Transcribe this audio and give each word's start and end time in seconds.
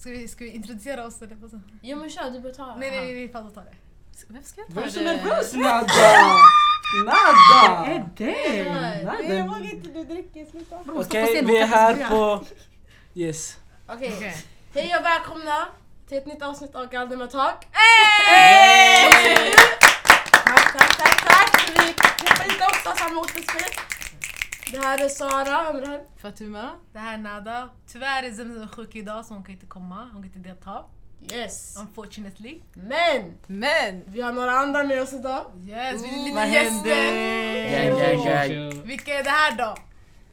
Ska 0.00 0.10
vi, 0.10 0.28
ska 0.28 0.44
vi 0.44 0.50
introducera 0.50 1.04
oss 1.06 1.22
eller 1.22 1.34
vad 1.34 1.50
så? 1.50 1.60
Jo 1.82 1.98
men 1.98 2.10
kör, 2.10 2.30
du 2.30 2.40
bör 2.40 2.50
ta. 2.50 2.76
Nej, 2.78 2.90
nej, 2.90 3.14
nej, 3.14 3.28
Fanta 3.32 3.54
tar 3.54 3.62
det. 3.70 3.76
Ska- 4.18 4.26
Vem 4.32 4.42
ska 4.42 4.60
jag 4.60 4.68
ta 4.68 4.74
Var 4.74 4.82
det? 4.82 4.90
så 4.90 5.00
nervös! 5.00 5.54
Är 5.54 5.58
det? 5.58 5.62
Nada! 5.64 5.86
vågar 9.46 9.64
inte, 9.74 9.88
du 9.88 10.04
dricker, 10.04 10.46
sluta. 10.50 10.76
Okej, 10.94 11.42
vi 11.44 11.58
är 11.58 11.66
här 11.66 12.08
på... 12.10 12.44
Yes. 13.14 13.56
Okej, 13.88 14.12
Okej. 14.16 14.36
hej 14.74 14.96
och 14.98 15.04
välkomna 15.04 15.66
till 16.08 16.18
ett 16.18 16.26
nytt 16.26 16.42
avsnitt 16.42 16.74
av 16.74 16.88
Galdemar 16.90 17.26
Talk. 17.26 17.66
Tack, 20.32 20.72
tack, 20.72 20.96
tack, 20.98 21.24
tack! 21.26 21.35
Vi 21.66 21.80
hoppar 22.28 22.44
lite 22.48 22.64
också 22.64 22.92
samma 23.04 23.20
återspel. 23.20 23.70
Det 24.72 24.78
här 24.78 25.04
är 25.04 25.08
Sara, 25.08 25.64
vem 25.72 25.76
är 25.76 25.80
det 25.80 25.86
här? 25.86 26.00
Fatuma, 26.16 26.70
det 26.92 26.98
här 26.98 27.14
är 27.14 27.18
Nada. 27.18 27.68
Tyvärr 27.92 28.22
är 28.22 28.30
Zemzem 28.32 28.68
sjuk 28.68 28.94
idag 28.96 29.26
så 29.26 29.34
hon 29.34 29.42
kan 29.44 29.52
inte 29.52 29.66
komma, 29.66 29.96
hon 30.12 30.22
kan 30.22 30.24
inte 30.24 30.38
delta. 30.48 30.84
Yes. 31.32 31.76
Unfortunately. 31.80 32.60
Men 32.74 33.34
Men! 33.46 34.02
vi 34.06 34.20
har 34.20 34.32
några 34.32 34.50
andra 34.52 34.84
med 34.84 35.02
oss 35.02 35.12
idag. 35.12 35.44
Yes, 35.68 36.02
vi 36.02 36.08
är 36.08 36.24
lite 36.24 36.34
Vad 36.36 36.48
gäster. 36.48 36.94
händer? 36.94 38.00
Gang, 38.00 38.24
gang, 38.24 38.70
gang. 38.70 38.82
Vilka 38.86 39.14
är 39.18 39.24
det 39.24 39.30
här 39.30 39.52
då? 39.56 39.76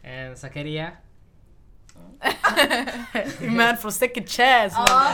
Eh, 0.10 0.36
Zakaria. 0.36 0.91
Man 3.48 3.77
från 3.77 3.91
second 3.91 4.30
chance. 4.30 4.76
Ja, 4.88 5.12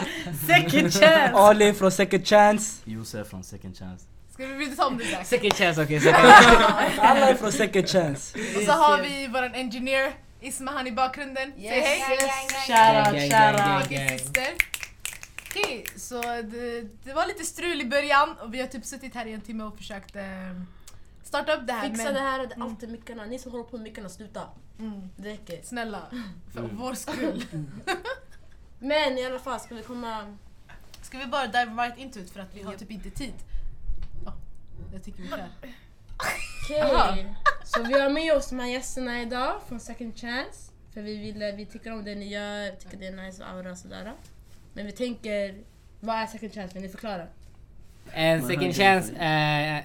Second 0.48 0.94
chance! 0.94 1.32
Ali 1.34 1.74
från 1.74 1.92
Second 1.92 2.28
Chance. 2.28 2.82
Josef 2.86 3.28
från 3.28 3.44
Second 3.44 3.78
Chance. 3.78 4.06
Ska 4.40 4.48
vi 4.48 4.54
vill 4.54 4.70
du 4.70 4.76
ta 4.76 4.86
om 4.86 4.98
det 4.98 5.04
där? 5.04 5.24
Second 5.24 5.54
Chance, 5.54 5.84
okej. 5.84 6.00
Zakaria. 6.00 6.92
Alla 7.02 7.30
är 7.30 7.36
från 7.36 7.52
Second 7.52 7.90
Chance. 7.90 8.40
Och 8.58 8.62
så 8.62 8.72
har 8.72 9.02
vi 9.02 9.28
våran 9.28 9.54
engineer 9.56 10.14
Isma 10.42 10.72
han 10.72 10.88
i 10.88 10.92
bakgrunden. 10.92 11.54
Säg 11.56 11.66
yes, 11.66 11.86
hej! 11.86 12.18
yes. 12.22 12.68
Shoutout, 12.68 13.32
shoutout. 13.32 14.20
syster. 14.20 14.48
Okej, 15.50 15.86
så 15.96 16.22
det, 16.22 16.82
det 17.04 17.14
var 17.14 17.28
lite 17.28 17.44
strul 17.44 17.82
i 17.82 17.86
början 17.86 18.36
och 18.42 18.54
vi 18.54 18.62
har 18.62 18.68
typ 18.68 18.86
suttit 18.86 19.16
här 19.16 19.26
i 19.26 19.34
en 19.34 19.42
timme 19.42 19.64
och 19.64 19.78
försökt 19.78 20.16
eh, 20.16 20.24
starta 21.24 21.54
upp 21.54 21.68
det 21.68 21.74
här. 21.74 21.90
Fixa 21.90 22.04
men, 22.04 22.14
det 22.14 22.20
här, 22.20 22.40
det 22.48 22.56
är 22.56 22.64
alltid 22.64 22.90
mickarna. 22.92 23.26
Ni 23.26 23.40
som 23.40 23.52
håller 23.52 23.64
på 23.64 23.78
med 23.78 23.84
mickarna, 23.84 24.10
sluta. 24.10 24.42
Mm, 24.80 25.10
Det 25.18 25.30
räcker. 25.30 25.60
snälla, 25.64 26.02
för 26.54 26.60
Mm. 26.60 26.78
vår 26.78 26.94
skull. 26.94 27.46
Men 28.80 29.18
i 29.18 29.26
alla 29.26 29.40
fall, 29.40 29.60
ska 29.60 29.76
vi 29.76 29.84
komma... 29.84 30.36
Ska 31.02 31.18
vi 31.18 31.26
bara 31.26 31.48
dive 31.48 31.72
right 31.84 31.98
into 31.98 32.20
it 32.20 32.32
för 32.32 32.40
att 32.40 32.56
vi 32.56 32.62
har 32.64 32.74
typ 32.74 32.92
inte 32.92 33.10
tid? 33.10 33.34
Ja, 34.80 34.86
jag 34.94 35.04
tycker 35.04 35.22
vi 35.22 35.30
kör. 35.30 35.48
Okej, 36.66 36.82
Aha. 36.82 37.18
så 37.64 37.84
vi 37.84 38.00
har 38.00 38.10
med 38.10 38.34
oss 38.34 38.50
de 38.50 38.60
här 38.60 38.68
gästerna 38.68 39.22
idag 39.22 39.62
från 39.68 39.80
Second 39.80 40.18
Chance. 40.20 40.72
För 40.94 41.02
vi, 41.02 41.18
vill, 41.18 41.54
vi 41.58 41.66
tycker 41.66 41.94
om 41.94 42.04
det 42.06 42.16
ni 42.16 42.28
gör, 42.28 42.72
vi 42.72 42.78
tycker 42.78 42.98
det 42.98 43.08
är 43.08 43.12
nice 43.26 43.44
och 43.44 43.50
aura 43.50 43.72
och 43.72 43.78
sådär. 43.78 44.14
Men 44.74 44.86
vi 44.86 44.92
tänker, 44.92 45.56
vad 46.00 46.16
är 46.16 46.26
Second 46.26 46.54
Chance? 46.54 46.74
Vill 46.74 46.84
ni 46.84 46.90
förklara? 46.90 47.28
En 48.12 48.48
second 48.48 48.76
chance. 48.76 49.14
Eh, 49.16 49.84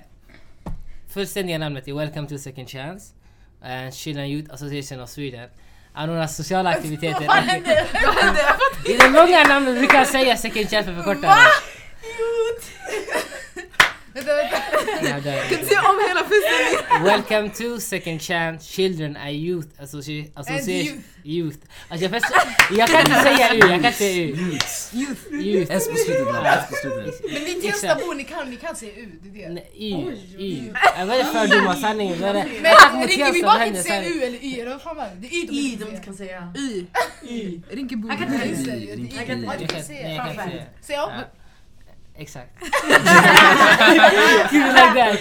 fullständiga 1.08 1.58
namnet 1.58 1.89
är 1.89 1.92
Welcome 1.92 2.29
to 2.29 2.39
Second 2.39 2.69
Chance. 2.69 3.14
Eh, 3.64 3.91
Children 3.91 4.27
Youth 4.27 4.55
Association 4.55 5.01
of 5.01 5.11
Sweden. 5.11 5.48
Är 5.95 6.06
några 6.06 6.29
sociala 6.29 6.70
aktiviteter. 6.77 7.27
Vad 7.27 7.36
hände? 7.36 7.84
Fattar 7.84 8.91
I 8.91 8.97
det 8.97 9.08
långa 9.11 9.45
namnet 9.45 9.79
brukar 9.79 9.98
jag 9.98 10.06
säga 10.08 10.36
second 10.36 10.70
chance 10.70 10.84
för 10.84 10.95
förkortare. 10.95 11.31
Va? 11.31 11.36
Vänta, 14.12 14.33
där. 15.05 15.42
Se 15.48 15.77
om 15.78 15.98
hela 16.08 16.22
fullständigt! 16.24 17.05
Welcome 17.05 17.48
to 17.50 17.80
Second 17.80 18.22
Chance 18.22 18.64
Children 18.72 19.16
are 19.16 19.30
Youth 19.33 19.69
Associ- 19.83 20.30
Association 20.34 21.02
Youth. 21.24 21.58
Alltså 21.88 22.05
jag, 22.06 22.11
först, 22.22 22.33
jag 22.78 22.88
kan 22.88 23.00
inte 23.00 23.20
säga 23.22 23.55
U, 23.55 23.58
jag 23.58 23.69
kan 23.69 23.74
inte 23.74 23.92
säga 23.92 24.27
U. 24.27 24.36
Youth. 24.92 25.46
Youth. 25.46 25.73
S 25.73 25.89
på 25.90 25.96
slutet 25.96 26.27
bara, 26.27 26.55
S 26.55 26.64
på 26.70 26.74
slutet. 26.77 27.20
Men 27.33 27.42
ni 27.42 27.55
Tenstabo, 27.55 28.12
ni 28.12 28.24
kan, 28.24 28.51
ni 28.51 28.56
kan 28.56 28.77
säga 28.77 28.92
U, 28.96 29.08
det 29.23 29.45
är 29.45 29.51
det. 29.51 29.62
Y. 29.77 29.92
Y. 30.39 30.73
Jag 30.98 31.33
fördomar, 31.33 31.74
sanningen. 31.74 32.20
Vad 32.20 32.29
är 32.30 32.34
det? 32.34 32.46
Men 32.62 32.73
Attack 32.73 32.95
mot 32.95 33.06
Rinkeby 33.08 33.24
Tensta, 33.33 33.46
bara 33.46 33.58
kan 33.58 33.67
inte 33.68 33.83
säga? 33.83 34.05
U 34.08 34.23
eller 34.23 34.45
Y, 34.45 34.61
eller 34.61 34.70
vad 34.70 34.83
fan 34.83 34.96
var 34.96 35.05
det? 35.05 35.11
Det 35.20 35.27
är 35.27 35.39
Y 35.39 35.46
de 35.46 35.52
I 35.56 35.73
inte 35.73 35.95
kan 35.95 36.00
kan 36.05 36.14
säga. 36.14 36.52
Y. 36.56 36.86
Rinkeby. 37.70 38.08
Han 38.08 38.18
kan 38.18 38.34
inte 38.34 38.64
säga. 38.64 38.77
Jag 38.77 38.98
Jag 38.98 39.27
kan 39.27 39.27
kan- 39.27 39.42
jag 39.45 39.52
kan 39.58 39.62
inte 39.62 39.83
säga. 39.83 40.62
Säg 40.83 40.98
om. 40.98 41.11
Exakt. 42.17 42.51
Kul 44.51 44.67
like 44.67 44.95
that. 44.95 45.19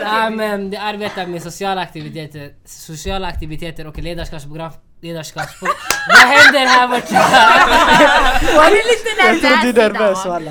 Ja, 0.00 0.30
men 0.30 0.70
det 0.70 0.76
arbetar 0.76 1.26
med 1.26 1.42
sociala 1.42 1.80
aktiviteter, 1.80 2.52
sociala 2.64 3.28
aktiviteter 3.28 3.86
och 3.86 3.98
ledarskapsprogram. 3.98 4.72
Ledarskapsprogram. 5.00 5.76
Vad 6.08 6.28
händer 6.28 6.66
här 6.66 6.88
borta? 6.88 7.14
Var 8.56 8.70
du 8.70 8.76
lite 8.76 9.08
Jag 9.46 9.62
tror 9.62 9.72
du 9.72 9.80
är 9.82 9.90
nervös 9.92 10.26
walla. 10.26 10.50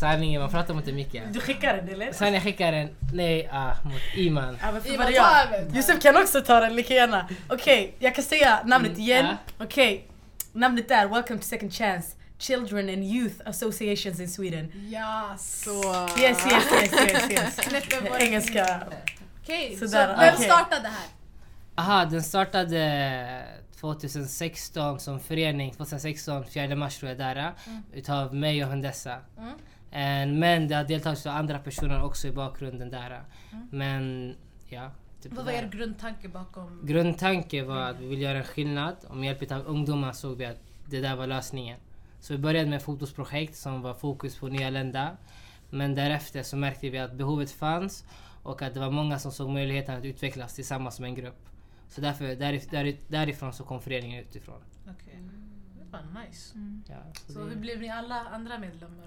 Sanningen, 0.00 0.40
man 0.40 0.50
pratar 0.50 0.74
mot 0.74 0.88
en 0.88 0.94
mick. 0.96 1.20
Du 1.32 1.40
skickar 1.40 1.76
den 1.76 1.88
eller? 1.88 2.32
Jag 2.32 2.42
skickar 2.42 2.72
en, 2.72 2.88
nej, 3.12 3.48
ah, 3.52 3.70
mot 3.84 4.02
Iman. 4.16 4.58
Ja, 4.62 4.66
men 4.72 4.96
vad 4.98 5.06
ta 5.06 5.12
jag? 5.12 5.42
över. 5.42 5.76
Josef 5.76 6.02
kan 6.02 6.16
också 6.16 6.40
ta 6.40 6.60
den 6.60 6.76
lika 6.76 6.94
gärna. 6.94 7.28
Okej, 7.48 7.94
jag 7.98 8.14
kan 8.14 8.24
säga 8.24 8.60
namnet 8.64 8.90
Mm, 8.90 9.00
igen. 9.02 9.26
Okej, 9.58 10.08
namnet 10.52 10.90
är 10.90 11.06
Welcome 11.06 11.38
to 11.38 11.44
Second 11.46 11.72
Chance 11.72 12.08
Children 12.46 12.88
and 12.88 13.04
Youth 13.04 13.34
Associations 13.48 14.20
in 14.20 14.28
Sweden. 14.28 14.72
Ja, 14.88 15.34
så. 15.38 15.70
Yes, 16.18 16.46
yes, 16.46 16.64
yes, 16.72 16.92
yes, 16.92 17.30
yes. 17.30 18.20
Engelska. 18.20 18.82
Okej, 19.42 19.76
så 19.76 19.88
Sådär, 19.88 20.16
vem 20.18 20.34
okej. 20.34 20.44
startade 20.46 20.82
det 20.82 20.88
här? 20.88 21.08
Aha, 21.74 22.04
den 22.04 22.22
startade 22.22 23.42
2016 23.80 25.00
som 25.00 25.20
förening, 25.20 25.72
2016, 25.72 26.44
4 26.44 26.76
mars 26.76 26.98
tror 26.98 27.08
jag 27.08 27.18
där. 27.18 27.52
Utav 27.92 28.34
mig 28.34 28.64
och 28.64 28.70
Hundessa. 28.70 29.18
Mm. 29.38 30.32
Eh, 30.32 30.38
Men 30.38 30.68
det 30.68 30.74
har 30.74 30.84
deltagits 30.84 31.26
av 31.26 31.36
andra 31.36 31.58
personer 31.58 32.04
också 32.04 32.28
i 32.28 32.32
bakgrunden 32.32 32.90
där. 32.90 33.22
Men 33.70 34.34
ja. 34.68 34.90
Typ 35.22 35.32
Vad 35.32 35.44
var 35.44 35.52
er 35.52 35.68
grundtanke 35.72 36.28
bakom? 36.28 36.80
Grundtanke 36.86 37.62
var 37.62 37.80
att 37.90 38.00
vi 38.00 38.06
ville 38.06 38.22
göra 38.22 38.38
en 38.38 38.44
skillnad 38.44 38.96
och 39.08 39.16
med 39.16 39.26
hjälp 39.26 39.52
av 39.52 39.66
ungdomar 39.66 40.12
såg 40.12 40.38
vi 40.38 40.44
att 40.46 40.60
det 40.86 41.00
där 41.00 41.16
var 41.16 41.26
lösningen. 41.26 41.78
Så 42.24 42.32
vi 42.32 42.38
började 42.38 42.70
med 42.70 42.76
ett 42.76 42.82
fotosprojekt 42.82 43.56
som 43.56 43.82
var 43.82 43.94
fokus 43.94 44.36
på 44.38 44.48
nyanlända. 44.48 45.16
Men 45.70 45.94
därefter 45.94 46.42
så 46.42 46.56
märkte 46.56 46.90
vi 46.90 46.98
att 46.98 47.14
behovet 47.14 47.50
fanns 47.50 48.04
och 48.42 48.62
att 48.62 48.74
det 48.74 48.80
var 48.80 48.90
många 48.90 49.18
som 49.18 49.32
såg 49.32 49.50
möjligheten 49.50 49.94
att 49.98 50.04
utvecklas 50.04 50.54
tillsammans 50.54 50.94
som 50.96 51.04
en 51.04 51.14
grupp. 51.14 51.48
Så 51.88 52.00
därför, 52.00 52.24
därif- 52.24 52.68
därif- 52.70 52.96
därifrån 53.08 53.52
så 53.52 53.64
kom 53.64 53.80
föreningen 53.80 54.24
utifrån. 54.24 54.60
Okej, 54.84 55.18
det 55.78 55.84
var 55.92 56.24
nice. 56.26 56.54
Ja, 56.88 56.94
så 57.26 57.32
Så 57.32 57.38
det- 57.38 57.50
hur 57.50 57.56
blev 57.60 57.80
ni 57.80 57.88
alla 57.90 58.20
andra 58.24 58.58
medlemmar? 58.58 59.06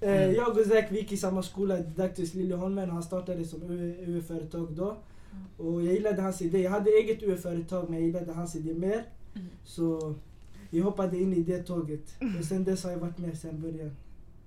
Eh, 0.00 0.10
Jag 0.30 0.58
och 0.58 0.66
Zack 0.66 0.92
vi 0.92 0.98
gick 1.00 1.12
i 1.12 1.16
samma 1.16 1.42
skola, 1.42 1.76
Didaktisk 1.76 2.34
Liljeholmen 2.34 2.88
och 2.88 2.94
han 2.94 3.02
startade 3.02 3.44
som 3.44 3.62
UE-företag 3.70 4.72
då. 4.72 4.96
Och 5.56 5.82
jag 5.84 5.94
gillade 5.94 6.22
hans 6.22 6.42
idé. 6.42 6.58
Jag 6.62 6.70
hade 6.70 6.90
eget 6.90 7.22
UE-företag 7.22 7.84
men 7.90 7.98
jag 7.98 8.06
gillade 8.06 8.32
hans 8.32 8.56
idé 8.56 8.74
mer. 8.74 9.04
Så 9.64 10.14
jag 10.70 10.84
hoppade 10.84 11.18
in 11.18 11.32
i 11.32 11.42
det 11.42 11.62
tåget. 11.62 12.16
Och 12.38 12.44
sen 12.44 12.64
dess 12.64 12.84
har 12.84 12.90
jag 12.90 12.98
varit 12.98 13.18
med 13.18 13.38
sen 13.38 13.60
början. 13.60 13.96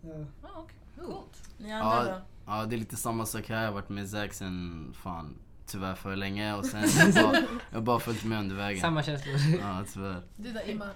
Ja. 0.02 0.10
Ah, 0.42 0.62
okay. 0.62 1.06
Coolt. 1.06 1.50
Ni 1.58 1.72
andra 1.74 2.08
Ja. 2.08 2.14
då? 2.14 2.22
Ja 2.46 2.66
det 2.66 2.76
är 2.76 2.78
lite 2.78 2.96
samma 2.96 3.26
sak 3.26 3.50
här, 3.50 3.60
jag 3.60 3.68
har 3.68 3.74
varit 3.74 3.90
med 3.90 4.10
Zack 4.10 4.34
sen 4.34 4.88
fan 4.94 5.36
tyvärr 5.66 5.96
för 5.96 6.16
länge 6.16 6.54
och 6.54 6.66
sen 6.66 6.84
jag 7.14 7.14
bara, 7.14 7.38
jag 7.70 7.78
har 7.78 7.82
bara 7.82 8.00
följt 8.00 8.24
med 8.24 8.40
under 8.40 8.56
vägen. 8.56 8.82
Samma 8.82 9.04
känslor. 9.04 9.36
Ja 9.62 9.84
tyvärr. 9.94 10.22
Du 10.36 10.52
då 10.52 10.60
Iman? 10.72 10.90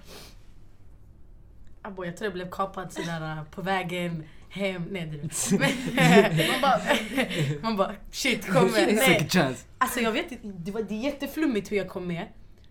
Abo, 1.82 2.06
jag 2.06 2.18
tror 2.18 2.26
jag 2.26 2.34
blev 2.34 2.50
kapad 2.50 2.94
sådär 2.94 3.38
uh, 3.38 3.44
på 3.44 3.62
vägen 3.62 4.24
hem. 4.50 4.84
Nej, 4.92 5.06
det 5.06 6.52
Man 6.52 6.62
bara, 6.62 6.80
Man 7.62 7.78
bara 7.78 7.96
shit, 8.12 8.54
kom 8.54 8.72
med. 8.72 8.96
Nej. 9.36 9.56
Alltså 9.78 10.00
jag 10.00 10.12
vet 10.12 10.32
inte, 10.32 10.48
det, 10.48 10.72
var, 10.72 10.82
det 10.82 10.94
är 10.94 11.04
jätteflummigt 11.04 11.72
hur 11.72 11.78
jag 11.78 11.90
kom 11.90 12.08
med. 12.08 12.28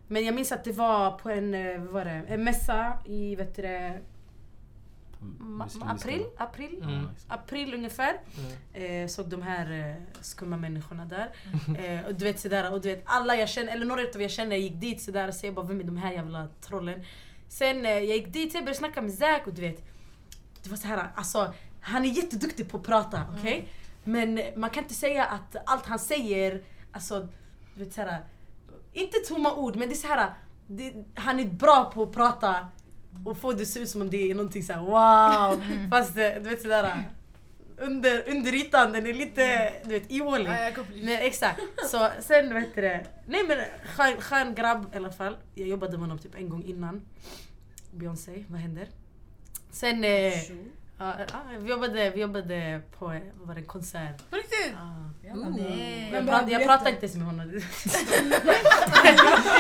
Men 0.08 0.25
jag 0.25 0.35
minns 0.35 0.53
att 0.53 0.64
det 0.64 0.73
var 0.73 1.11
på 1.19 1.31
en, 1.31 1.55
eh, 1.55 1.81
vad 1.81 1.93
var 1.93 2.05
det, 2.05 2.11
en 2.29 2.44
mässa 2.44 2.99
i 3.05 3.37
vet 3.37 3.56
du, 3.56 3.62
april, 5.81 6.26
april, 6.37 6.82
Mm. 6.82 7.08
april 7.29 7.75
ungefär. 7.75 8.20
Mm. 8.75 9.03
Eh, 9.03 9.08
såg 9.08 9.29
de 9.29 9.43
här 9.43 9.73
eh, 9.91 9.94
skumma 10.20 10.56
människorna 10.56 11.05
där. 11.05 11.31
Eh, 11.79 12.06
och 12.06 12.14
du 12.14 12.25
vet 12.25 12.41
sådär, 12.41 12.73
och 12.73 12.81
du 12.81 12.88
vet 12.88 13.03
alla 13.05 13.37
jag 13.37 13.49
känner, 13.49 13.73
eller 13.73 13.87
några 13.87 14.03
av 14.14 14.23
jag 14.23 14.31
känner 14.31 14.56
gick 14.56 14.75
dit 14.81 15.03
sådär 15.03 15.29
och 15.29 15.35
säger 15.35 15.53
bara 15.55 15.67
vem 15.67 15.81
är 15.81 15.85
de 15.85 15.97
här 15.97 16.12
jävla 16.12 16.49
trollen? 16.61 17.05
Sen 17.49 17.87
eh, 17.87 17.91
jag 17.93 18.05
gick 18.17 18.32
dit, 18.32 18.55
jag 18.55 18.62
började 18.64 18.79
snacka 18.79 19.03
med 19.03 19.12
Zack 19.12 19.47
och 19.47 19.55
du 19.55 19.61
vet, 19.62 19.85
det 20.62 20.70
var 20.70 20.76
så 20.76 20.87
här, 20.88 21.08
alltså 21.14 21.55
han 21.81 22.05
är 22.05 22.08
jätteduktig 22.08 22.70
på 22.70 22.76
att 22.76 22.82
prata, 22.82 23.23
okej? 23.38 23.69
Men 24.05 24.41
man 24.56 24.70
kan 24.70 24.82
inte 24.82 24.94
säga 24.94 25.25
att 25.25 25.56
allt 25.67 25.87
han 25.87 25.99
säger, 25.99 26.62
alltså 26.93 27.29
du 27.75 27.85
vet 27.85 27.93
såhär, 27.93 28.20
inte 29.00 29.19
tomma 29.19 29.54
ord 29.54 29.76
men 29.76 29.88
det 29.88 29.94
är 29.94 29.96
så 29.96 30.06
här, 30.06 30.31
det, 30.66 30.93
han 31.14 31.40
är 31.40 31.44
bra 31.44 31.90
på 31.94 32.02
att 32.02 32.12
prata 32.12 32.69
och 33.25 33.38
få 33.38 33.52
det 33.52 33.66
se 33.66 33.81
ut 33.81 33.88
som 33.88 34.00
om 34.02 34.10
det 34.10 34.31
är 34.31 34.34
någonting 34.34 34.62
såhär 34.62 34.81
wow! 34.81 35.62
Fast 35.90 36.14
det, 36.14 36.34
du 36.43 36.50
vet 36.50 36.62
sådär, 36.62 37.04
under, 37.78 38.31
under 38.31 38.54
ytan, 38.54 38.93
den 38.93 39.06
är 39.06 39.12
lite 39.12 39.72
du 39.84 39.90
vet, 39.90 40.10
ihålig. 40.10 40.48
Ja, 40.48 40.70
Men 40.94 41.08
exakt, 41.08 41.60
så 41.90 42.10
sen 42.20 42.54
vad 42.54 42.62
heter 42.62 42.82
det? 42.82 43.06
Nej 43.26 43.44
men 43.48 43.58
skön, 43.84 44.20
skön 44.20 44.54
grabb 44.54 44.94
i 44.94 44.96
alla 44.96 45.12
fall. 45.12 45.37
Jag 45.54 45.69
jobbade 45.69 45.93
med 45.93 46.00
honom 46.00 46.19
typ 46.19 46.34
en 46.34 46.48
gång 46.48 46.64
innan. 46.64 47.02
Beyoncé, 47.90 48.44
vad 48.48 48.60
händer? 48.60 48.88
Sen, 49.70 50.04
eh, 50.04 50.32
ja, 50.98 51.14
vi, 51.58 51.70
jobbade, 51.70 52.10
vi 52.10 52.20
jobbade 52.20 52.81
på 52.98 53.04
var 53.34 53.54
det, 53.54 53.60
en 53.60 53.66
konsert. 53.66 54.31
På 54.31 54.37
riktigt? 54.37 54.72
Ja. 54.75 55.06
Jag, 56.12 56.26
prat, 56.26 56.50
jag 56.50 56.64
pratade 56.64 56.90
inte 56.90 57.06
ens 57.06 57.16
med 57.16 57.26
honom. 57.26 57.52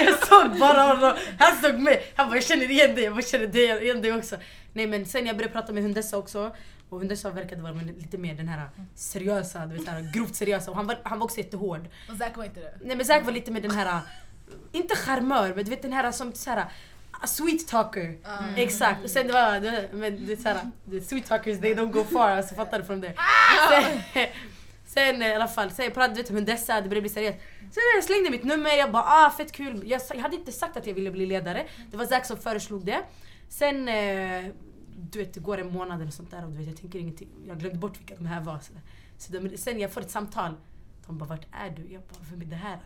jag 0.04 0.18
såg 0.28 0.58
bara 0.58 0.82
honom, 0.82 1.14
han 1.38 1.56
såg 1.62 1.78
mig. 1.78 2.12
Han 2.16 2.28
bara 2.28 2.36
jag 2.36 2.44
känner 2.44 2.70
igen 2.70 2.94
dig, 2.94 3.04
jag 3.04 3.12
bara 3.12 3.22
känner 3.22 3.46
dig, 3.46 3.84
igen 3.84 4.02
dig 4.02 4.12
också. 4.12 4.36
Nej 4.72 4.86
men 4.86 5.06
sen 5.06 5.26
jag 5.26 5.36
började 5.36 5.52
prata 5.52 5.72
med 5.72 5.82
Hundessa 5.82 6.18
också. 6.18 6.56
Och 6.88 6.98
Hundessa 6.98 7.30
verkade 7.30 7.62
vara 7.62 7.72
lite 7.72 8.18
mer 8.18 8.34
den 8.34 8.48
här 8.48 8.68
seriösa, 8.94 9.66
du 9.66 9.76
vet, 9.76 9.88
här, 9.88 10.12
grovt 10.14 10.34
seriösa. 10.34 10.70
Och 10.70 10.76
han 10.76 10.86
var, 10.86 10.98
han 11.02 11.18
var 11.18 11.24
också 11.24 11.38
jättehård. 11.38 11.88
Och 12.10 12.16
Zack 12.16 12.36
var 12.36 12.44
inte 12.44 12.60
det. 12.60 12.74
Nej 12.84 12.96
men 12.96 13.06
Zack 13.06 13.24
var 13.24 13.32
lite 13.32 13.50
med 13.50 13.62
den 13.62 13.70
här, 13.70 14.00
inte 14.72 14.96
charmör 14.96 15.52
men 15.54 15.64
du 15.64 15.70
vet 15.70 15.82
den 15.82 15.92
här 15.92 16.12
som 16.12 16.32
så 16.32 16.50
här, 16.50 16.64
sweet 17.24 17.68
talker. 17.68 18.18
Exakt, 18.56 19.04
och 19.04 19.10
sen 19.10 19.26
det 19.26 19.32
var, 19.32 19.60
det, 19.60 19.88
men 19.92 20.26
det 20.26 20.32
är 20.32 20.36
såhär, 20.36 20.70
the 20.90 21.00
sweet 21.00 21.26
talkers 21.26 21.60
they 21.60 21.74
don't 21.74 21.92
go 21.92 22.04
far, 22.04 22.30
alltså 22.30 22.54
fattar 22.54 22.78
du 22.78 22.84
från 22.84 23.00
det? 23.00 23.14
Sen, 23.70 24.00
sen 24.86 25.22
i 25.22 25.34
alla 25.34 25.48
fall, 25.48 25.70
sen 25.70 25.84
jag 25.84 25.94
pratade 25.94 26.14
vet, 26.14 26.30
med 26.30 26.44
dessa, 26.44 26.74
det 26.74 26.88
började 26.88 27.00
bli 27.00 27.10
seriöst. 27.10 27.38
Sen 27.58 27.82
jag 27.96 28.04
slängde 28.04 28.30
mitt 28.30 28.44
nummer, 28.44 28.70
jag 28.70 28.92
bara 28.92 29.02
ah 29.02 29.30
fett 29.30 29.52
kul. 29.52 29.82
Jag, 29.86 30.00
jag 30.14 30.22
hade 30.22 30.36
inte 30.36 30.52
sagt 30.52 30.76
att 30.76 30.86
jag 30.86 30.94
ville 30.94 31.10
bli 31.10 31.26
ledare, 31.26 31.66
det 31.90 31.96
var 31.96 32.06
Zack 32.06 32.26
som 32.26 32.36
föreslog 32.36 32.84
det. 32.84 33.02
Sen, 33.48 33.88
eh, 33.88 34.44
du 34.98 35.18
vet 35.18 35.34
det 35.34 35.40
går 35.40 35.58
en 35.58 35.72
månad 35.72 36.00
eller 36.00 36.10
sånt 36.10 36.30
där 36.30 36.44
och 36.44 36.50
du 36.50 36.58
vet 36.58 36.66
jag 36.66 36.76
tänker 36.76 36.98
ingenting, 36.98 37.28
jag 37.46 37.58
glömde 37.58 37.78
bort 37.78 38.00
vilka 38.00 38.14
de 38.14 38.26
här 38.26 38.40
var. 38.40 38.58
Så, 38.58 38.72
så 39.18 39.32
de, 39.32 39.56
sen 39.56 39.80
jag 39.80 39.92
får 39.92 40.00
ett 40.00 40.10
samtal, 40.10 40.54
de 41.06 41.18
bara 41.18 41.28
vart 41.28 41.46
är 41.52 41.70
du? 41.70 41.92
Jag 41.92 42.02
bara 42.02 42.20
vem 42.30 42.42
är 42.42 42.44
det 42.44 42.56
här? 42.56 42.78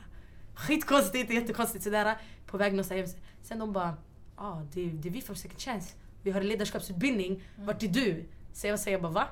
Skitkonstigt, 0.55 1.31
jättekonstigt 1.31 1.85
sådär. 1.85 2.17
På 2.47 2.57
väg 2.57 2.73
någonstans. 2.73 3.17
Sen 3.43 3.59
de 3.59 3.73
bara, 3.73 3.95
ah, 4.41 4.63
det, 4.73 4.91
det 4.91 5.09
är 5.09 5.13
vi 5.13 5.21
från 5.21 5.37
Second 5.37 5.61
Chance. 5.61 5.95
Vi 6.23 6.31
har 6.31 6.41
en 6.41 6.49
ledarskapsutbildning. 6.49 7.43
Vart 7.57 7.83
är 7.83 7.89
du? 7.89 8.25
Så 8.53 8.67
jag 8.67 8.81
säger 8.81 8.99
bara 9.01 9.13
va? 9.13 9.29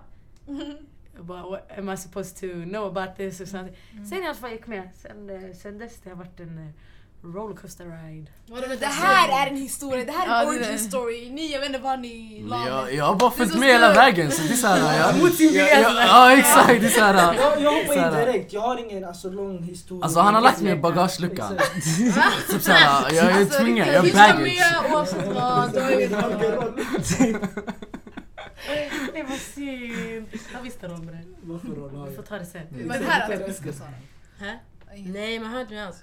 Jag 1.14 1.24
bara, 1.24 1.42
what 1.42 1.78
am 1.78 1.88
I 1.90 1.96
supposed 1.96 2.36
to 2.36 2.46
know 2.64 2.96
about 2.96 3.16
this? 3.16 3.50
Sånt. 3.50 3.72
Sen 4.08 4.22
i 4.22 4.24
alla 4.24 4.34
fall 4.34 4.50
gick 4.50 4.60
jag 4.60 4.68
med. 4.68 4.90
Sen, 4.94 5.30
eh, 5.30 5.54
sen 5.54 5.78
dess 5.78 6.00
det 6.00 6.10
har 6.10 6.16
varit 6.16 6.40
en 6.40 6.58
eh, 6.58 6.70
rollercoaster 7.22 7.84
ride. 7.84 8.30
Det 8.80 8.86
här 8.86 9.46
är 9.46 9.50
en 9.50 9.56
historia, 9.56 10.04
det 10.04 10.12
här 10.12 10.26
är 10.26 10.42
en 10.42 10.48
är 10.48 10.58
origin 10.58 10.78
story. 10.78 11.30
Ni, 11.30 11.52
jag 11.52 11.60
vet 11.60 11.68
inte 11.68 11.78
vad 11.78 12.00
ni 12.00 12.44
la. 12.48 12.68
Jag, 12.68 12.94
jag 12.94 13.04
har 13.04 13.14
bara 13.14 13.30
är 13.30 13.36
följt 13.36 13.52
så 13.52 13.58
med 13.58 13.68
hela 13.68 13.92
vägen 13.92 14.30
så 14.30 14.42
det 14.42 14.52
är 14.52 14.56
såhär... 14.56 14.98
Jag, 14.98 15.18
Mot 15.22 15.34
sin 15.34 15.46
jag, 15.54 15.64
vilja, 15.64 15.80
jag, 15.80 15.92
ja 15.92 16.32
exakt, 16.38 16.80
det 16.80 16.86
är 16.86 16.90
såhär... 16.90 17.14
Jag, 17.14 17.60
jag 17.60 17.72
hoppar 17.72 18.06
in 18.06 18.26
direkt, 18.26 18.52
jag 18.52 18.60
har 18.60 18.76
ingen 18.90 19.04
alltså, 19.04 19.30
lång 19.30 19.62
historia. 19.62 20.04
Alltså 20.04 20.20
han 20.20 20.34
har 20.34 20.40
lagt 20.40 20.60
mig 20.60 20.72
i 20.72 20.76
bagageluckan. 20.76 21.58
Typ 22.50 22.62
såhär, 22.62 23.12
jag 23.14 23.26
är 23.26 23.40
Alltså, 23.40 23.58
tvungen, 23.58 23.92
jag 23.92 24.02
Vi 24.02 24.10
har 24.10 24.26
ska 24.26 24.34
baggage. 24.34 24.58
med 24.84 24.92
oavsett 24.92 25.26
vad. 25.26 25.76
är 25.76 25.96
vi 25.96 26.08
bra. 26.08 27.48
Nej 29.12 29.24
vad 29.28 29.38
synd. 29.38 30.26
Jag 30.52 30.62
visste 30.62 30.86
om 30.86 31.06
det. 31.06 31.18
Varför 31.42 31.68
då? 31.68 32.04
Vi 32.08 32.16
får 32.16 32.22
ta 32.22 32.38
det 32.38 32.46
sen. 32.46 32.62
Men 32.70 32.88
det 33.00 33.06
här 33.06 33.30
är 33.30 33.38
det 33.38 33.72
Sara. 33.72 33.88
Hä? 34.38 34.58
Nej. 35.06 35.38
Man 35.38 35.50
hör 35.50 35.60
inte 35.60 35.84
alls. 35.84 35.96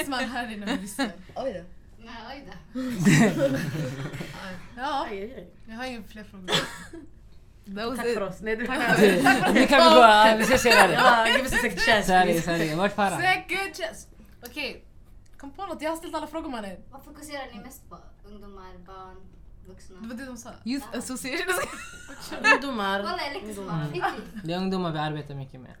Isman 0.00 0.24
här 0.24 0.52
inne 0.52 0.72
och 0.72 0.80
lyssnar. 0.80 1.10
Oj 1.36 1.52
då. 1.52 1.64
Nej, 2.04 2.14
oj 2.30 2.46
då. 2.46 2.52
Ja, 4.76 5.06
jag 5.68 5.76
har 5.76 5.84
inga 5.84 6.02
fler 6.02 6.24
frågor. 6.24 7.96
Tack 7.96 8.06
för 8.06 8.20
oss. 8.20 8.40
Nej, 8.40 8.56
du 8.56 8.62
Nu 8.62 9.66
kan 9.66 9.78
vi 9.78 9.90
gå, 9.94 10.36
vi 10.38 10.44
ska 10.44 10.58
se 10.58 10.70
det. 10.70 10.92
Ja, 10.92 11.26
give 11.26 11.40
us 11.42 11.52
a 11.52 11.56
second 11.56 11.80
chance. 11.80 12.06
Sorry, 12.06 12.32
please. 12.32 12.42
sorry. 12.42 12.74
Vart 12.74 12.94
fara? 12.94 13.20
Second 13.20 13.76
chance. 13.76 14.08
Okej, 14.46 14.84
kom 15.36 15.50
på 15.50 15.66
något. 15.66 15.82
Jag 15.82 15.90
har 15.90 15.96
ställt 15.96 16.14
alla 16.14 16.26
frågor 16.26 16.50
mannen. 16.50 16.76
Vad 16.90 17.04
fokuserar 17.04 17.46
ni 17.52 17.60
mest 17.60 17.88
på? 17.88 17.98
Ungdomar, 18.24 18.78
barn, 18.86 19.16
vuxna? 19.66 19.96
Det 20.00 20.08
var 20.08 20.14
det 20.14 20.24
de 20.24 20.36
sa. 20.36 20.50
Youth 20.64 20.86
association. 20.98 21.54
Ungdomar. 22.54 23.00
Jag 23.00 23.44
lekte. 23.44 23.62
Det 24.44 24.52
är 24.52 24.58
ungdomar 24.58 24.92
vi 24.92 24.98
arbetar 24.98 25.34
mycket 25.34 25.60
med. 25.60 25.74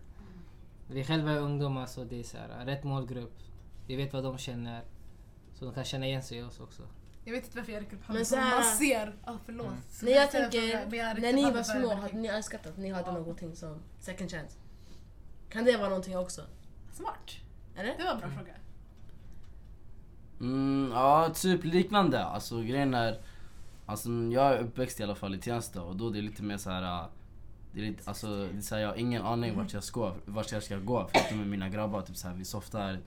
Vi 0.92 1.04
själva 1.04 1.32
är 1.32 1.38
ungdomar 1.38 1.86
så 1.86 2.04
det 2.04 2.20
är 2.20 2.22
så 2.22 2.36
här, 2.36 2.66
rätt 2.66 2.84
målgrupp. 2.84 3.38
Vi 3.86 3.96
vet 3.96 4.12
vad 4.12 4.24
de 4.24 4.38
känner. 4.38 4.84
Så 5.54 5.64
de 5.64 5.74
kan 5.74 5.84
känna 5.84 6.06
igen 6.06 6.22
sig 6.22 6.38
i 6.38 6.42
oss 6.42 6.60
också. 6.60 6.82
Jag 7.24 7.32
vet 7.32 7.44
inte 7.44 7.56
varför 7.56 7.72
jag 7.72 7.80
räcker 7.80 7.96
upp 7.96 8.02
Men 8.08 8.16
handen. 8.16 8.50
Man 8.50 8.64
ser. 8.64 9.14
Ah, 9.24 9.34
förlåt. 9.44 9.66
Så 9.90 10.04
Nej 10.04 10.14
jag 10.14 10.22
därför 10.22 10.38
tänker, 10.38 10.96
jag 10.96 11.20
när 11.20 11.32
ni 11.32 11.50
var 11.50 11.62
små, 11.62 11.94
hade 11.94 12.16
ni 12.16 12.28
önskat 12.28 12.66
att 12.66 12.76
ni 12.76 12.90
hade 12.90 13.12
någonting 13.12 13.56
som 13.56 13.78
second 14.00 14.30
chance? 14.30 14.58
Kan 15.50 15.64
det 15.64 15.76
vara 15.76 15.88
någonting 15.88 16.18
också? 16.18 16.42
Smart. 16.92 17.30
Eller? 17.76 17.96
Det 17.98 18.04
var 18.04 18.12
en 18.12 18.18
bra 18.18 18.28
fråga. 18.28 18.52
Mm, 20.40 20.90
ja, 20.92 21.30
typ 21.34 21.64
liknande. 21.64 22.24
Alltså 22.24 22.62
grejen 22.62 22.94
är... 22.94 23.20
Alltså 23.86 24.10
jag 24.10 24.52
är 24.52 24.58
uppväxt 24.58 25.00
i 25.00 25.02
alla 25.02 25.14
fall 25.14 25.34
i 25.34 25.38
Tensta 25.38 25.82
och 25.82 25.96
då 25.96 26.10
det 26.10 26.18
är 26.18 26.22
lite 26.22 26.42
mer 26.42 26.56
så 26.56 26.70
här. 26.70 27.08
Det 27.74 27.80
är 27.80 27.84
lite, 27.84 28.02
alltså, 28.10 28.26
det 28.52 28.56
är 28.58 28.60
så 28.60 28.74
här, 28.74 28.82
jag 28.82 28.88
har 28.88 28.96
ingen 28.96 29.22
aning 29.22 29.56
vart 29.56 29.72
jag 29.72 29.84
ska, 29.84 30.14
vart 30.24 30.52
jag 30.52 30.62
ska 30.62 30.76
gå 30.78 31.08
förutom 31.12 31.38
med 31.38 31.46
mina 31.46 31.68
grabbar. 31.68 32.02
Typ 32.02 32.16
så 32.16 32.28
här, 32.28 32.34
vi 32.34 32.44
softar, 32.44 33.00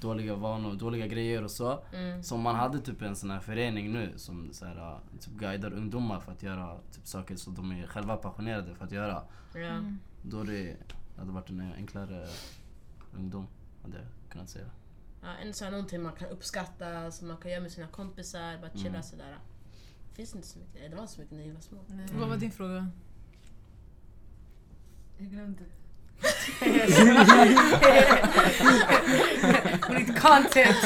dåliga 0.00 0.34
vanor, 0.34 0.74
dåliga 0.74 1.06
grejer 1.06 1.44
och 1.44 1.50
så. 1.50 1.78
Mm. 1.92 2.22
Så 2.22 2.34
om 2.34 2.40
man 2.40 2.54
hade 2.56 2.78
typ 2.80 3.02
en 3.02 3.16
sån 3.16 3.30
här 3.30 3.40
förening 3.40 3.92
nu 3.92 4.12
som 4.16 4.48
så 4.52 4.64
här, 4.66 4.76
äh, 4.76 5.18
typ 5.20 5.32
guidar 5.32 5.72
ungdomar 5.72 6.20
för 6.20 6.32
att 6.32 6.42
göra 6.42 6.78
typ 6.92 7.06
saker 7.06 7.36
som 7.36 7.54
de 7.54 7.72
är 7.72 7.86
själva 7.86 8.16
passionerade 8.16 8.74
för 8.74 8.84
att 8.84 8.92
göra. 8.92 9.22
Ja. 9.54 9.80
Då 10.22 10.42
det, 10.42 10.62
det 10.62 10.76
hade 11.20 11.32
varit 11.32 11.50
en 11.50 11.72
enklare 11.76 12.26
ungdom, 13.18 13.46
hade 13.82 13.96
jag 13.96 14.06
kunnat 14.32 14.48
säga. 14.50 14.66
Ja, 15.22 15.28
en 15.42 15.54
sån 15.54 15.64
här 15.64 15.72
någonting 15.72 16.02
man 16.02 16.12
kan 16.12 16.28
uppskatta, 16.28 17.10
som 17.10 17.28
man 17.28 17.36
kan 17.36 17.50
göra 17.50 17.60
med 17.62 17.72
sina 17.72 17.86
kompisar, 17.86 18.58
bara 18.60 18.70
chilla 18.70 18.88
Mm. 18.88 19.02
sådär. 19.02 19.38
Finns 20.12 20.34
inte 20.34 20.46
så 20.48 20.58
mycket, 20.58 20.90
det 20.90 20.96
var 20.96 21.02
inte 21.02 21.14
så 21.14 21.20
mycket 21.20 21.36
när 21.36 21.44
vi 21.44 21.50
var 21.50 21.60
små. 21.60 21.78
Vad 22.18 22.28
var 22.28 22.36
din 22.36 22.50
fråga? 22.50 22.90
Jag 25.18 25.28
glömde. 25.28 25.64
We 29.88 29.94
need 29.94 30.20
content. 30.20 30.76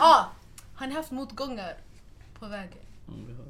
Ah, 0.00 0.24
har 0.74 0.86
ni 0.86 0.94
haft 0.94 1.10
motgångar 1.10 1.74
på 2.38 2.46
vägen? 2.46 2.78
Mm, 3.08 3.26
vi 3.26 3.32
har. 3.34 3.44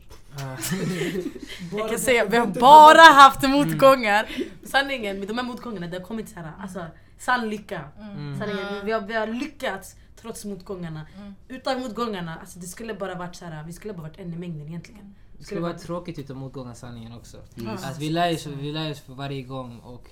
Jag 1.81 1.91
kan 1.91 1.99
säga 1.99 2.25
vi 2.25 2.37
har 2.37 2.47
bara 2.47 3.03
haft 3.03 3.43
motgångar. 3.43 4.27
Sanningen 4.67 5.19
med 5.19 5.29
de 5.29 5.39
här 5.39 5.45
motgångarna, 5.45 5.87
det 5.87 5.99
har 5.99 6.05
kommit 6.05 6.29
så 6.29 6.41
här, 6.41 6.53
alltså 6.61 6.87
sann 7.19 7.49
lycka. 7.49 7.81
Mm. 8.01 8.39
Sanningen, 8.39 8.87
vi, 8.87 8.93
har, 8.93 9.01
vi 9.01 9.15
har 9.15 9.27
lyckats 9.27 9.97
trots 10.21 10.45
motgångarna. 10.45 11.07
Mm. 11.17 11.35
Utan 11.49 11.81
motgångarna, 11.81 12.39
alltså 12.41 12.59
det 12.59 12.67
skulle 12.67 12.95
bara 12.95 13.15
varit 13.15 13.37
så 13.37 13.45
här, 13.45 13.65
vi 13.65 13.73
skulle 13.73 13.95
bara 13.95 14.03
varit 14.03 14.19
en 14.19 14.33
i 14.33 14.37
mängden 14.37 14.69
egentligen. 14.69 15.15
Det 15.45 15.47
skulle 15.49 15.61
vara 15.61 15.79
tråkigt 15.79 16.19
utan 16.19 16.37
motgångar 16.37 16.75
sanningen 16.75 17.13
också. 17.13 17.37
Mm. 17.59 17.71
Alltså, 17.71 18.01
vi 18.01 18.11
lär 18.11 18.35
oss, 18.35 18.47
vi 18.47 18.73
lär 18.73 18.91
oss 18.91 19.01
för 19.01 19.13
varje 19.13 19.43
gång 19.43 19.79
och 19.79 20.09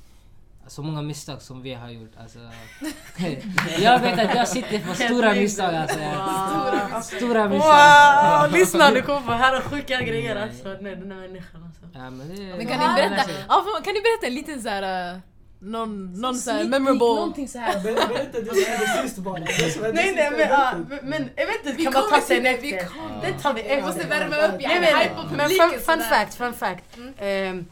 så 0.67 0.83
många 0.83 1.03
misstag 1.03 1.43
som 1.43 1.63
vi 1.63 1.75
har 1.75 1.91
gjort. 1.91 2.13
Alltså, 2.21 2.39
jag 3.79 4.01
vet 4.01 4.19
att 4.19 4.35
jag 4.35 4.49
sitter 4.49 4.79
på 4.79 4.95
stora 4.95 5.35
misstag. 5.35 5.75
Alltså, 5.75 5.99
Wow. 5.99 7.01
stora 7.01 7.49
misstag. 7.49 8.43
Wow, 8.43 8.53
lyssna 8.59 8.91
du 8.91 9.03
kommer 9.03 9.21
få 9.21 9.33
höra 9.33 9.61
sjuka 9.61 10.03
grejer 10.03 10.37
alltså. 10.37 10.77
Nej 10.81 10.97
den 10.97 11.13
här 11.13 11.19
människan 11.19 11.65
alltså. 11.65 11.99
Ja, 11.99 12.11
men 12.11 12.29
det, 12.29 12.57
Men 12.57 12.67
kan 12.67 12.79
ni 12.79 12.95
berätta, 12.95 13.15
alltså, 13.15 13.31
ja, 13.49 13.65
för, 13.65 13.85
kan 13.85 13.95
ni 13.95 14.01
berätta 14.01 14.27
en 14.27 14.35
liten 14.35 14.63
såhär, 14.63 15.15
uh, 15.15 15.21
någon, 15.63 16.13
någon 16.13 16.35
Sneak 16.37 16.59
peek, 16.61 16.71
memorable... 16.71 16.99
Någonting 17.07 17.49
såhär. 17.49 17.81
Ber- 17.81 18.09
Berätta 18.09 18.41
det 18.41 18.47
som 18.47 18.65
hände 18.73 19.03
sist 19.03 19.19
bara. 19.19 19.39
Nej 19.39 20.13
nej 20.17 20.31
men, 20.31 20.41
ja, 20.41 20.75
men, 20.89 20.99
men 21.03 21.31
jag 21.37 21.47
vet 21.47 21.57
inte, 21.67 21.73
Vi 21.77 21.85
kan 21.85 21.93
man 21.93 22.03
ta 22.11 22.21
sig 22.21 22.37
till 22.37 22.45
det, 22.45 22.59
vi 22.63 22.75
efter? 22.75 22.89
kommer. 22.89 23.21
Det 23.27 23.33
tar 23.39 23.55
vi 23.55 23.63
Vi 23.63 23.69
efter. 23.69 23.87
måste 23.87 24.07
värma 24.07 24.37
upp, 24.37 24.53
Nej, 24.53 24.63
jag 24.63 24.81
men, 24.81 24.85
är 24.85 24.99
hype 25.03 25.15
på 25.15 25.23
men 25.23 25.39
publiken 25.49 25.71
fun, 25.71 25.81
fun 25.81 26.01
fact, 26.01 26.35
fun 26.35 26.53
fact. 26.55 26.85
Ehm, 27.19 27.67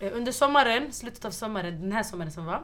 eh, 0.00 0.12
under 0.16 0.32
sommaren, 0.32 0.92
slutet 0.92 1.24
av 1.24 1.30
sommaren, 1.30 1.80
den 1.80 1.92
här 1.92 2.02
sommaren 2.02 2.32
som 2.32 2.44
var. 2.46 2.62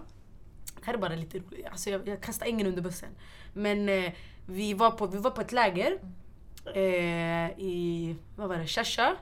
Det 0.80 0.86
här 0.86 0.94
är 0.94 0.98
bara 0.98 1.14
lite 1.14 1.38
roligt, 1.38 1.66
alltså 1.70 1.90
jag, 1.90 2.08
jag 2.08 2.20
kastar 2.20 2.46
ingen 2.46 2.66
under 2.66 2.82
bussen. 2.82 3.08
Men 3.52 3.88
eh, 3.88 4.12
vi, 4.46 4.74
var 4.74 4.90
på, 4.90 5.06
vi 5.06 5.18
var 5.18 5.30
på 5.30 5.40
ett 5.40 5.52
läger 5.52 5.98
eh, 6.74 7.50
i, 7.58 8.16
vad 8.36 8.48
var 8.48 8.56
det, 8.56 8.66
Shasha. 8.66 9.16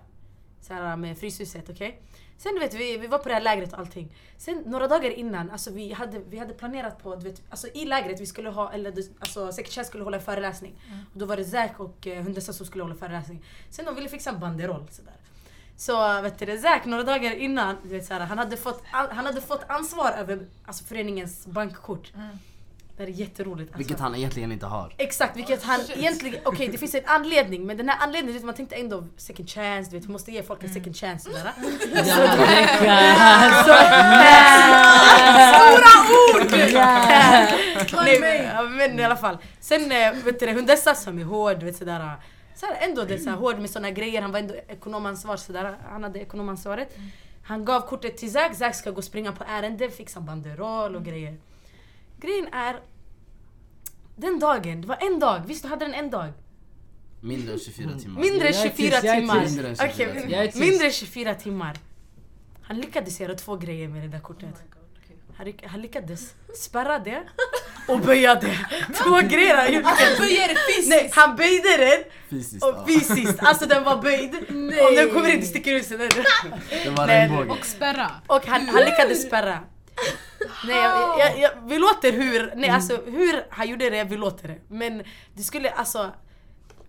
Så 0.60 0.74
här 0.74 0.96
med 0.96 1.18
Fryshuset, 1.18 1.70
okej? 1.70 2.00
Sen 2.42 2.54
du 2.54 2.60
vet, 2.60 2.74
vi, 2.74 2.96
vi 2.96 3.06
var 3.06 3.18
på 3.18 3.28
det 3.28 3.34
här 3.34 3.40
lägret 3.42 3.72
och 3.72 3.78
allting. 3.78 4.12
Sen 4.36 4.62
några 4.66 4.88
dagar 4.88 5.10
innan, 5.10 5.50
alltså 5.50 5.70
vi 5.70 5.92
hade, 5.92 6.18
vi 6.18 6.38
hade 6.38 6.54
planerat 6.54 7.02
på, 7.02 7.16
du 7.16 7.24
vet, 7.30 7.42
alltså 7.50 7.66
i 7.68 7.84
lägret 7.84 8.20
vi 8.20 8.26
skulle 8.26 8.48
ha, 8.50 8.72
eller 8.72 8.92
alltså 9.20 9.52
Sekretär 9.52 9.82
skulle 9.82 10.04
hålla 10.04 10.16
en 10.16 10.22
föreläsning. 10.22 10.74
Och 11.12 11.18
då 11.18 11.26
var 11.26 11.36
det 11.36 11.44
Zack 11.44 11.80
och 11.80 12.06
eh, 12.06 12.22
Hundessa 12.22 12.52
som 12.52 12.66
skulle 12.66 12.84
hålla 12.84 12.94
föreläsning. 12.94 13.44
Sen 13.70 13.84
de 13.84 13.94
ville 13.94 14.08
fixa 14.08 14.30
en 14.30 14.40
banderoll 14.40 14.86
sådär. 14.90 15.14
Så 15.76 16.20
vet 16.22 16.38
du, 16.38 16.58
Zack 16.58 16.84
några 16.84 17.02
dagar 17.04 17.32
innan, 17.32 17.76
du 17.82 17.88
vet, 17.88 18.06
såhär, 18.06 18.20
han, 18.20 18.38
hade 18.38 18.56
fått, 18.56 18.82
an- 18.92 19.08
han 19.10 19.26
hade 19.26 19.40
fått 19.40 19.64
ansvar 19.68 20.10
över 20.18 20.46
alltså, 20.66 20.84
föreningens 20.84 21.46
bankkort. 21.46 22.12
Det 23.00 23.06
här 23.06 23.12
är 23.12 23.16
jätteroligt. 23.16 23.68
Alltså. 23.68 23.78
Vilket 23.78 24.00
han 24.00 24.14
egentligen 24.14 24.52
inte 24.52 24.66
har. 24.66 24.94
Exakt, 24.96 25.36
vilket 25.36 25.62
han 25.62 25.80
egentligen, 25.94 26.40
okej 26.44 26.68
det 26.68 26.78
finns 26.78 26.94
en 26.94 27.02
anledning 27.06 27.66
men 27.66 27.76
den 27.76 27.88
här 27.88 27.98
anledningen, 28.00 28.46
man 28.46 28.54
tänkte 28.54 28.76
ändå 28.76 29.04
second 29.16 29.50
chance, 29.50 29.90
du 29.90 29.96
vet, 29.96 30.08
vi 30.08 30.12
måste 30.12 30.32
ge 30.32 30.42
folk 30.42 30.62
en 30.62 30.68
second 30.68 30.96
chance. 30.96 31.30
Så, 31.30 31.38
Stora 35.52 35.92
ord! 36.20 36.50
Nej, 38.04 38.20
men, 38.76 39.00
i 39.00 39.04
alla 39.04 39.16
fall. 39.16 39.38
Sen 39.60 39.92
eh, 39.92 40.12
vet 40.24 40.40
du 40.40 40.52
Hundessa 40.52 40.94
som 40.94 41.18
är 41.18 41.24
hård, 41.24 41.58
du 41.58 41.66
vet 41.66 41.76
sådär. 41.76 42.16
sådär 42.54 42.76
ändå 42.80 43.04
det 43.04 43.14
är 43.14 43.18
såhär, 43.18 43.36
hård 43.36 43.58
med 43.58 43.70
såna 43.70 43.90
grejer, 43.90 44.22
han 44.22 44.32
var 44.32 44.38
ändå 44.38 44.54
ekonomansvar 44.68 45.36
sådär. 45.36 45.76
Han 45.90 46.02
hade 46.02 46.18
ekonomansvaret. 46.18 46.96
Han 47.42 47.64
gav 47.64 47.80
kortet 47.80 48.16
till 48.16 48.32
Zack, 48.32 48.56
Zack 48.56 48.74
ska 48.74 48.90
gå 48.90 48.96
och 48.96 49.04
springa 49.04 49.32
på 49.32 49.44
ärende, 49.48 49.90
fixa 49.90 50.20
banderoll 50.20 50.96
och 50.96 51.04
grejer. 51.04 51.36
Grejen 52.20 52.48
är, 52.52 52.76
den 54.16 54.38
dagen, 54.38 54.80
det 54.80 54.88
var 54.88 54.98
en 55.00 55.18
dag, 55.20 55.42
visst 55.46 55.62
du 55.62 55.68
hade 55.68 55.84
den 55.84 55.94
en 55.94 56.10
dag? 56.10 56.32
Mindre 57.20 57.52
än 57.52 57.58
24 57.58 57.98
timmar. 57.98 58.20
Mindre 58.20 58.48
än 58.48 58.54
Jag 58.54 58.64
är 58.64 58.70
24 58.70 58.90
tyst, 58.90 59.04
jag 59.04 59.14
är 59.16 59.20
timmar. 59.20 59.40
Mindre 59.44 59.68
än 59.68 59.76
24 59.76 60.08
Okej, 60.12 60.22
timmar. 60.22 60.46
Tyst. 60.46 60.56
mindre 60.58 60.86
än 60.86 60.92
24 60.92 61.34
timmar. 61.34 61.76
Han 62.62 62.76
lyckades 62.80 63.20
göra 63.20 63.34
två 63.34 63.56
grejer 63.56 63.88
med 63.88 64.02
det 64.02 64.08
där 64.08 64.18
kortet. 64.20 64.54
Han, 65.36 65.46
lyck- 65.46 65.66
han 65.66 65.80
lyckades 65.82 66.34
spärra 66.56 66.98
det 66.98 67.22
och 67.88 68.00
böja 68.06 68.34
det. 68.34 68.58
Två 69.04 69.16
grejer 69.28 69.56
han 69.56 69.72
gjorde. 69.74 69.88
Böjer 70.18 70.48
det 70.48 70.54
fysiskt! 70.68 70.88
Nej, 70.88 71.10
han 71.14 71.36
böjde 71.36 71.76
den 71.76 72.04
Fysiskt. 72.30 72.64
och 72.64 72.88
fysiskt. 72.88 73.38
Alltså 73.42 73.66
den 73.66 73.84
var 73.84 74.02
böjd. 74.02 74.34
Om 74.88 74.94
den 74.96 75.10
kommer 75.10 75.28
in, 75.34 75.40
det 75.40 75.46
sticker 75.46 75.74
ut. 75.74 75.86
sådär. 75.86 76.08
Det 76.84 76.90
var 76.90 77.06
Nej, 77.06 77.28
regnbåge. 77.28 77.50
Och 77.50 77.64
spärra. 77.66 78.10
Och 78.26 78.46
han, 78.46 78.68
han 78.68 78.80
lyckades 78.84 79.22
spärra. 79.26 79.58
Nej, 80.66 80.76
jag, 80.76 81.18
jag, 81.18 81.38
jag, 81.38 81.50
vi 81.68 81.78
låter 81.78 82.12
hur, 82.12 82.52
nej 82.56 82.70
alltså 82.70 82.96
hur 83.06 83.46
han 83.50 83.68
gjorde 83.68 83.90
det, 83.90 84.04
vi 84.04 84.16
låter 84.16 84.48
det. 84.48 84.58
Men 84.68 85.02
det 85.34 85.42
skulle 85.42 85.70
alltså 85.70 86.10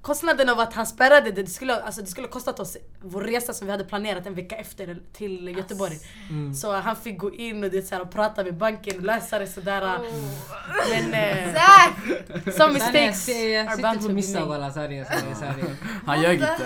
Kostnaden 0.02 0.50
av 0.50 0.60
att 0.60 0.74
han 0.74 0.86
spärrade 0.86 1.32
det, 1.32 1.44
det 1.44 1.50
skulle, 1.50 1.82
alltså, 1.82 2.02
det 2.02 2.08
skulle 2.08 2.28
kostat 2.28 2.60
oss 2.60 2.78
vår 3.02 3.22
resa 3.22 3.54
som 3.54 3.68
vi 3.68 3.72
hade 3.72 3.84
planerat 3.84 4.26
en 4.26 4.34
vecka 4.34 4.56
efter 4.56 4.98
till 5.14 5.58
Göteborg. 5.58 6.00
Mm. 6.30 6.54
Så 6.54 6.74
han 6.74 6.96
fick 6.96 7.18
gå 7.18 7.34
in 7.34 7.64
och, 7.64 7.70
det, 7.70 7.82
så 7.82 7.96
här, 7.96 8.02
och 8.02 8.12
prata 8.12 8.44
med 8.44 8.58
banken 8.58 8.98
och 8.98 9.04
lösa 9.04 9.40
det 9.40 9.48
sådär. 9.48 10.00
Men 10.90 11.14
eh, 11.14 11.54
Zack! 11.54 11.94
some 12.58 12.74
mistakes 12.74 13.30
are 13.30 13.82
bound 13.82 14.02
to 14.02 14.08
be 14.08 14.14
made. 14.14 14.66
Han 16.06 16.22
ljög 16.22 16.34
inte. 16.34 16.58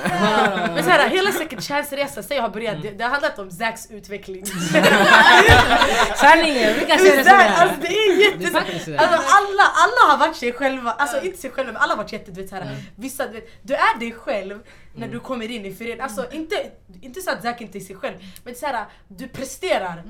Men 0.75 0.83
så 0.83 0.89
här, 0.89 1.09
hela 1.15 1.31
second 1.31 1.61
chance-resan 1.61 2.23
sen 2.23 2.37
jag 2.37 2.43
har 2.43 2.49
börjat, 2.49 2.81
det, 2.81 2.91
det 2.91 3.03
har 3.03 3.11
handlat 3.11 3.39
om 3.39 3.51
Zacks 3.51 3.91
utveckling. 3.91 4.45
Sanningen, 6.15 6.73
vi 6.79 6.85
kan 6.85 6.99
säga 6.99 7.15
det 7.15 7.23
där, 7.23 7.23
sådär. 7.23 7.53
alltså 7.57 7.81
det 7.81 7.87
är 7.87 8.37
Det 8.37 8.45
är 8.45 8.51
jätte... 8.51 8.57
Alltså 8.97 9.15
alla, 9.15 9.63
alla 9.63 10.11
har 10.11 10.17
varit 10.17 10.35
sig 10.35 10.53
själva, 10.53 10.91
alltså 10.91 11.21
inte 11.21 11.37
sig 11.37 11.51
själva 11.51 11.71
men 11.71 11.81
alla 11.81 11.93
har 11.93 11.97
varit 11.97 12.11
jätte, 12.11 12.31
du 12.31 12.41
vet 12.41 12.49
såhär, 12.49 12.77
vissa, 12.95 13.24
du, 13.27 13.33
vet, 13.33 13.47
du 13.61 13.73
är 13.73 13.99
dig 13.99 14.11
själv 14.11 14.59
när 14.95 15.07
du 15.07 15.19
kommer 15.19 15.51
in 15.51 15.65
i 15.65 15.73
föreningen. 15.73 16.01
Alltså 16.01 16.31
inte, 16.31 16.71
inte 17.01 17.21
så 17.21 17.31
att 17.31 17.41
Zack 17.41 17.61
inte 17.61 17.77
är 17.77 17.79
sig 17.79 17.95
själv, 17.95 18.17
men 18.43 18.55
såhär, 18.55 18.85
du 19.07 19.27
presterar. 19.27 20.03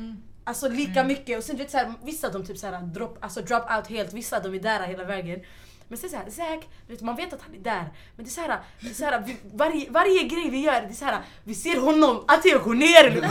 Alltså 0.44 0.70
lika 0.70 1.04
mycket 1.04 1.38
och 1.38 1.44
sen 1.44 1.56
du 1.56 1.64
vet 1.64 1.72
såhär, 1.72 1.94
vissa 2.04 2.30
de 2.30 2.46
typ 2.46 2.58
såhär 2.58 2.82
drop, 2.82 3.18
alltså 3.22 3.42
drop 3.42 3.72
out 3.78 3.88
helt, 3.88 4.14
vissa 4.14 4.40
de 4.40 4.54
är 4.54 4.60
där 4.60 4.88
hela 4.88 5.04
vägen. 5.04 5.40
Men 5.88 5.98
sen 5.98 6.10
såhär, 6.10 6.30
Zack, 6.30 6.68
man 7.02 7.16
vet 7.16 7.34
att 7.34 7.42
han 7.42 7.56
är 7.56 7.60
där. 7.60 7.86
Men 8.16 8.26
det 8.26 8.30
är 8.30 8.32
såhär, 8.32 8.60
det 8.80 8.90
är 8.90 8.94
såhär 8.94 9.24
vi, 9.26 9.38
varje, 9.54 9.90
varje 9.90 10.24
grej 10.24 10.50
vi 10.50 10.60
gör, 10.62 10.82
det 10.82 10.88
är 10.88 10.94
såhär, 10.94 11.20
vi 11.44 11.56
ser 11.56 11.80
honom 11.82 12.24
antingen 12.28 12.62
gå 12.64 12.74
ner 12.74 13.04
eller 13.04 13.18
upp. 13.18 13.24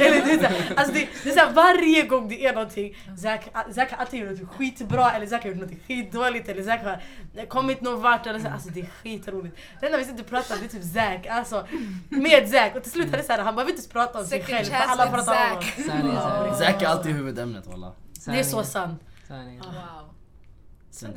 eller 0.00 0.26
det 0.26 0.32
är 0.32 0.38
såhär, 0.38 0.74
alltså 0.76 0.94
det, 0.94 1.08
det 1.24 1.30
är 1.30 1.34
såhär, 1.34 1.52
varje 1.52 2.02
gång 2.02 2.28
det 2.28 2.46
är 2.46 2.52
någonting, 2.52 2.96
Zack, 3.22 3.48
Zack 3.74 3.90
har 3.90 3.98
antingen 3.98 4.30
gjort 4.30 4.40
något 4.40 4.50
skitbra 4.56 5.12
eller 5.12 5.26
Zack 5.26 5.42
har 5.42 5.50
gjort 5.50 5.58
något 5.58 5.86
skitdåligt 5.86 6.48
eller 6.48 6.62
Zack 6.62 6.84
har 6.84 7.00
kommit 7.46 7.80
någon 7.80 8.02
vart. 8.02 8.26
Eller 8.26 8.38
så, 8.38 8.48
alltså 8.48 8.68
det 8.68 8.80
är 8.80 8.86
skitroligt. 8.86 9.56
Det 9.80 9.86
enda 9.86 9.98
vi 9.98 10.04
sitter 10.04 10.20
och 10.20 10.28
pratar 10.28 10.54
om 10.54 10.60
det 10.60 10.66
är 10.66 10.80
typ 10.80 10.92
Zack, 10.94 11.26
alltså 11.26 11.66
med 12.08 12.48
Zack. 12.48 12.76
Och 12.76 12.82
till 12.82 12.92
slut 12.92 13.12
är 13.12 13.16
det 13.16 13.22
såhär, 13.22 13.38
han 13.38 13.54
behöver 13.54 13.70
inte 13.70 13.80
ens 13.80 13.88
prata 13.88 14.18
om 14.18 14.26
sig 14.26 14.40
Second 14.40 14.58
själv 14.58 14.66
för 14.66 14.92
alla 14.92 15.10
pratar 15.10 15.52
om 15.52 16.10
honom. 16.10 16.54
Zack. 16.54 16.82
Är 16.82 16.86
alltid 16.86 17.12
huvudämnet 17.12 17.66
walla. 17.66 17.92
Det 18.26 18.38
är 18.38 18.42
så 18.42 18.62
sant. 18.62 19.02
Wow. 19.28 20.08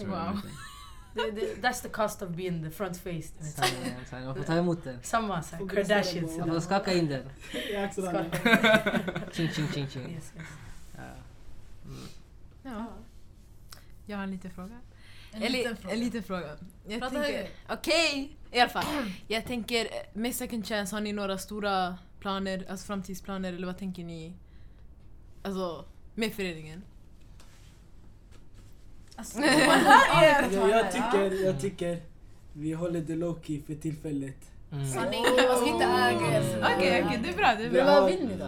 Wow. 0.07 0.41
Ingenting. 1.15 1.35
Det, 1.35 1.61
det, 1.61 1.67
that's 1.67 1.81
the 1.81 1.89
cost 1.89 2.21
of 2.21 2.29
being 2.29 2.63
the 2.63 2.71
front 2.71 2.97
face. 2.97 3.33
sanningen. 3.39 4.25
Man 4.25 4.35
får 4.35 4.43
ta 4.43 4.53
emot 4.53 4.83
den. 4.83 4.99
Samma 5.03 5.35
brösta 5.35 5.57
Kardashians. 5.75 6.37
Man 6.37 6.49
får 6.49 6.59
skaka 6.59 6.93
in 6.93 7.07
den. 7.07 7.29
Ching, 9.31 9.49
ching, 9.49 9.67
ching, 9.67 9.87
ching. 9.87 10.11
Yes, 10.11 10.33
yes. 10.37 10.47
Ja. 10.95 11.01
Ja. 12.63 12.87
Jag 14.05 14.17
har 14.17 14.23
en 14.23 14.31
liten 14.31 14.51
fråga. 14.51 14.79
En 15.31 15.51
liten 15.51 15.77
fråga. 15.77 15.93
En 15.93 15.99
liten 15.99 16.23
fråga. 16.23 16.57
Jag 16.87 16.99
Prata 16.99 17.21
tänker, 17.21 17.49
okej, 17.69 18.37
i 18.51 18.59
alla 18.59 18.69
fall. 18.69 19.11
Jag 19.27 19.45
tänker, 19.45 19.87
med 20.13 20.35
second 20.35 20.67
chance, 20.67 20.95
har 20.95 21.01
ni 21.01 21.13
några 21.13 21.37
stora 21.37 21.97
planer, 22.19 22.65
alltså 22.69 22.85
framtidsplaner 22.85 23.53
eller 23.53 23.67
vad 23.67 23.77
tänker 23.77 24.03
ni? 24.03 24.33
Alltså, 25.43 25.85
med 26.15 26.33
föreningen? 26.33 26.83
Alltså, 29.19 29.39
Ja, 29.41 30.69
jag, 30.69 30.91
tycker, 30.91 31.45
jag 31.45 31.61
tycker 31.61 31.99
vi 32.53 32.73
håller 32.73 33.01
det 33.01 33.15
low 33.15 33.39
key 33.43 33.61
för 33.61 33.75
tillfället. 33.75 34.35
Mm. 34.71 34.87
sanning, 34.87 35.21
man 35.47 35.57
ska 35.57 35.67
inte 35.69 35.85
äga 35.85 36.41
Okej, 36.77 37.03
okej, 37.05 37.19
det 37.23 37.29
är 37.29 37.33
bra, 37.37 37.47
det 37.57 37.63
är 37.65 37.69
Vi 37.69 37.75
bra. 37.75 37.83
vad 37.85 37.93
har, 38.03 38.09
vill 38.09 38.27
ni 38.27 38.35
då? 38.35 38.47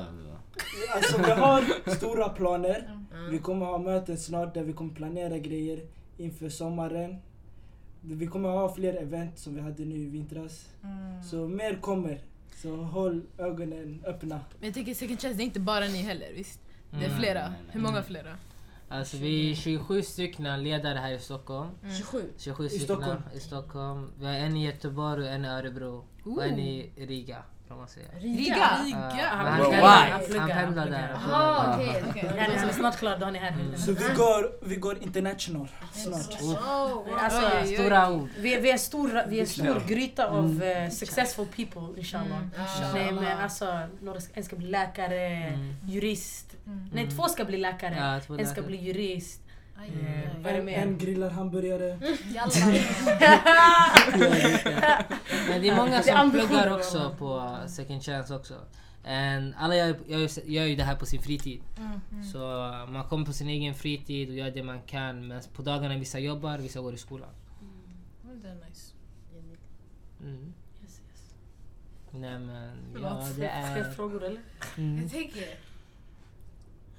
alltså, 0.96 1.18
vi 1.18 1.32
har 1.32 1.92
stora 1.96 2.30
planer. 2.30 2.98
Vi 3.12 3.28
Mm. 3.28 3.40
kommer 3.42 3.66
ha 3.66 3.78
möten 3.78 4.18
snart 4.18 4.54
där 4.54 4.64
vi 4.64 4.74
kommer 4.74 4.94
planera 4.94 5.38
grejer 5.38 5.80
inför 6.18 6.50
sommaren. 6.50 7.16
Vi 8.02 8.28
kommer 8.28 8.50
ha 8.50 8.74
fler 8.76 8.94
event 9.02 9.40
som 9.40 9.56
vi 9.56 9.62
hade 9.62 9.86
nu 9.86 9.96
i 9.96 10.06
vintras. 10.10 10.66
Så 11.32 11.36
mer 11.48 11.76
kommer. 11.82 12.20
Så 12.62 12.76
håll 12.76 13.22
ögonen 13.38 14.04
öppna. 14.08 14.40
Men 14.60 14.68
jag 14.68 14.74
tänker 14.74 14.94
second 14.94 15.22
chance, 15.22 15.38
det 15.38 15.44
är 15.44 15.46
inte 15.46 15.60
bara 15.60 15.86
ni 15.86 15.98
heller, 16.02 16.28
visst? 16.36 16.60
Det 16.92 16.98
är 16.98 17.06
Mm. 17.06 17.18
flera. 17.20 17.54
Hur 17.72 17.82
många 17.82 18.04
flera? 18.04 18.36
Alltså 18.92 19.18
vi 19.18 19.52
är 19.52 19.56
27 19.56 20.02
stycken 20.02 20.64
ledare 20.64 20.98
här 20.98 21.12
i 21.12 21.20
Stockholm. 21.20 21.70
27. 21.98 22.34
27 22.38 22.66
I 22.66 22.70
Stockholm. 22.70 23.22
i 23.36 23.40
Stockholm. 23.40 24.12
Vi 24.20 24.26
har 24.26 24.34
en 24.34 24.58
i 24.58 24.66
Göteborg 24.66 25.24
och 25.24 25.30
en 25.30 25.46
i 25.46 25.48
Örebro. 25.48 26.06
Och 26.26 26.46
en 26.46 26.60
i 26.60 26.92
Riga 26.98 27.44
kan 27.72 27.78
man 27.80 27.88
säga. 27.88 28.06
Riga? 28.20 28.56
Riga? 28.84 29.28
Han 29.30 29.62
pendlar- 29.62 29.80
Han 30.12 30.40
Han 30.40 30.50
pendlar 30.50 30.86
där. 30.90 31.10
Jaha 31.28 31.76
okej. 31.76 32.04
han 32.40 32.52
är 32.70 32.74
snart 32.74 32.98
klar, 32.98 33.18
då 33.18 33.26
är 33.26 33.32
ni 33.32 33.40
här. 33.40 33.56
Så 33.78 33.92
vi 33.92 34.14
går, 34.16 34.52
vi 34.70 34.76
går 34.76 35.04
international 35.04 35.68
snart. 35.94 36.42
Oh, 36.42 37.24
Alltså. 37.24 37.74
Stora 37.74 38.12
ord. 38.12 38.30
vi, 38.38 38.54
är- 38.54 38.62
vi 38.62 38.70
är 38.70 38.74
en 38.74 38.80
stor, 38.80 39.24
vi 39.28 39.38
är 39.38 39.42
en 39.42 39.48
stor 39.48 39.84
gryta 39.88 40.28
av 40.28 40.64
eh, 40.64 40.90
successful 40.90 41.46
people 41.56 42.00
inshallah. 42.00 42.38
Nej 42.94 43.12
men 43.12 43.38
alltså, 43.38 43.80
några 44.02 44.22
ska, 44.22 44.34
en 44.34 44.44
ska 44.44 44.56
bli 44.56 44.68
läkare, 44.68 45.28
Mm. 45.28 45.76
jurist. 45.88 46.46
Nej 46.94 47.10
två 47.12 47.24
ska 47.24 47.46
bli 47.46 47.58
läkare, 47.58 48.22
en 48.40 48.48
ska 48.48 48.62
bli 48.62 48.78
jurist. 48.78 49.41
Aj, 49.82 49.90
aj, 49.90 50.30
vad 50.44 50.46
är 50.46 50.54
det 50.54 50.60
En, 50.60 50.66
mer? 50.66 50.78
en 50.78 50.98
grillar 50.98 51.30
hamburgare. 51.30 52.00
Jalla. 52.34 52.52
Men 55.50 55.62
det 55.62 55.70
är 55.70 55.76
många 55.76 56.04
som 56.04 56.32
pluggar 56.32 56.76
också 56.78 57.16
på 57.18 57.58
second 57.68 58.04
chance 58.04 58.36
också. 58.36 58.54
And 59.06 59.54
alla 59.58 59.76
gör, 59.76 59.96
gör, 60.08 60.50
gör 60.50 60.66
ju 60.66 60.76
det 60.76 60.84
här 60.84 60.96
på 60.96 61.06
sin 61.06 61.22
fritid. 61.22 61.62
Så 62.32 62.40
man 62.90 63.04
kommer 63.10 63.26
på 63.26 63.34
sin 63.34 63.48
egen 63.48 63.74
fritid 63.76 64.30
och 64.30 64.36
gör 64.36 64.52
det 64.52 64.64
man 64.64 64.82
kan. 64.82 65.28
Men 65.28 65.42
på 65.54 65.62
dagarna 65.62 65.98
vissa 65.98 66.20
jobbar, 66.20 66.58
vissa 66.58 66.82
går 66.82 66.94
i 66.94 66.98
skolan. 66.98 67.30
Det 68.42 68.48
är 68.48 68.56
nice. 68.56 68.94
Mm. 70.22 70.54
Yes, 70.84 71.02
yes. 71.10 71.34
Nej 72.12 72.40
men, 72.40 72.78
Förlåt, 72.94 73.12
ja 73.12 73.28
det 73.28 73.34
fler 73.74 73.86
är... 73.86 73.92
frågor 73.92 74.24
eller? 74.24 74.42
Mm. 74.78 75.02
Jag 75.02 75.12
tänker, 75.12 75.44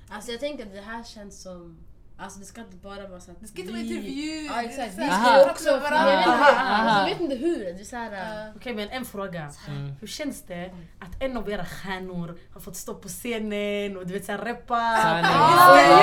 Alltså 0.08 0.30
jag 0.30 0.40
tänker 0.40 0.66
att 0.66 0.72
det 0.72 0.80
här 0.80 1.04
känns 1.04 1.42
som... 1.42 1.76
Alltså 2.16 2.38
det 2.38 2.44
ska 2.44 2.60
inte 2.60 2.76
bara 2.76 3.08
vara 3.08 3.20
så 3.20 3.30
att 3.30 3.40
det 3.40 3.46
ska 3.46 3.60
inte 3.60 3.72
vara 3.72 3.82
intervju. 3.82 4.46
Ja 4.46 4.62
exakt, 4.62 4.94
vi 4.98 5.06
så 5.06 5.12
ska 5.12 5.50
också... 5.50 5.70
Varandra. 5.70 6.14
Alltså, 6.24 6.98
jag 6.98 7.04
vet 7.08 7.20
inte 7.20 7.36
hur, 7.36 7.64
det 7.64 7.80
är 7.80 7.84
såhär... 7.84 8.12
Ja. 8.12 8.52
Okej 8.56 8.74
men 8.74 8.88
en 8.88 9.04
fråga. 9.04 9.50
Mm. 9.68 9.92
Hur 10.00 10.06
känns 10.06 10.42
det 10.42 10.70
att 10.98 11.22
en 11.22 11.36
av 11.36 11.50
era 11.50 11.64
stjärnor 11.64 12.38
har 12.52 12.60
fått 12.60 12.76
stå 12.76 12.94
på 12.94 13.08
scenen 13.08 13.96
och 13.96 14.06
du 14.06 14.12
vet 14.12 14.24
såhär 14.24 14.38
rappa? 14.38 14.96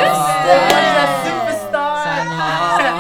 Just 0.04 0.28
det! 0.48 0.70
Superstar! 1.26 2.00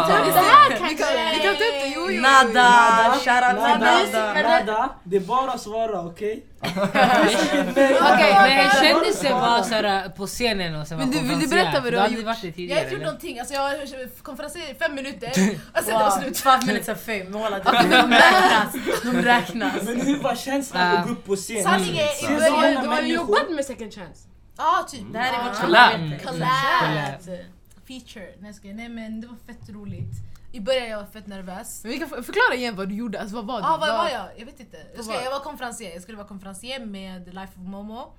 Vi 0.90 0.96
kan 1.44 1.56
ta 1.56 1.64
upp 1.64 1.82
det, 1.84 1.89
jo. 2.12 2.22
Nada! 2.22 3.14
Shoutout 3.14 3.50
till 3.50 3.80
Nada, 3.80 4.34
Nada! 4.34 4.66
nada. 4.66 4.90
Det 5.04 5.16
är 5.18 5.22
bara 5.22 5.52
att 5.52 5.62
svara, 5.62 6.02
okej? 6.02 6.46
Okej, 6.62 8.34
men 8.34 8.70
kändes 8.84 9.20
det 9.22 9.30
bara 9.30 9.64
såhär 9.64 10.10
på 10.10 10.28
scenen 10.28 10.76
och 10.82 10.88
sen 10.88 10.98
Men 10.98 11.12
var 11.12 11.22
du- 11.22 11.28
vill 11.28 11.40
du 11.40 11.48
berätta 11.48 11.72
vad 11.82 11.84
du 11.84 11.92
Du 11.92 11.98
har 12.00 12.08
gjort? 12.08 12.26
varit 12.26 12.42
det 12.42 12.48
Jag 12.48 12.56
tidigare 12.56 12.78
har 12.78 12.84
inte 12.84 12.94
gjort 12.96 13.04
någonting, 13.04 13.40
alltså 13.40 13.54
jag 13.54 13.62
har 13.62 14.22
konferenserat 14.24 14.70
i 14.70 14.76
fem 14.76 14.96
minuter 14.96 15.28
och 15.78 15.84
sen 15.84 15.94
var 15.94 16.00
det 16.00 16.10
Wow, 16.16 16.22
slut. 16.22 16.38
five 16.40 16.60
minutes 16.66 16.90
of 16.90 17.00
fame, 17.06 17.24
måla 17.30 17.60
de 17.60 17.72
räknas! 17.72 18.74
De 19.04 19.12
räknas! 19.22 19.74
Men 19.84 20.02
hur 20.02 20.20
var 20.24 20.36
känslan 20.36 20.82
Ah. 20.96 20.98
att 21.00 21.06
gå 21.06 21.12
upp 21.12 21.26
på 21.26 21.36
scen? 21.36 21.64
Sanningen 21.64 21.96
är 22.06 22.32
i 22.32 22.34
Du 22.34 22.40
så 22.46 22.52
början, 22.52 22.74
många 22.86 22.96
har 22.96 23.02
ju 23.02 23.14
jobbat 23.14 23.50
med 23.50 23.66
second 23.66 23.94
chance. 23.94 24.28
ja 24.58 24.88
typ. 24.92 25.14
Det 25.14 25.20
här 25.20 25.40
är 25.40 25.44
vårt 25.50 25.62
Collab. 25.62 25.92
samarbete. 25.92 26.26
Collab. 26.26 27.24
För 27.26 27.40
feature. 27.88 28.30
Jag. 28.64 28.76
Nej 28.76 28.90
men 28.90 29.22
det 29.22 29.28
var 29.28 29.36
fett 29.48 29.70
roligt. 29.70 30.14
I 30.52 30.60
början 30.60 30.90
jag 30.90 30.98
var 30.98 31.06
fett 31.06 31.28
nervös. 31.28 31.84
Men 31.84 31.92
vi 31.92 31.98
kan 32.00 32.10
förklara 32.10 32.56
igen 32.56 32.76
vad 32.76 32.90
du 32.90 32.96
gjorde, 32.96 33.20
alltså 33.22 33.36
vad 33.36 33.46
var 33.46 33.62
det? 33.62 33.68
Ja, 33.68 33.74
ah, 33.74 33.78
vad 33.78 33.98
var 33.98 34.10
jag? 34.10 34.28
Jag 34.38 34.46
vet 34.46 34.60
inte. 34.60 34.78
Jag, 34.96 35.06
ska, 35.06 35.24
jag 35.24 35.32
var 35.32 35.40
konferencier. 35.40 35.94
Jag 35.94 36.02
skulle 36.02 36.18
vara 36.18 36.28
konferencier 36.28 36.86
med 36.86 37.26
Life 37.34 37.54
of 37.60 37.68
Momo. 37.68 38.14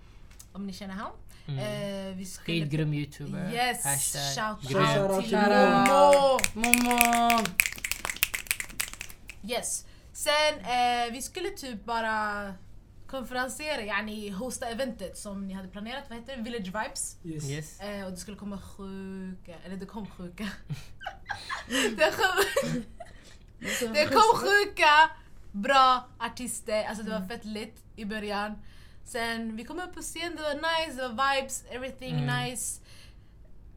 Om 0.53 0.67
ni 0.67 0.73
känner 0.73 0.95
han. 0.95 1.11
Eh, 1.59 2.17
vi 2.17 2.25
skulle... 2.25 2.59
Youtuber. 2.59 3.53
Yes! 3.53 3.85
Hashtag 3.85 4.57
Shout 4.63 5.11
out 5.11 5.25
till 5.25 5.39
Momo! 5.39 6.39
Momo! 6.55 7.45
Yes. 9.43 9.85
Sen 10.13 10.59
eh, 10.59 11.13
vi 11.13 11.23
skulle 11.23 11.49
typ 11.49 11.85
bara 11.85 12.55
konferenciera, 13.11 13.83
yani 13.83 14.31
hosta 14.31 14.67
eventet 14.67 15.19
som 15.19 15.47
ni 15.47 15.55
hade 15.55 15.69
planerat. 15.69 16.05
Vad 16.09 16.19
heter 16.19 16.37
det? 16.37 16.43
Village 16.43 16.67
Vibes. 16.67 17.17
Yes. 17.25 17.45
Yes. 17.51 17.81
Eh, 17.81 18.05
och 18.05 18.11
det 18.11 18.17
skulle 18.17 18.37
komma 18.37 18.59
sjuka, 18.59 19.55
eller 19.65 19.77
det 19.77 19.87
kom 19.87 20.07
sjuka. 20.11 20.49
det, 21.97 22.15
kom, 22.17 22.45
det 23.95 24.07
kom 24.07 24.37
sjuka, 24.39 25.11
bra 25.53 26.09
artister. 26.19 26.85
Alltså 26.85 27.05
det 27.05 27.11
var 27.11 27.29
fett 27.29 27.45
lit 27.45 27.77
i 27.97 28.05
början. 28.05 28.59
Sen 29.05 29.57
vi 29.57 29.65
kom 29.65 29.81
upp 29.81 29.95
på 29.95 30.01
scen, 30.03 30.37
det 30.37 30.43
var 30.43 30.55
nice, 30.55 31.03
det 31.03 31.09
var 31.09 31.35
vibes, 31.35 31.65
everything 31.71 32.15
Mm. 32.15 32.45
nice. 32.45 32.81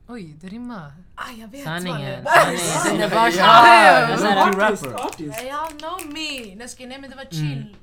Oj, 0.08 0.24
det 0.42 0.48
rimmar. 0.48 0.92
Ah, 1.16 1.32
jag 1.38 1.48
vet 1.48 1.64
Sanningen. 1.64 2.24
sanningen. 2.26 3.10
Det 3.10 3.16
var 3.16 3.30
Ja, 3.38 4.18
så 4.18 4.24
det 4.24 4.30
här- 4.30 4.54
var 4.54 4.64
Artist, 4.64 4.84
rapper. 4.86 5.24
Y'all 5.24 5.78
know 5.80 6.14
me! 6.14 6.56
Nej, 6.88 7.00
men 7.02 7.10
det 7.10 7.16
var 7.16 7.26
chill 7.26 7.76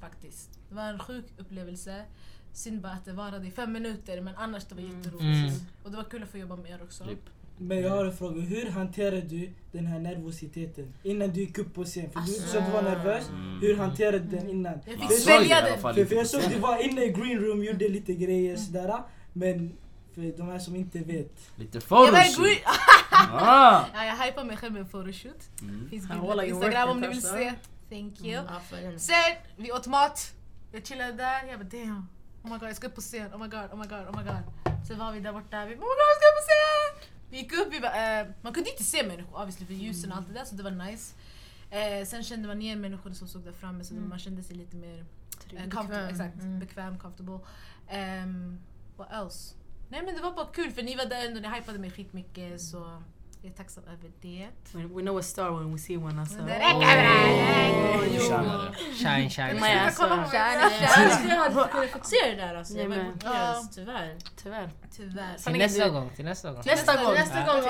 faktiskt. 0.00 0.57
Det 0.68 0.74
var 0.74 0.82
en 0.82 0.98
sjuk 0.98 1.24
upplevelse. 1.38 2.04
Synd 2.52 2.80
bara 2.80 2.92
att 2.92 3.04
det 3.04 3.12
varade 3.12 3.46
i 3.46 3.50
fem 3.50 3.72
minuter 3.72 4.20
men 4.20 4.36
annars 4.36 4.64
det 4.64 4.74
var 4.74 4.82
jätteroligt. 4.82 5.22
Mm. 5.22 5.54
Och 5.84 5.90
det 5.90 5.96
var 5.96 6.04
kul 6.04 6.22
att 6.22 6.28
få 6.28 6.38
jobba 6.38 6.56
med 6.56 6.70
er 6.70 6.82
också. 6.82 7.04
Klipp. 7.04 7.24
Men 7.60 7.80
jag 7.80 7.90
har 7.90 8.04
en 8.04 8.16
fråga, 8.16 8.40
hur 8.40 8.70
hanterar 8.70 9.20
du 9.20 9.50
den 9.72 9.86
här 9.86 9.98
nervositeten 9.98 10.94
innan 11.02 11.30
du 11.30 11.40
gick 11.40 11.58
upp 11.58 11.74
på 11.74 11.84
scen? 11.84 12.10
För 12.10 12.20
du 12.20 12.32
sa 12.32 12.58
att 12.58 12.66
du 12.66 12.72
var 12.72 12.82
nervös, 12.82 13.28
Mm. 13.28 13.60
hur 13.60 13.76
hanterade 13.76 14.18
du 14.18 14.36
den 14.36 14.48
innan? 14.48 14.80
Jag 14.86 15.00
fick 15.00 15.10
i 15.10 15.14
svälja 15.14 15.60
den! 15.60 15.80
För, 15.80 16.14
jag 16.14 16.26
såg 16.26 16.40
scen. 16.40 16.52
du 16.52 16.58
var 16.58 16.88
inne 16.90 17.04
i 17.04 17.08
green 17.12 17.38
room, 17.38 17.64
gjorde 17.64 17.88
lite 17.88 18.14
grejer 18.14 18.56
sådär. 18.56 19.02
Men 19.32 19.72
för 20.14 20.36
de 20.36 20.48
här 20.48 20.58
som 20.58 20.76
inte 20.76 20.98
vet. 20.98 21.50
Lite 21.56 21.80
photoshoot. 21.80 22.48
Ah. 23.10 23.84
ja, 23.94 24.04
jag 24.04 24.16
hypar 24.16 24.44
mig 24.44 24.56
själv 24.56 24.72
med 24.72 24.82
en 24.82 24.88
photoshoot. 24.88 25.48
Mm. 25.62 25.88
Finns 25.90 26.08
på 26.08 26.42
Instagram 26.44 26.88
om 26.88 27.00
ni 27.00 27.06
vill 27.08 27.16
alltså. 27.16 27.34
se. 27.34 27.52
Thank 27.90 28.20
you. 28.24 28.42
Sen, 28.96 29.14
vi 29.56 29.72
åt 29.72 29.86
mat. 29.86 30.34
Jag 30.72 30.86
chillade 30.86 31.12
där. 31.12 31.44
Jag 31.50 31.60
bara 31.60 31.68
damn. 31.68 32.08
Oh 32.42 32.52
my 32.52 32.58
god, 32.58 32.68
jag 32.68 32.76
ska 32.76 32.86
upp 32.86 32.94
på 32.94 33.00
scen. 33.00 33.34
Oh 33.34 33.38
my 33.38 33.48
god, 33.48 33.70
oh 33.72 33.76
my 33.78 33.86
god, 33.86 34.08
oh 34.08 34.16
my 34.16 34.22
god. 34.24 34.42
Sen 34.86 34.98
var 34.98 35.12
vi 35.12 35.20
där 35.20 35.32
borta. 35.32 35.64
Vi 35.66 35.76
bara, 35.76 35.84
oh 35.86 35.90
my 35.90 35.98
god, 36.00 36.08
jag 36.10 36.18
ska 36.18 36.26
upp 36.28 36.38
på 36.40 36.46
scen! 36.48 37.10
Vi 37.30 37.36
gick 37.38 37.52
upp, 37.52 37.68
vi 37.74 37.80
bara, 37.80 38.20
eh, 38.20 38.26
man 38.42 38.52
kunde 38.54 38.70
inte 38.70 38.84
se 38.84 39.06
människor 39.06 39.36
obviously 39.40 39.66
för 39.66 39.74
ljusen 39.74 40.10
och 40.12 40.16
allt 40.18 40.26
det 40.28 40.34
där 40.34 40.44
så 40.44 40.54
det 40.54 40.62
var 40.62 40.70
nice. 40.70 41.14
Eh, 41.70 42.06
sen 42.06 42.24
kände 42.24 42.48
man 42.48 42.62
igen 42.62 42.80
människor 42.80 43.10
som 43.12 43.28
stod 43.28 43.42
där 43.44 43.52
framme 43.52 43.84
så 43.84 43.94
man 43.94 44.18
kände 44.18 44.42
sig 44.42 44.56
lite 44.56 44.76
mer 44.76 45.04
eh, 45.52 45.62
comfortable. 45.68 46.08
Exakt, 46.10 46.34
Mm. 46.42 46.58
bekväm, 46.58 46.98
comfortable. 46.98 47.38
Um, 48.24 48.60
what 48.96 49.12
else? 49.12 49.54
Nej 49.88 50.02
men 50.04 50.14
det 50.14 50.20
var 50.20 50.32
bara 50.32 50.46
kul 50.46 50.70
för 50.70 50.82
ni 50.82 50.96
var 50.96 51.04
där 51.06 51.26
ändå, 51.26 51.40
ni 51.40 51.48
hypade 51.48 51.78
mig 51.78 51.90
skitmycket 51.90 52.60
så 52.60 53.02
jag 53.42 53.52
är 53.52 53.56
tacksam 53.56 53.84
över 53.84 54.10
det. 54.20 54.46
We, 54.72 54.82
we 54.94 55.02
know 55.02 55.18
a 55.18 55.22
star 55.22 55.50
when 55.50 55.72
we 55.72 55.78
see 55.78 55.96
one 55.96 56.20
alltså. 56.20 56.36
Det 56.38 56.58
räcker 56.58 56.78
bra! 58.30 58.74
Shine, 58.94 59.30
shine. 59.30 59.60
Nej, 59.60 59.78
alltså, 59.78 60.02
Jag 61.28 61.36
hade 61.70 61.88
fått 61.88 62.06
se 62.06 62.16
det 62.30 62.36
där 62.36 62.54
alltså. 62.54 62.74
Jag 62.74 62.88
var 62.88 62.96
imponerad, 62.96 63.72
tyvärr. 63.74 64.16
tyvärr. 64.42 64.70
Tyvär. 64.96 65.36
Till 65.44 65.58
nästa 65.58 65.88
gång, 65.88 66.10
till 66.16 66.24
nästa 66.24 66.52
gång. 66.52 66.62
Nästa 66.66 67.04
gång! 67.04 67.14
Nästa 67.14 67.46
gång, 67.46 67.62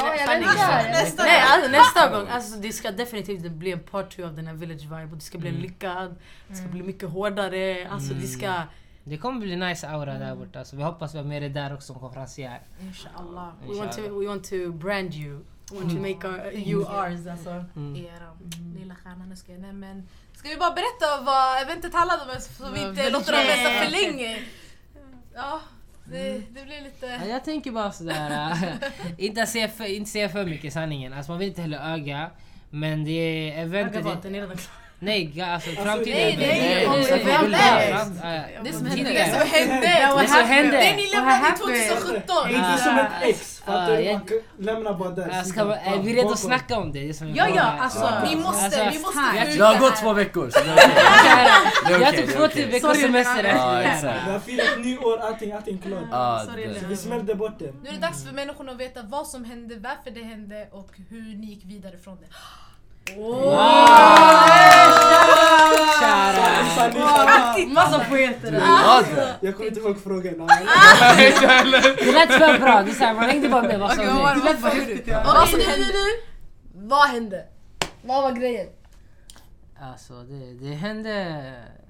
Nej, 1.19 1.43
alltså, 1.49 1.71
nästa 1.71 2.11
gång! 2.11 2.29
Alltså, 2.29 2.59
det 2.59 2.73
ska 2.73 2.91
definitivt 2.91 3.53
bli 3.53 3.73
en 3.73 3.81
part 3.81 4.17
two 4.17 4.23
av 4.25 4.35
den 4.35 4.47
här 4.47 4.55
village 4.55 4.83
vibe 4.83 5.05
och 5.11 5.17
det 5.17 5.21
ska 5.21 5.39
bli 5.39 5.49
Mm. 5.49 5.63
lyckad. 5.63 6.17
Det 6.49 6.55
ska 6.55 6.69
bli 6.69 6.83
mycket 6.83 7.09
hårdare. 7.09 7.89
Alltså 7.91 8.15
det 8.15 8.27
ska... 8.27 8.63
Det 9.05 9.19
kommer 9.19 9.41
bli 9.41 9.57
nice 9.57 9.89
aura 9.89 10.19
där 10.19 10.35
borta. 10.35 10.65
Så 10.65 10.77
vi 10.77 10.83
hoppas 10.83 11.15
vi 11.15 11.19
har 11.19 11.25
med 11.25 11.43
dig 11.43 11.49
där 11.51 11.75
också 11.75 11.87
som 11.93 12.01
konferencier. 12.01 12.61
Inshallah. 12.81 13.49
We 13.69 13.79
want 13.79 13.93
to, 13.93 14.03
we 14.21 14.27
want 14.27 14.45
to 14.45 14.73
brand 14.73 15.15
you. 15.15 15.41
Want 15.71 15.91
to 15.91 15.97
make 15.97 16.29
our, 16.29 16.53
you 16.53 16.85
ours 16.85 17.27
alltså. 17.27 17.65
Mm. 17.77 17.97
Era 17.97 18.39
lilla 18.79 18.95
stjärna. 18.95 19.25
Nu 19.25 19.37
ska, 19.37 19.53
jag, 19.53 19.61
nej, 19.61 19.73
men, 19.73 20.09
ska 20.33 20.49
vi 20.49 20.57
bara 20.57 20.71
berätta 20.71 21.23
vad 21.25 21.63
eventet 21.63 21.95
handlade 21.95 22.23
om 22.23 22.41
så 22.41 22.71
vi 22.71 22.81
inte 22.81 23.11
låter 23.11 23.33
dem 23.33 23.43
vänta 23.47 23.85
för 23.85 23.91
länge? 23.91 24.43
Ja, 25.35 25.61
det, 26.05 26.43
det 26.51 26.65
blir 26.65 26.77
Ja, 26.77 26.83
lite... 26.85 27.29
jag 27.29 27.45
tänker 27.45 27.71
bara 27.71 27.93
sådär, 27.93 28.51
äh, 28.51 28.91
inte 29.19 29.47
säga 29.47 29.69
för, 29.69 29.85
inte 29.85 30.11
säga 30.11 30.29
för 30.29 30.45
mycket 30.45 30.73
sanningen. 30.73 31.13
Alltså 31.13 31.33
man 31.33 31.39
vill 31.39 31.49
inte 31.49 31.63
heller 31.63 31.95
öga. 31.95 32.31
Men 32.71 33.05
det 33.05 33.11
är 33.11 33.63
eventet... 33.63 33.97
Agavaten 33.97 34.35
är 34.35 34.41
redan 34.41 34.57
klar. 34.57 34.88
Nej, 35.01 35.43
alltså 35.43 35.71
Alltså, 35.71 35.85
nej, 35.85 36.05
nej, 36.07 36.37
Det 36.37 36.47
nej, 36.47 36.85
är 36.85 36.89
nej, 36.89 37.49
nej. 38.23 38.59
Det 38.65 38.73
som 38.73 38.87
hände. 38.87 39.11
Det 39.13 40.29
som 40.29 40.45
hände! 40.45 40.71
Det. 40.71 40.79
Det 40.79 40.97
ni 40.97 41.07
lämnade 41.07 41.57
2017! 41.59 42.51
Inte 42.51 42.79
som 42.79 42.99
ett 42.99 43.13
ex, 43.23 43.63
Man 43.67 44.21
lämna 44.59 44.95
bara 44.95 45.11
man, 45.65 45.79
är 45.85 46.03
vi 46.03 46.15
redo 46.15 46.31
att 46.31 46.39
snacka 46.39 46.77
om 46.77 46.93
det? 46.93 46.99
det 47.01 47.21
är 47.21 47.37
Ja, 47.37 47.49
ja, 47.55 47.63
alltså. 47.63 48.13
Vi 48.29 48.37
måste, 48.37 48.65
Alltså, 48.65 48.81
vi 48.93 48.99
måste 48.99 49.57
Det 49.59 49.65
har 49.65 49.79
gått 49.79 49.97
två 49.97 50.13
veckor 50.13 50.51
det 50.53 50.59
är. 50.59 50.65
Det 51.89 51.95
är 51.95 52.01
Jag 52.01 52.17
tog 52.17 52.27
det 52.27 52.33
är 52.33 52.37
två 52.37 52.49
till 52.49 52.67
veckors 52.67 52.97
semester 53.01 53.45
efter 53.45 54.07
det. 54.07 54.21
Vi 54.27 54.33
har 54.33 54.39
firat 54.39 54.79
nyår, 54.85 55.19
allting, 55.19 55.53
allting 55.53 55.79
klart. 55.79 56.57
Det- 56.57 56.87
vi 56.89 56.97
smällde 56.97 57.35
bort 57.35 57.59
den. 57.59 57.81
Nu 57.83 57.89
är 57.89 57.93
det 57.93 57.99
dags 57.99 58.25
för 58.25 58.33
människorna 58.33 58.73
att 58.73 58.81
veta 58.81 59.03
vad 59.03 59.27
som 59.27 59.45
hände, 59.45 59.75
varför 59.79 60.11
det 60.11 60.23
hände 60.23 60.69
och 60.73 60.91
hur 61.09 61.37
ni 61.39 61.47
gick 61.47 61.65
vidare 61.65 61.99
från 62.05 62.17
det. 62.21 62.27
Massa 67.75 68.05
poeter 68.05 68.51
där. 68.51 68.61
Det. 68.61 69.47
Jag 69.47 69.57
kommer 69.57 69.69
inte 69.69 69.81
ihåg 69.81 70.03
frågan. 70.03 70.35
Det 71.99 72.13
lät 72.13 72.33
för 72.33 72.59
bra. 72.59 72.83
Det 72.83 73.05
är 73.05 73.15
man 73.15 73.25
hängde 73.25 73.49
bara 73.49 73.63
med 73.63 73.81
vad 73.81 73.93
som 73.93 74.05
Okej, 74.05 74.17
vad 75.25 75.49
som 75.49 75.61
hände 75.61 75.87
nu? 75.87 76.09
Vad 76.75 77.09
hände? 77.09 77.45
Vad 78.03 78.23
var 78.23 78.33
grejen? 78.33 78.67
Alltså 79.81 80.13
det, 80.23 80.69
det 80.69 80.75
hände 80.75 81.43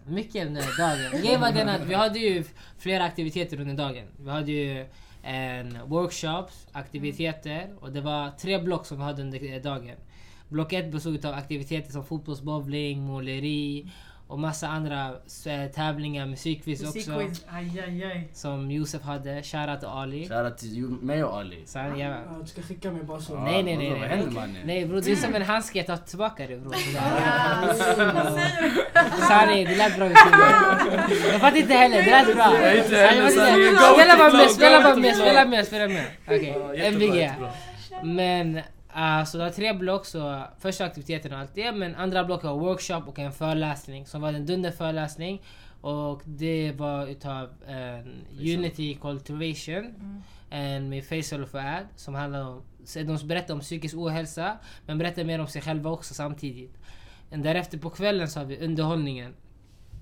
mycket 0.07 0.47
under 0.47 0.79
dagen. 0.79 1.23
Grejen 1.23 1.41
var 1.41 1.53
den 1.53 1.69
att 1.69 1.81
vi 1.81 1.95
hade 1.95 2.19
ju 2.19 2.45
flera 2.79 3.05
aktiviteter 3.05 3.61
under 3.61 3.75
dagen. 3.75 4.07
Vi 4.19 4.31
hade 4.31 4.53
ju 4.53 4.87
en 5.23 5.79
workshops, 5.85 6.67
aktiviteter 6.73 7.69
och 7.81 7.93
det 7.93 8.01
var 8.01 8.31
tre 8.31 8.59
block 8.59 8.87
som 8.87 8.99
vi 8.99 9.05
hade 9.05 9.23
under 9.23 9.61
dagen. 9.61 9.97
Block 10.49 10.73
ett 10.73 10.93
bestod 10.93 11.25
av 11.27 11.35
aktiviteter 11.35 11.93
som 11.93 12.05
fotbollsbowling, 12.05 13.03
måleri 13.03 13.87
och 14.27 14.39
massa 14.39 14.69
andra 14.69 15.07
eh, 15.47 15.71
tävlingar, 15.75 16.27
musikquiz 16.27 16.81
också. 16.83 16.97
Musikquiz. 16.97 17.45
Aj, 17.49 17.83
aj, 17.87 18.05
aj. 18.05 18.29
Som 18.33 18.71
Josef 18.71 19.03
hade, 19.03 19.43
shoutout 19.43 19.81
till 19.81 19.89
Ali. 19.89 20.29
Shoutout 20.29 20.59
till 20.59 20.83
mig 21.03 21.25
och 21.25 21.37
Ali. 21.39 21.63
Så 21.67 21.79
han, 21.79 21.99
ja, 21.99 22.09
Ja, 22.09 22.17
Du 22.43 22.47
ska 22.47 22.63
skicka 22.63 22.91
mig 22.91 23.03
bara 23.03 23.21
så. 23.21 23.41
Nej, 23.41 23.63
nej, 23.63 23.77
nej, 23.77 23.91
Vad 23.91 24.01
nej. 24.01 24.09
händer 24.09 24.31
mannen? 24.31 24.63
Nej 24.67 24.87
bror, 24.87 25.01
det 25.01 25.13
är 25.13 25.17
som 25.17 25.35
en 25.35 25.43
handske, 25.43 25.79
jag 25.79 25.87
tar 25.87 25.97
tillbaka 25.97 26.47
det 26.47 26.57
bror. 26.57 26.75
Sani, 29.29 29.65
det 29.65 29.77
lät 29.77 29.97
bra. 29.97 30.11
Jag 31.33 31.41
fattar 31.41 31.57
inte 31.57 31.75
heller, 31.75 32.03
det 32.03 32.11
lät 32.11 32.35
bra. 32.37 32.53
Spela 33.89 34.17
bara 34.19 34.33
med, 34.33 34.51
spela 34.51 34.83
bara 34.83 35.45
med, 35.47 35.67
spela 35.67 35.89
med, 35.89 36.05
Okej, 36.27 36.57
MVG. 36.87 37.31
Men 38.05 38.61
uh, 38.97 39.25
så 39.25 39.39
det 39.39 39.45
var 39.45 39.51
tre 39.51 39.73
block, 39.73 40.07
så 40.07 40.45
första 40.59 40.85
aktiviteten 40.85 41.33
och 41.33 41.39
allt 41.39 41.55
det, 41.55 41.73
men 41.73 41.95
andra 41.95 42.25
blocket 42.25 42.45
var 42.45 42.59
workshop 42.59 43.03
och 43.07 43.19
en 43.19 43.33
föreläsning 43.33 44.07
som 44.07 44.21
var 44.21 44.33
en 44.33 44.47
dunder 44.47 44.71
föreläsning. 44.71 45.43
Och 45.81 46.23
det 46.25 46.73
var 46.73 47.07
utav 47.07 47.49
en 47.67 48.25
Unity 48.41 48.95
Cultivation 48.95 50.23
en 50.51 50.89
med 50.89 51.05
Faisal 51.05 51.43
och 51.43 51.49
Fuad 51.49 51.87
som 51.97 52.15
handlar 52.15 52.49
om, 52.49 52.63
så 52.85 53.03
de 53.03 53.29
berättar 53.29 53.55
om 53.55 53.61
psykisk 53.61 53.97
ohälsa 53.97 54.59
men 54.87 54.99
berättar 54.99 55.25
mer 55.25 55.41
om 55.41 55.47
sig 55.47 55.63
själva 55.63 55.91
också 55.91 56.15
samtidigt. 56.15 56.79
Men 57.31 57.43
därefter 57.43 57.79
på 57.79 57.91
kvällen 57.91 58.29
så 58.29 58.41
har 58.41 58.47
vi 58.47 58.59
underhållningen. 58.59 59.35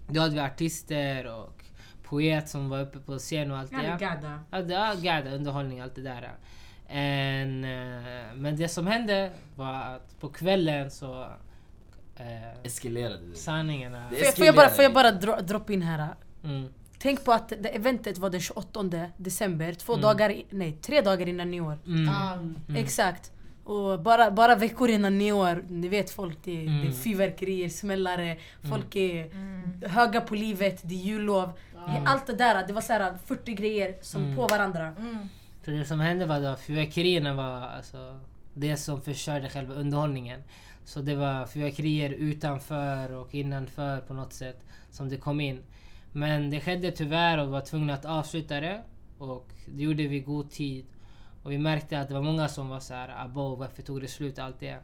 Då 0.09 0.21
hade 0.21 0.35
vi 0.35 0.41
artister 0.41 1.27
och 1.27 1.65
poet 2.03 2.49
som 2.49 2.69
var 2.69 2.81
uppe 2.81 2.99
på 2.99 3.19
scen 3.19 3.51
och 3.51 3.59
allt 3.59 3.71
det. 3.71 3.97
Gada. 4.01 4.41
Ja, 4.51 4.63
det 4.63 4.75
var 4.75 5.03
gada, 5.03 5.31
underhållning 5.31 5.81
allt 5.81 5.95
det 5.95 6.03
där. 6.03 6.33
En, 6.89 7.65
eh, 7.65 8.35
men 8.35 8.57
det 8.57 8.69
som 8.69 8.87
hände 8.87 9.31
var 9.57 9.73
att 9.75 10.21
på 10.21 10.29
kvällen 10.29 10.91
så... 10.91 11.23
Eh, 12.17 12.65
Eskalerade 12.65 13.27
det. 13.31 13.37
sanningen 13.37 13.95
är... 13.95 14.11
Det 14.11 14.17
Får 14.17 14.25
jag, 14.27 14.35
får 14.37 14.47
jag 14.47 14.55
bara, 14.55 14.69
får 14.69 14.85
jag 14.85 14.91
Eskalerade. 14.91 15.27
bara 15.27 15.37
dro, 15.37 15.47
droppa 15.47 15.73
in 15.73 15.83
här? 15.83 16.09
Mm, 16.45 16.69
Tänk 16.99 17.25
på 17.25 17.33
att 17.33 17.49
det 17.49 17.69
eventet 17.69 18.19
var 18.19 18.31
den 18.31 18.41
28 18.41 18.85
december, 19.17 19.73
två 19.73 19.93
Mm. 19.93 20.03
dagar, 20.03 20.35
nej 20.51 20.73
tre 20.83 21.01
dagar 21.01 21.29
innan 21.29 21.51
nyår. 21.51 21.79
mm, 21.87 22.09
Ah. 22.09 22.33
mm. 22.33 22.57
Exakt. 22.77 23.33
Och 23.65 24.01
bara, 24.03 24.31
bara 24.31 24.55
veckor 24.55 24.91
innan 24.91 25.19
nyår, 25.19 25.65
ni 25.69 25.89
vet 25.89 26.11
folk 26.11 26.39
det, 26.45 26.51
är- 26.53 26.65
det 26.65 26.71
är 26.71 26.81
Mm. 26.81 26.93
fyrverkerier, 26.93 27.69
smällare, 27.69 28.37
folk 28.71 28.97
är 28.97 29.31
höga 29.89 30.21
på 30.21 30.35
livet, 30.35 30.81
det 30.85 30.95
är 30.95 30.99
jullov. 30.99 31.53
Allt 32.07 32.27
det 32.27 32.33
där, 32.33 32.67
det 32.67 32.73
var 32.73 32.81
så 32.81 32.93
här 32.93 33.15
40 33.27 33.53
grejer 33.55 33.95
som 34.03 34.23
Mm. 34.25 34.37
på 34.37 34.47
varandra. 34.47 34.95
För 35.67 35.73
det 35.73 35.85
som 35.85 36.01
hände 36.01 36.27
var 36.27 36.43
att 36.43 36.61
fyrverkerierna 36.61 37.35
var 37.35 37.61
alltså, 37.61 38.21
det 38.55 38.77
som 38.77 39.01
förstörde 39.01 39.49
själva 39.49 39.75
underhållningen. 39.75 40.43
Så 40.85 41.01
det 41.01 41.15
var 41.15 41.47
fyrverkerier 41.47 42.11
utanför 42.11 43.13
och 43.13 43.35
innanför 43.35 44.01
på 44.01 44.15
något 44.15 44.33
sätt 44.33 44.61
som 44.91 45.09
det 45.09 45.17
kom 45.17 45.41
in. 45.41 45.63
Men 46.13 46.51
det 46.51 46.61
skedde 46.61 46.91
tyvärr 46.91 47.39
och 47.39 47.47
vi 47.47 47.51
var 47.51 47.61
tvungna 47.61 47.95
att 47.95 48.05
avsluta 48.05 48.61
det. 48.61 48.83
Och 49.19 49.49
det 49.67 49.83
gjorde 49.83 50.07
vi 50.07 50.17
i 50.17 50.21
god 50.21 50.51
tid. 50.51 50.85
Och 51.47 51.53
vi 51.53 51.59
märkte 51.59 52.01
att 52.01 52.09
det 52.09 52.15
var 52.15 52.23
många 52.23 52.49
som 52.49 52.69
var 52.69 52.81
så 52.81 52.95
här, 52.95 53.25
abo 53.25 53.55
varför 53.57 53.83
tog 53.83 54.01
det 54.01 54.09
slut 54.09 54.39
allt 54.39 54.61
det. 54.61 54.79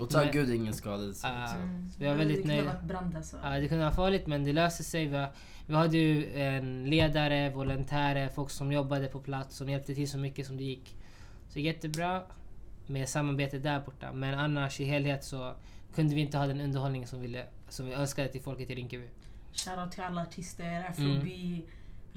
Och 0.00 0.10
tack 0.10 0.32
gud 0.32 0.50
ingen 0.54 0.74
skadades. 0.74 1.24
Ah, 1.24 1.54
Mm. 1.54 1.90
så 1.90 2.00
vi 2.00 2.06
var 2.06 2.14
väldigt 2.14 2.36
Det 2.36 2.42
kunde 2.42 2.56
nöjda. 2.56 2.70
ha 2.70 2.76
varit 2.78 2.88
brand 2.88 3.16
alltså. 3.16 3.36
Ja, 3.42 3.50
det 3.50 3.68
kunde 3.68 3.84
vara 3.84 3.94
farligt 3.94 4.26
men 4.26 4.44
det 4.44 4.52
löste 4.52 4.84
sig. 4.84 5.06
Vi, 5.06 5.26
vi 5.66 5.74
hade 5.74 5.96
ju 5.98 6.40
en 6.40 6.84
ledare, 6.84 7.50
volontärer, 7.50 8.28
folk 8.28 8.50
som 8.50 8.72
jobbade 8.72 9.06
på 9.08 9.20
plats 9.20 9.56
som 9.56 9.68
hjälpte 9.68 9.94
till 9.94 10.10
så 10.10 10.18
mycket 10.18 10.46
som 10.46 10.56
det 10.56 10.64
gick. 10.64 10.96
Så 11.48 11.58
jättebra 11.60 12.22
med 12.86 13.08
samarbete 13.08 13.58
där 13.58 13.80
borta. 13.80 14.12
Men 14.12 14.38
annars 14.38 14.80
i 14.80 14.84
helhet 14.84 15.24
så 15.24 15.52
kunde 15.94 16.14
vi 16.14 16.20
inte 16.20 16.38
ha 16.38 16.46
den 16.46 16.60
underhållning 16.60 17.06
som, 17.06 17.20
ville, 17.20 17.46
som 17.68 17.86
vi 17.86 17.92
önskade 17.92 18.28
till 18.28 18.40
folket 18.42 18.70
i 18.70 18.74
Rinkeby. 18.74 19.06
Shoutout 19.52 19.92
till 19.92 20.02
alla 20.02 20.22
artister, 20.22 20.86
Afrobi, 20.90 21.64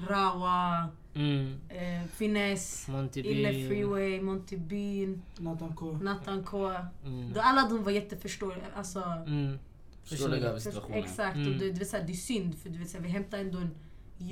Rawa, 0.08 0.88
Mm. 1.14 1.56
eh, 1.68 2.06
Finesse, 2.12 2.90
Monty 2.90 3.20
Ille 3.20 3.52
Bean. 3.52 3.68
Freeway, 3.68 4.20
Monty 4.20 4.56
Bean, 4.56 5.22
Nathan 5.38 5.74
K. 5.76 5.92
Nathan 6.02 6.44
K. 6.44 6.70
Mm. 7.04 7.32
Då 7.32 7.40
Alla 7.40 7.68
de 7.68 7.84
var 7.84 7.90
jätteförståeliga. 7.92 8.64
Alltså, 8.76 9.00
Mm. 9.26 9.58
Förståeliga 10.04 10.40
över 10.48 10.52
Först- 10.58 10.64
situationen. 10.64 10.98
Exakt, 10.98 11.36
Mm. 11.36 11.52
och 11.52 11.58
det, 11.58 11.72
det, 11.72 11.84
säga, 11.84 12.04
det 12.04 12.12
är 12.12 12.14
synd 12.14 12.58
för 12.58 12.68
du 12.70 12.78
vet, 12.78 12.90
såhär, 12.90 13.04
vi 13.04 13.10
hämtar 13.10 13.38
ändå 13.38 13.58
en 13.58 13.70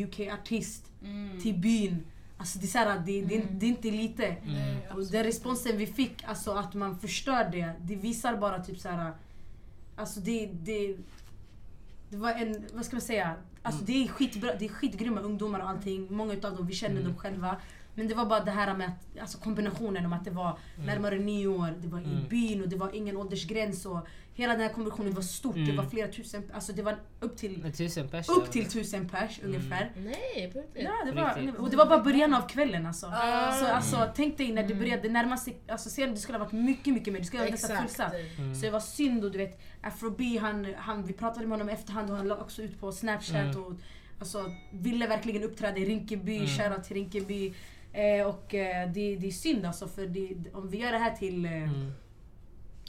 UK-artist 0.04 0.90
Mm. 1.04 1.40
till 1.40 1.58
byn. 1.58 2.04
Alltså 2.36 2.58
det, 2.58 2.64
är 2.64 2.68
såhär, 2.68 3.02
det, 3.06 3.22
det, 3.22 3.44
det 3.50 3.66
är 3.66 3.70
inte 3.70 3.90
lite. 3.90 4.26
Mm. 4.26 4.76
Och 4.94 5.06
den 5.06 5.24
responsen 5.24 5.76
vi 5.76 5.86
fick, 5.86 6.24
alltså 6.24 6.50
att 6.52 6.74
man 6.74 6.98
förstör 6.98 7.48
det, 7.52 7.72
det 7.82 7.96
visar 7.96 8.36
bara 8.36 8.64
typ 8.64 8.78
såhär... 8.78 9.12
Alltså 9.96 10.20
det, 10.20 10.46
det, 10.52 10.96
det 12.10 12.16
var 12.16 12.30
en, 12.30 12.66
vad 12.74 12.84
ska 12.84 12.96
man 12.96 13.00
säga? 13.00 13.34
Alltså 13.62 13.84
det 13.84 14.04
är 14.04 14.08
skitbra, 14.08 14.54
det 14.58 14.64
är 14.64 14.68
skitgrymma 14.68 15.20
ungdomar 15.20 15.60
och 15.60 15.68
allting. 15.68 16.06
Många 16.10 16.34
utav 16.34 16.56
dem, 16.56 16.66
vi 16.66 16.74
känner 16.74 17.02
dem 17.02 17.16
själva. 17.16 17.56
Men 17.98 18.08
det 18.08 18.14
var 18.14 18.26
bara 18.26 18.40
det 18.44 18.50
här 18.50 18.74
med 18.76 18.86
att, 18.88 19.20
alltså 19.20 19.38
kombinationen 19.38 20.06
om 20.06 20.12
att 20.12 20.24
det 20.24 20.30
var 20.30 20.58
närmare 20.86 21.18
nio 21.18 21.46
år, 21.46 21.74
det 21.82 21.88
var 21.88 22.00
i 22.00 22.04
Mm. 22.04 22.28
byn 22.28 22.62
och 22.62 22.68
det 22.68 22.76
var 22.76 22.94
ingen 22.94 23.16
åldersgräns 23.16 23.86
och 23.86 24.06
hela 24.34 24.52
den 24.52 24.62
här 24.62 24.68
kombinationen 24.68 25.14
var 25.14 25.22
stort. 25.22 25.54
Det 25.54 25.60
Mm. 25.60 25.76
var 25.76 25.84
flera 25.84 26.08
tusen, 26.08 26.50
alltså 26.54 26.72
det 26.72 26.82
var 26.82 26.96
upp 27.20 27.36
till, 27.36 27.72
tusen 27.72 28.08
pers. 28.08 28.28
upp 28.28 28.50
till 28.50 28.64
tusen 28.70 29.08
pers 29.08 29.40
ungefär. 29.44 29.92
Nej, 29.96 30.50
på 30.52 30.58
riktigt. 30.58 30.82
Ja, 30.84 30.92
det 31.04 31.12
var, 31.12 31.60
och 31.60 31.70
det 31.70 31.76
var 31.76 31.86
bara 31.86 32.02
början 32.02 32.34
av 32.34 32.48
kvällen 32.48 32.86
alltså. 32.86 33.06
Ah. 33.06 33.52
Så 33.52 33.66
alltså, 33.66 34.08
tänk 34.16 34.38
dig 34.38 34.52
när 34.52 34.62
det 34.62 34.74
började 34.74 35.08
närma 35.08 35.36
sig, 35.36 35.56
alltså 35.68 35.90
sen 35.90 36.10
det 36.10 36.16
skulle 36.16 36.38
ha 36.38 36.44
varit 36.44 36.52
mycket, 36.52 36.94
mycket 36.94 37.12
mer. 37.12 37.20
Det 37.20 37.26
skulle 37.26 37.42
ha 37.42 37.46
varit 37.46 37.52
nästan 37.52 37.76
fullsatt. 37.76 38.14
Mm. 38.38 38.54
Så 38.54 38.60
det 38.64 38.70
var 38.70 38.80
synd 38.80 39.24
och 39.24 39.30
du 39.30 39.38
vet, 39.38 39.60
Afrobi 39.82 40.36
han, 40.38 40.66
han, 40.76 41.06
vi 41.06 41.12
pratade 41.12 41.46
med 41.46 41.50
honom 41.58 41.68
i 41.70 41.72
efterhand 41.72 42.10
och 42.10 42.16
han 42.16 42.28
la 42.28 42.36
också 42.36 42.62
ut 42.62 42.80
på 42.80 42.92
snapchat 42.92 43.34
Mm. 43.54 43.64
och 43.64 43.72
alltså, 44.18 44.44
ville 44.70 45.06
verkligen 45.06 45.42
uppträda 45.42 45.76
i 45.78 45.84
Rinkeby, 45.84 46.36
Mm. 46.36 46.48
shoutout 46.48 46.84
till 46.84 46.94
Rinkeby. 46.96 47.54
Eh, 47.92 48.26
och 48.26 48.54
eh, 48.54 48.90
det, 48.92 49.16
det 49.16 49.26
är 49.26 49.30
synd 49.30 49.66
alltså 49.66 49.88
för 49.88 50.06
det, 50.06 50.36
om 50.52 50.68
vi 50.68 50.78
gör 50.78 50.92
det 50.92 50.98
här 50.98 51.16
till 51.16 51.44
eh, 51.44 51.52
Mm 51.52 51.92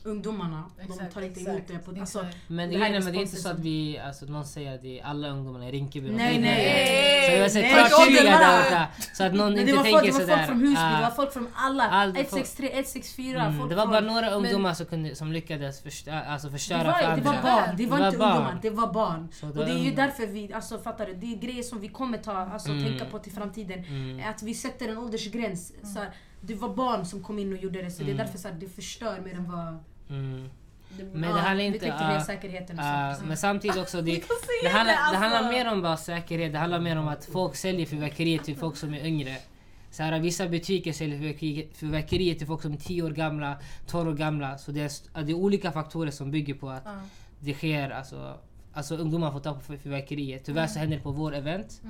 ungdomarna, 0.03 0.63
de 0.77 0.83
Exakt, 0.93 1.13
tar 1.13 1.21
inte 1.21 1.39
exakt, 1.39 1.55
emot 1.55 1.85
det. 1.85 1.93
På, 1.93 1.99
alltså, 2.01 2.25
Men 2.47 2.69
Det 2.69 2.77
det, 2.77 2.85
är 2.85 2.89
men 2.91 3.05
det 3.13 3.17
är 3.19 3.21
inte 3.21 3.35
så 3.35 3.49
att 3.49 3.59
vi, 3.59 3.99
alltså 3.99 4.25
någon 4.25 4.45
säger 4.45 4.75
att 4.75 4.81
det 4.81 4.99
är 4.99 5.05
alla 5.05 5.27
ungdomarna 5.29 5.67
i 5.67 5.71
Rinkeby. 5.71 6.11
Nej, 6.11 6.35
Och- 6.35 6.41
nej. 6.41 7.25
Så 7.25 7.31
jag 7.35 7.41
vill 7.41 7.51
säga 7.51 7.65
Nej, 7.67 7.73
klart 7.73 7.89
jag 7.91 8.07
tydliga 8.07 8.33
håller 8.35 8.47
där 8.47 8.63
borta. 8.63 8.87
Så 9.13 9.23
att 9.23 9.33
någon 9.33 9.51
inte 9.51 9.63
det 9.65 9.73
var, 9.77 9.83
tänker 9.83 9.99
folk, 9.99 10.05
det 10.05 10.11
var 10.11 10.19
sådär. 10.19 10.35
folk 10.37 10.47
från 10.47 10.59
Husby, 10.61 10.77
ah, 10.79 10.95
det 10.97 11.03
var 11.03 11.11
folk 11.11 11.33
från 11.33 11.47
alla. 11.55 11.83
Allt- 11.89 12.15
163, 12.17 12.67
164, 12.73 13.43
mm, 13.45 13.69
det 13.69 13.75
var 13.75 13.87
bara 13.87 13.99
några 13.99 14.29
ungdomar 14.29 14.73
som, 14.73 14.85
kunde, 14.85 15.15
som 15.15 15.31
lyckades 15.31 15.81
förstöra, 15.81 16.21
alltså 16.23 16.47
Det 16.47 16.51
förstöra 16.51 16.83
var, 16.83 16.93
för 16.93 17.01
det 17.01 17.07
andra. 17.13 17.31
var 17.31 17.41
barn, 17.41 17.75
det 17.77 17.85
var 17.85 17.99
Det 17.99 18.05
inte 18.05 18.17
ungdomar, 18.17 18.59
det 18.61 18.69
var 18.69 18.93
barn. 18.93 19.27
Och 19.41 19.65
det 19.65 19.71
är 19.71 19.77
ju 19.83 19.91
därför 19.91 20.27
vi, 20.27 20.53
alltså 20.53 20.77
fattar 20.79 21.05
du? 21.05 21.13
Det 21.13 21.33
är 21.33 21.37
grejer 21.37 21.63
som 21.63 21.79
vi 21.79 21.87
kommer 21.87 22.17
ta, 22.17 22.31
alltså 22.33 22.69
Mm. 22.71 22.83
tänka 22.85 23.05
på 23.05 23.19
till 23.19 23.31
framtiden. 23.31 23.79
Mm. 23.83 24.29
Att 24.29 24.43
vi 24.43 24.53
sätter 24.53 24.89
en 24.89 24.97
åldersgräns. 24.97 25.73
Så 25.93 25.99
det 26.41 26.55
var 26.55 26.75
barn 26.75 27.05
som 27.05 27.23
kom 27.23 27.39
in 27.39 27.53
och 27.53 27.59
gjorde 27.59 27.81
det, 27.81 27.91
så 27.91 28.03
det 28.03 28.09
är 28.09 28.13
Mm. 28.13 28.25
därför 28.25 28.37
så 28.39 28.47
här, 28.47 28.55
det 28.59 28.67
förstör 28.67 29.19
mer 29.21 29.33
än 29.35 29.51
vad... 29.51 29.77
Mm. 30.09 30.49
Det- 30.97 31.03
Men 31.03 31.29
Ja, 31.29 31.35
det 31.35 31.41
handlar 31.41 31.65
inte... 31.65 32.21
säkerheten 32.25 32.79
och 32.79 32.85
ah, 32.85 33.15
sånt. 33.15 33.27
men 33.27 33.37
samtidigt 33.37 33.77
också, 33.77 34.01
det, 34.01 34.11
det, 34.63 34.69
handlar, 34.69 34.93
det, 34.93 34.99
det 34.99 34.99
alltså. 34.99 35.21
handlar 35.21 35.51
mer 35.51 35.71
om 35.71 35.81
bara 35.81 35.97
säkerhet. 35.97 36.51
Det 36.53 36.59
handlar 36.59 36.79
mer 36.79 36.97
om 36.97 37.07
att 37.07 37.25
folk 37.25 37.55
säljer 37.55 37.85
fyrverkerier 37.85 38.39
till 38.39 38.55
folk 38.55 38.75
som 38.77 38.93
är 38.93 39.05
yngre. 39.05 39.35
Så 39.91 40.03
här, 40.03 40.19
vissa 40.19 40.47
butiker 40.47 40.93
säljer 40.93 41.19
fyrverkeri- 41.19 41.67
fyrverkerier 41.73 42.35
till 42.35 42.47
folk 42.47 42.61
som 42.61 42.73
är 42.73 42.77
10 42.77 43.03
år 43.03 43.09
gamla, 43.11 43.57
12 43.87 44.09
år 44.09 44.13
gamla. 44.13 44.57
Så 44.57 44.71
det 44.71 44.81
är, 44.81 45.23
det 45.23 45.31
är 45.31 45.35
olika 45.35 45.71
faktorer 45.71 46.11
som 46.11 46.31
bygger 46.31 46.53
på 46.53 46.69
att 46.69 46.81
Ja. 46.85 46.99
det 47.39 47.53
sker, 47.53 47.89
alltså, 47.89 48.37
alltså 48.73 48.95
ungdomar 48.95 49.31
får 49.31 49.39
ta 49.39 49.53
på 49.53 49.59
fyr- 49.61 49.77
fyrverkerier. 49.77 50.39
Tyvärr 50.45 50.67
så 50.67 50.79
händer 50.79 50.97
det 50.97 51.03
på 51.03 51.11
vår 51.11 51.35
event. 51.35 51.81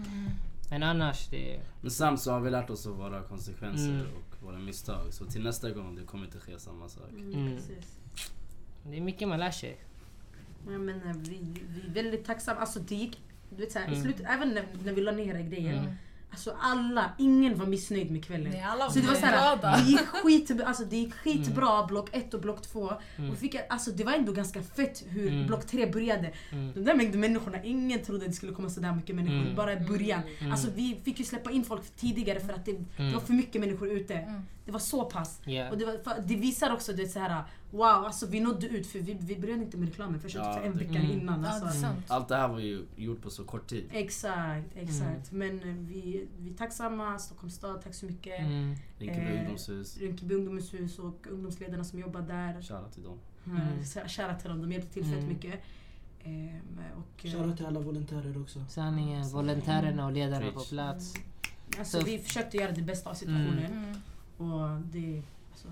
Men 0.69 0.83
annars, 0.83 1.27
det... 1.27 1.59
Men 1.81 1.91
samt 1.91 2.21
så 2.21 2.31
har 2.31 2.39
vi 2.39 2.49
lärt 2.49 2.69
oss 2.69 2.87
av 2.87 2.93
våra 2.97 3.21
konsekvenser 3.21 3.89
Mm. 3.89 4.05
Våra 4.41 4.59
misstag. 4.59 5.13
Så 5.13 5.25
till 5.25 5.43
nästa 5.43 5.71
gång 5.71 5.95
det 5.95 6.03
kommer 6.03 6.25
inte 6.25 6.39
ske 6.39 6.59
samma 6.59 6.89
sak. 6.89 7.09
Mm. 7.11 7.55
Precis. 7.55 7.97
Det 8.83 8.97
är 8.97 9.01
mycket 9.01 9.27
man 9.27 9.39
lär 9.39 9.51
sig. 9.51 9.77
Jag 10.69 10.81
menar, 10.81 11.13
vi, 11.13 11.37
vi, 11.41 11.61
vi 11.69 11.99
är 11.99 12.03
väldigt 12.03 12.25
tacksamma. 12.25 12.59
Alltså 12.59 12.79
det 12.79 12.95
gick, 12.95 13.21
du 13.49 13.55
vet, 13.55 13.71
så 13.71 13.79
här, 13.79 13.85
i 13.85 13.89
Mm. 13.97 14.03
slut, 14.03 14.27
även 14.27 14.49
när, 14.49 14.65
när 14.83 14.93
vi 14.93 15.01
la 15.01 15.11
ner 15.11 15.39
grejer. 15.39 15.77
Mm. 15.79 15.93
Alltså 16.31 16.55
alla, 16.59 17.11
ingen 17.17 17.57
var 17.57 17.65
missnöjd 17.65 18.11
med 18.11 18.25
kvällen. 18.25 18.51
Nej, 18.51 18.61
alla 18.61 18.89
Så 18.89 18.99
det 18.99 19.05
var 19.07 19.13
var 19.13 19.19
såhär, 19.21 19.77
det 19.85 19.89
gick, 19.91 19.99
skit, 20.07 20.61
alltså 20.65 20.83
det 20.85 20.97
gick 20.97 21.13
skitbra 21.13 21.85
block 21.87 22.09
1 22.11 22.33
och 22.33 22.41
block 22.41 22.61
2. 22.61 22.93
Mm. 23.17 23.31
Och 23.31 23.37
fick, 23.37 23.55
alltså 23.69 23.91
det 23.91 24.03
var 24.03 24.13
ändå 24.13 24.31
ganska 24.31 24.61
fett 24.61 25.03
hur 25.07 25.27
Mm. 25.31 25.47
block 25.47 25.65
3 25.65 25.85
började. 25.91 26.31
Mm. 26.51 26.73
De 26.73 26.79
där 26.79 26.95
mängden 26.95 27.19
människorna, 27.21 27.63
ingen 27.63 28.03
trodde 28.03 28.27
det 28.27 28.33
skulle 28.33 28.51
komma 28.53 28.69
sådär 28.69 28.95
mycket 28.95 29.15
människor 29.15 29.35
Mm. 29.41 29.55
bara 29.55 29.73
i 29.73 29.79
början. 29.79 30.21
Mm. 30.39 30.51
Alltså 30.51 30.67
vi 30.75 30.99
fick 31.03 31.19
ju 31.19 31.25
släppa 31.25 31.51
in 31.51 31.63
folk 31.63 31.89
tidigare 31.95 32.39
för 32.39 32.53
att 32.53 32.65
det, 32.65 32.71
det 32.97 33.13
var 33.13 33.21
för 33.21 33.33
mycket 33.33 33.61
människor 33.61 33.89
ute. 33.91 34.13
Mm. 34.13 34.41
Det 34.65 34.71
var 34.71 34.79
så 34.79 35.05
pass. 35.05 35.39
Ja. 35.45 35.69
Och 35.69 35.77
det, 35.77 35.85
var, 35.85 36.21
det 36.27 36.35
visar 36.35 36.73
också 36.73 36.93
det 36.93 37.07
så 37.07 37.19
här, 37.19 37.43
wow, 37.71 37.81
alltså 38.05 38.27
vi 38.27 38.39
nådde 38.39 38.67
ut 38.67 38.87
för 38.87 38.99
vi, 38.99 39.17
vi 39.21 39.39
började 39.39 39.63
inte 39.63 39.77
med 39.77 39.87
reklamen 39.89 40.19
förrän 40.19 40.43
Ja, 40.45 40.53
typ 40.53 40.65
en 40.65 40.77
vecka 40.77 40.99
Mm. 40.99 41.11
innan. 41.11 41.43
Ja, 41.43 41.49
Alltså. 41.49 41.81
sant. 41.81 42.05
Allt 42.07 42.27
det 42.27 42.35
här 42.35 42.47
var 42.47 42.59
ju 42.59 42.85
gjort 42.95 43.21
på 43.21 43.29
så 43.29 43.43
kort 43.43 43.67
tid. 43.67 43.85
Exakt, 43.91 44.67
exakt. 44.75 45.31
Mm. 45.31 45.57
Men 45.59 45.69
eh, 45.69 45.75
vi, 45.75 46.27
vi 46.37 46.49
är 46.49 46.53
tacksamma, 46.53 47.19
Stockholms 47.19 47.55
stad, 47.55 47.81
tack 47.83 47.93
så 47.93 48.05
mycket. 48.05 48.39
Mm. 48.39 48.75
Rinkeby 48.97 49.25
Eh, 49.35 49.39
ungdomshus. 49.39 49.97
Rinkeby 49.97 50.35
ungdomshus 50.35 50.99
och 50.99 51.27
ungdomsledarna 51.31 51.83
som 51.83 51.99
jobbar 51.99 52.21
där. 52.21 52.61
Shoutout 52.61 52.93
till 52.93 53.03
dem. 53.03 53.17
Mm. 53.45 53.57
Mm. 53.61 53.83
Shoutout 53.83 54.39
till 54.39 54.49
dem, 54.49 54.61
de 54.61 54.71
hjälpte 54.71 54.93
till 54.93 55.03
fett 55.03 55.13
Mm. 55.13 55.27
mycket. 55.27 55.59
Ehm, 56.23 56.59
och, 56.97 57.25
eh, 57.25 57.31
Shoutout 57.31 57.57
till 57.57 57.65
alla 57.65 57.79
volontärer 57.79 58.41
också. 58.41 58.65
Sanningen, 58.69 59.29
volontärerna 59.29 60.05
och 60.05 60.11
ledarna 60.11 60.51
på 60.51 60.59
plats. 60.59 61.13
alltså, 61.79 61.99
så- 61.99 62.05
vi 62.05 62.19
försökte 62.19 62.57
göra 62.57 62.71
det 62.71 62.81
bästa 62.81 63.09
av 63.09 63.13
situationen. 63.13 63.71
Mm. 64.37 64.51
Och 64.51 64.81
det, 64.81 65.21
alltså, 65.51 65.67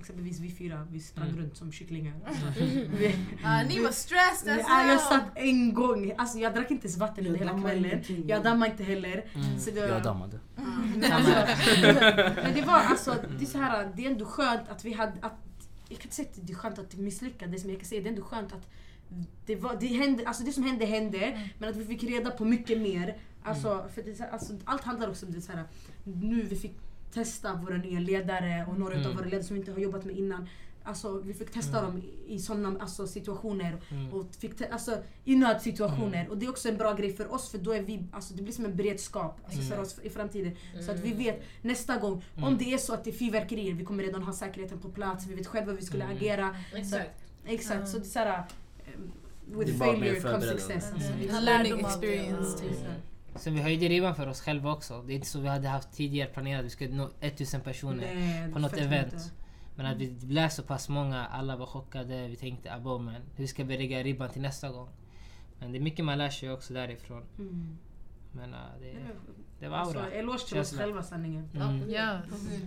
exempelvis 0.00 0.40
vi 0.40 0.50
fyra, 0.50 0.86
vi 0.92 1.00
sprang 1.00 1.28
Mm. 1.28 1.40
runt 1.40 1.56
som 1.56 1.72
kycklingar. 1.72 2.14
Vi- 2.98 3.14
Ja, 3.42 3.62
ni 3.68 3.82
var 3.82 3.90
stressed 3.90 4.52
as 4.60 4.66
Ja, 4.68 4.86
jag 4.88 5.00
satt 5.00 5.24
en 5.34 5.74
gång, 5.74 6.12
alltså 6.18 6.38
jag 6.38 6.54
drack 6.54 6.70
inte 6.70 6.86
ens 6.86 6.96
vatten 6.98 7.26
under 7.26 7.38
hela 7.38 7.60
kvällen. 7.60 7.84
ingenting. 7.84 8.28
Jag 8.28 8.42
dammade 8.42 8.70
inte 8.70 8.84
heller. 8.84 9.24
Mm. 9.34 9.58
Så 9.58 9.70
det 9.70 9.80
var, 9.80 9.88
Jag 9.88 10.02
dammade. 10.02 10.38
men, 10.96 11.12
alltså, 11.12 11.32
men 12.42 12.54
det 12.54 12.62
var 12.66 12.78
alltså, 12.80 13.14
det 13.38 13.44
är 13.44 13.46
så 13.46 13.58
här, 13.58 13.92
det 13.96 14.06
är 14.06 14.10
ändå 14.10 14.24
skönt 14.24 14.68
att 14.68 14.84
vi 14.84 14.92
hade, 14.92 15.12
att, 15.20 15.34
jag 15.88 15.98
kan 15.98 16.04
inte 16.06 16.14
säga 16.14 16.28
att 16.32 16.46
det 16.46 16.52
är 16.52 16.56
skönt 16.56 16.78
att 16.78 16.90
det 16.90 16.96
misslyckades 17.02 17.64
men 17.64 17.70
jag 17.72 17.80
kan 17.80 17.88
säga 17.88 17.98
att 17.98 18.04
det 18.04 18.08
är 18.08 18.12
ändå 18.12 18.22
skönt 18.24 18.52
att 18.52 18.68
det, 19.46 19.56
var, 19.56 19.76
det, 19.80 19.86
hände, 19.86 20.26
alltså 20.26 20.44
det 20.44 20.52
som 20.52 20.62
hände 20.64 20.84
hände, 20.86 21.48
men 21.58 21.68
att 21.70 21.76
vi 21.76 21.84
fick 21.84 22.02
reda 22.02 22.30
på 22.30 22.44
mycket 22.44 22.78
mer. 22.80 23.16
Alltså, 23.44 23.88
för 23.94 24.02
det, 24.02 24.30
alltså, 24.32 24.52
allt 24.64 24.82
handlar 24.84 25.08
också 25.08 25.26
om 25.26 25.32
det 25.32 25.40
så 25.40 25.52
här, 25.52 25.64
nu 26.04 26.42
vi 26.42 26.56
fick 26.56 26.76
testa 27.14 27.54
våra 27.54 27.76
nya 27.76 28.00
ledare 28.00 28.66
och 28.68 28.78
några 28.78 28.94
Mm. 28.94 29.06
av 29.06 29.14
våra 29.14 29.24
ledare 29.24 29.42
som 29.44 29.54
vi 29.54 29.60
inte 29.60 29.72
har 29.72 29.78
jobbat 29.78 30.04
med 30.04 30.16
innan. 30.16 30.48
Alltså, 30.82 31.18
vi 31.20 31.34
fick 31.34 31.50
testa 31.52 31.82
dem 31.82 32.02
i, 32.26 32.38
sådana 32.38 32.80
alltså, 32.80 33.06
situationer. 33.06 33.76
Mm. 33.90 34.12
Och 34.12 34.26
fick 34.38 34.56
te- 34.56 34.68
alltså, 34.68 34.98
I 35.24 35.36
nödsituationer. 35.36 36.28
Och 36.30 36.38
det 36.38 36.46
är 36.46 36.50
också 36.50 36.68
en 36.68 36.76
bra 36.76 36.92
grej 36.94 37.12
för 37.12 37.34
oss 37.34 37.50
för 37.50 37.58
då 37.58 37.72
är 37.72 37.82
vi, 37.82 38.04
alltså, 38.12 38.34
det 38.34 38.42
blir 38.42 38.52
som 38.52 38.64
en 38.64 38.76
beredskap 38.76 39.40
alltså, 39.44 39.60
för 39.60 39.72
Mm. 39.72 39.82
oss 39.82 39.98
i 40.02 40.10
framtiden. 40.10 40.52
Så 40.86 40.90
att 40.90 41.00
vi 41.00 41.12
vet 41.12 41.42
nästa 41.62 41.96
gång, 41.98 42.24
om 42.36 42.42
Mm. 42.44 42.58
det 42.58 42.72
är 42.72 42.78
så 42.78 42.94
att 42.94 43.04
det 43.04 43.10
är 43.10 43.14
fyrverkerier, 43.14 43.74
vi 43.74 43.84
kommer 43.84 44.02
redan 44.04 44.22
ha 44.22 44.32
säkerheten 44.32 44.78
på 44.78 44.88
plats, 44.88 45.26
vi 45.26 45.34
vet 45.34 45.46
själva 45.46 45.70
hur 45.72 45.78
vi 45.78 45.84
skulle 45.86 46.04
Mm. 46.04 46.16
agera. 46.16 46.56
Exakt. 46.74 47.10
Exakt, 47.46 47.88
så 47.88 47.98
det 47.98 48.04
är 48.04 48.08
såhär... 48.08 48.42
um, 48.96 49.12
Det 49.50 49.56
With 49.64 49.78
failure 49.78 50.20
comes 50.20 50.44
success. 50.48 50.92
Alltså. 50.94 51.12
Mm. 51.12 51.44
Learning 51.44 51.80
experience. 51.80 52.62
Sen 53.38 53.54
vi 53.54 53.60
höjde 53.60 53.88
ribban 53.88 54.14
för 54.14 54.26
oss 54.26 54.40
själva 54.40 54.72
också. 54.72 55.02
Det 55.02 55.12
är 55.12 55.14
inte 55.14 55.26
så 55.26 55.40
vi 55.40 55.48
hade 55.48 55.68
haft 55.68 55.92
tidigare 55.92 56.28
planerat. 56.28 56.64
Vi 56.64 56.70
skulle 56.70 56.94
nå 56.94 57.10
1000 57.20 57.60
personer 57.60 58.14
Nej, 58.14 58.52
på 58.52 58.58
något 58.58 58.72
event. 58.76 59.12
mycket. 59.12 59.32
Men 59.76 59.86
att 59.86 59.96
vi 59.96 60.10
blev 60.10 60.48
så 60.48 60.62
pass 60.62 60.88
många, 60.88 61.26
alla 61.26 61.56
var 61.56 61.66
chockade. 61.66 62.28
Vi 62.28 62.36
tänkte 62.36 62.74
abo 62.74 62.98
men 62.98 63.22
hur 63.36 63.46
ska 63.46 63.64
vi 63.64 63.78
lägga 63.78 64.02
ribban 64.02 64.30
till 64.30 64.42
nästa 64.42 64.70
gång? 64.70 64.88
Men 65.58 65.72
det 65.72 65.78
är 65.78 65.80
mycket 65.80 66.04
man 66.04 66.18
lär 66.18 66.30
sig 66.30 66.50
också 66.52 66.74
därifrån. 66.74 67.22
Mm. 67.38 67.78
Men 68.32 68.54
uh, 68.54 68.60
det, 68.80 68.94
det 69.60 69.68
var 69.68 69.76
aura. 69.78 70.00
Alltså, 70.00 70.16
eloge 70.16 70.46
till 70.48 70.58
oss 70.58 70.70
det. 70.70 70.78
själva 70.78 71.02
sanningen. 71.02 71.50
Mm. 71.54 71.90
Ja. 71.90 72.18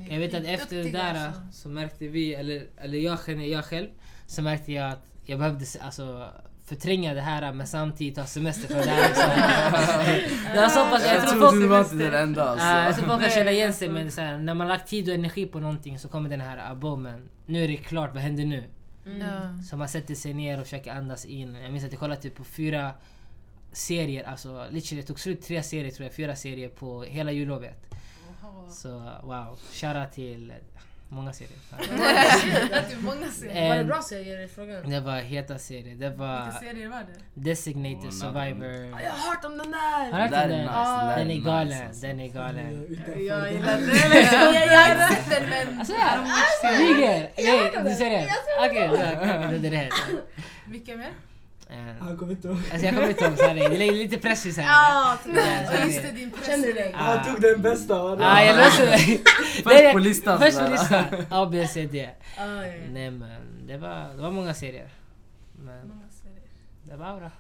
Jag 0.10 0.20
vet 0.20 0.34
att 0.34 0.44
efter 0.44 0.84
det 0.84 0.92
där 0.92 1.28
alltså. 1.28 1.42
så 1.52 1.70
märkte 1.70 2.08
vi, 2.08 2.34
eller, 2.34 2.68
eller 2.78 2.98
jag, 2.98 3.48
jag 3.48 3.66
själv, 3.66 3.88
så 4.26 4.42
märkte 4.42 4.72
jag 4.72 4.92
att 4.92 5.06
jag 5.26 5.40
behövde 5.40 5.66
se- 5.66 5.80
alltså, 5.80 6.30
förtränga 6.76 7.14
det 7.14 7.22
här 7.22 7.54
men 7.54 7.68
samtidigt 7.68 8.16
ta 8.16 8.26
semester 8.26 8.68
från 8.68 8.78
det 8.86 8.90
här 8.90 9.10
också. 9.10 9.22
det 10.54 10.70
så 10.70 10.90
pass, 10.90 11.06
jag 11.06 11.16
Jag 11.16 11.30
tror 11.30 11.42
folk, 11.50 11.62
du 11.62 11.68
var 11.68 11.80
inte 11.80 11.96
den 11.96 12.14
enda 12.14 12.56
Ja, 12.60 12.78
jag 12.78 12.86
alltså. 12.86 13.02
tror 13.02 13.10
folk 13.10 13.22
kan 13.22 13.32
känna 13.32 13.52
igen 13.52 13.74
sig 13.74 13.90
men 13.90 14.12
så 14.12 14.22
här, 14.22 14.38
när 14.38 14.54
man 14.54 14.68
lagt 14.68 14.88
tid 14.90 15.10
och 15.10 15.16
energi 15.16 15.46
på 15.46 15.60
någonting 15.60 16.00
så 16.00 16.08
kommer 16.08 16.30
den 16.30 16.42
här 16.42 16.72
abo 16.72 16.96
men 16.96 17.30
nu 17.46 17.64
är 17.64 17.68
det 17.68 17.78
klart, 17.78 18.14
vad 18.14 18.24
händer 18.24 18.46
nu? 18.46 18.64
Ja. 19.20 19.64
Så 19.70 19.78
man 19.78 19.90
sätter 19.90 20.16
sig 20.16 20.34
ner 20.34 20.60
och 20.60 20.64
försöker 20.64 20.92
andas 20.92 21.26
in. 21.26 21.56
Jag 21.64 21.72
minns 21.72 21.86
att 21.86 21.92
jag 21.92 22.00
kollade 22.00 22.22
typ 22.22 22.36
på 22.36 22.44
fyra 22.44 22.92
serier, 23.72 24.24
alltså 24.24 24.66
literally, 24.72 25.02
det 25.02 25.08
tog 25.08 25.20
slut 25.20 25.42
tre 25.42 25.64
serier 25.64 25.92
tror 25.92 26.06
jag, 26.06 26.16
fyra 26.16 26.36
serier 26.36 26.70
på 26.70 27.04
hela 27.04 27.32
jullovet. 27.32 27.86
Så 28.70 28.90
wow, 29.24 29.60
shoutout 29.72 30.12
till 30.12 30.54
många 31.12 31.34
serier. 31.34 31.58
Det 32.72 32.90
typ 32.90 33.02
många 33.02 33.28
serier. 33.32 33.70
Var 33.70 33.78
det 33.78 33.84
bra 33.84 34.02
serier 34.02 34.40
i 34.44 34.48
frågan? 34.48 34.90
Det 34.90 35.00
var 35.00 35.16
heta 35.20 35.58
serier. 35.58 35.96
Det 35.96 36.10
var 36.10 36.46
Vilka 36.46 36.60
serier 36.60 36.90
var 36.90 37.00
det? 37.00 37.42
Designated 37.50 38.06
Åh, 38.06 38.12
Survivor. 38.12 38.72
Jag 39.02 39.12
har 39.12 39.30
hört 39.30 39.46
om 39.46 39.58
den 39.58 39.74
Har 39.74 40.12
där! 40.12 40.12
du 40.12 40.18
hört 40.18 40.32
Det 40.32 40.44
om 40.44 40.50
den? 40.50 40.66
det 40.66 40.72
där 40.72 41.18
Den 41.18 41.32
är 41.32 41.42
galen, 41.46 41.92
den 42.02 42.20
är 42.20 42.28
galen. 42.28 42.98
Jag 43.28 43.44
det. 43.44 43.52
gillar 43.52 43.78
det. 43.78 44.66
Jag 44.74 44.96
har 44.98 45.14
sett 45.16 45.30
den 45.30 45.50
men... 45.50 45.80
Alltså 45.80 45.94
jag 46.64 46.82
ljuger! 46.82 47.30
Nej, 47.38 47.72
du 47.90 47.96
ser 47.96 48.10
det? 48.10 48.30
Okej, 48.60 48.88
det 49.60 49.68
är 49.68 49.72
rätt. 49.72 49.94
Vilka 50.68 50.98
mer? 50.98 51.12
Eh, 51.72 51.78
Han 52.00 52.18
kommer 52.18 52.32
inte 52.32 52.48
ihåg. 52.48 52.58
Alltså 52.58 52.86
jag 52.86 52.96
kommer 52.96 53.10
inte 53.10 53.26
ihåg, 53.26 53.38
så 53.38 53.44
det 53.54 53.66
är 53.66 53.92
lite 53.92 54.18
press 54.18 54.46
i 54.46 54.52
här. 54.62 54.64
Ja, 54.64 55.18
Ja, 55.72 55.86
just 55.86 56.02
det, 56.02 56.12
din 56.12 56.32
Känner 56.46 56.68
du 56.68 56.74
dig? 56.74 56.94
Ah. 56.98 56.98
Han 57.04 57.26
tog 57.34 57.42
den 57.42 57.62
bästa. 57.62 57.96
Ah, 58.02 58.44
jag 58.44 58.56
löste 58.56 58.86
det. 58.86 58.98
Först 59.64 59.92
på 59.94 60.00
listan 60.00 60.40
Först 60.40 60.60
på 60.60 60.72
listan. 60.72 61.04
A, 61.30 61.50
B, 61.52 61.68
C, 61.68 61.90
D. 61.92 62.10
Ah, 62.38 62.46
ja, 62.46 62.66
ja. 62.68 62.74
Nej 62.92 63.12
men 63.12 63.30
det 63.68 63.78
var, 63.78 64.14
det 64.16 64.22
var 64.22 64.32
många 64.32 64.54
serier. 64.54 64.90
Men 65.66 65.88
Många 65.88 66.10
serier. 66.10 66.42
det 66.84 66.96
var 66.96 67.20
bra. 67.20 67.32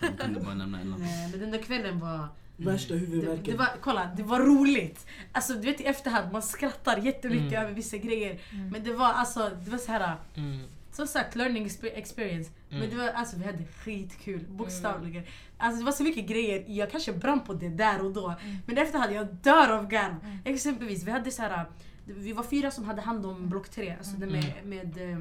Jag 0.00 0.18
kunde 0.18 0.40
bara 0.40 0.54
nämna 0.54 0.80
en. 0.80 0.94
Nej, 0.98 1.28
Men 1.30 1.40
den 1.40 1.50
där 1.50 1.58
kvällen 1.62 2.00
var... 2.00 2.28
Värsta 2.56 2.94
Det, 2.94 3.00
huvudvärken. 3.00 3.44
det 3.44 3.56
var, 3.56 3.68
kolla, 3.80 4.10
det 4.16 4.22
var 4.22 4.40
roligt. 4.40 5.06
Alltså 5.32 5.52
du 5.54 5.60
vet 5.60 5.80
i 5.80 5.84
efterhand, 5.84 6.32
man 6.32 6.42
skrattar 6.42 6.96
jättemycket 6.96 7.52
Mm. 7.52 7.62
över 7.64 7.72
vissa 7.74 7.96
grejer. 7.96 8.38
Men 8.72 8.84
det 8.84 8.92
var 8.92 9.12
alltså, 9.12 9.50
det 9.64 9.70
var 9.70 9.78
så 9.78 9.92
här. 9.92 10.14
Mm. 10.36 10.60
Som 10.92 11.06
sagt, 11.06 11.34
learning 11.36 11.66
expe- 11.66 11.92
experience. 11.94 12.50
Men 12.68 12.78
Mm. 12.78 12.90
det 12.90 12.96
var, 12.96 13.08
alltså, 13.08 13.36
vi 13.36 13.44
hade 13.44 13.64
skitkul, 13.64 14.44
bokstavligen. 14.48 15.22
Alltså, 15.58 15.78
det 15.78 15.84
var 15.84 15.92
så 15.92 16.02
mycket 16.02 16.26
grejer, 16.26 16.64
jag 16.68 16.90
kanske 16.90 17.12
brann 17.12 17.40
på 17.40 17.54
det 17.54 17.68
där 17.68 18.04
och 18.04 18.12
då. 18.12 18.34
Men 18.66 18.78
efter 18.78 18.98
hade 18.98 19.14
jag 19.14 19.26
dör 19.34 19.68
av 19.70 19.88
garv. 19.88 20.14
Exempelvis, 20.44 21.02
vi 21.04 21.10
hade 21.10 21.30
så 21.30 21.42
här, 21.42 21.64
vi 22.04 22.32
var 22.32 22.42
fyra 22.42 22.70
som 22.70 22.84
hade 22.84 23.02
hand 23.02 23.26
om 23.26 23.48
block 23.48 23.68
tre, 23.68 23.94
alltså 23.98 24.16
det 24.16 24.26
med, 24.26 24.52
med 24.64 25.12
eh, 25.12 25.18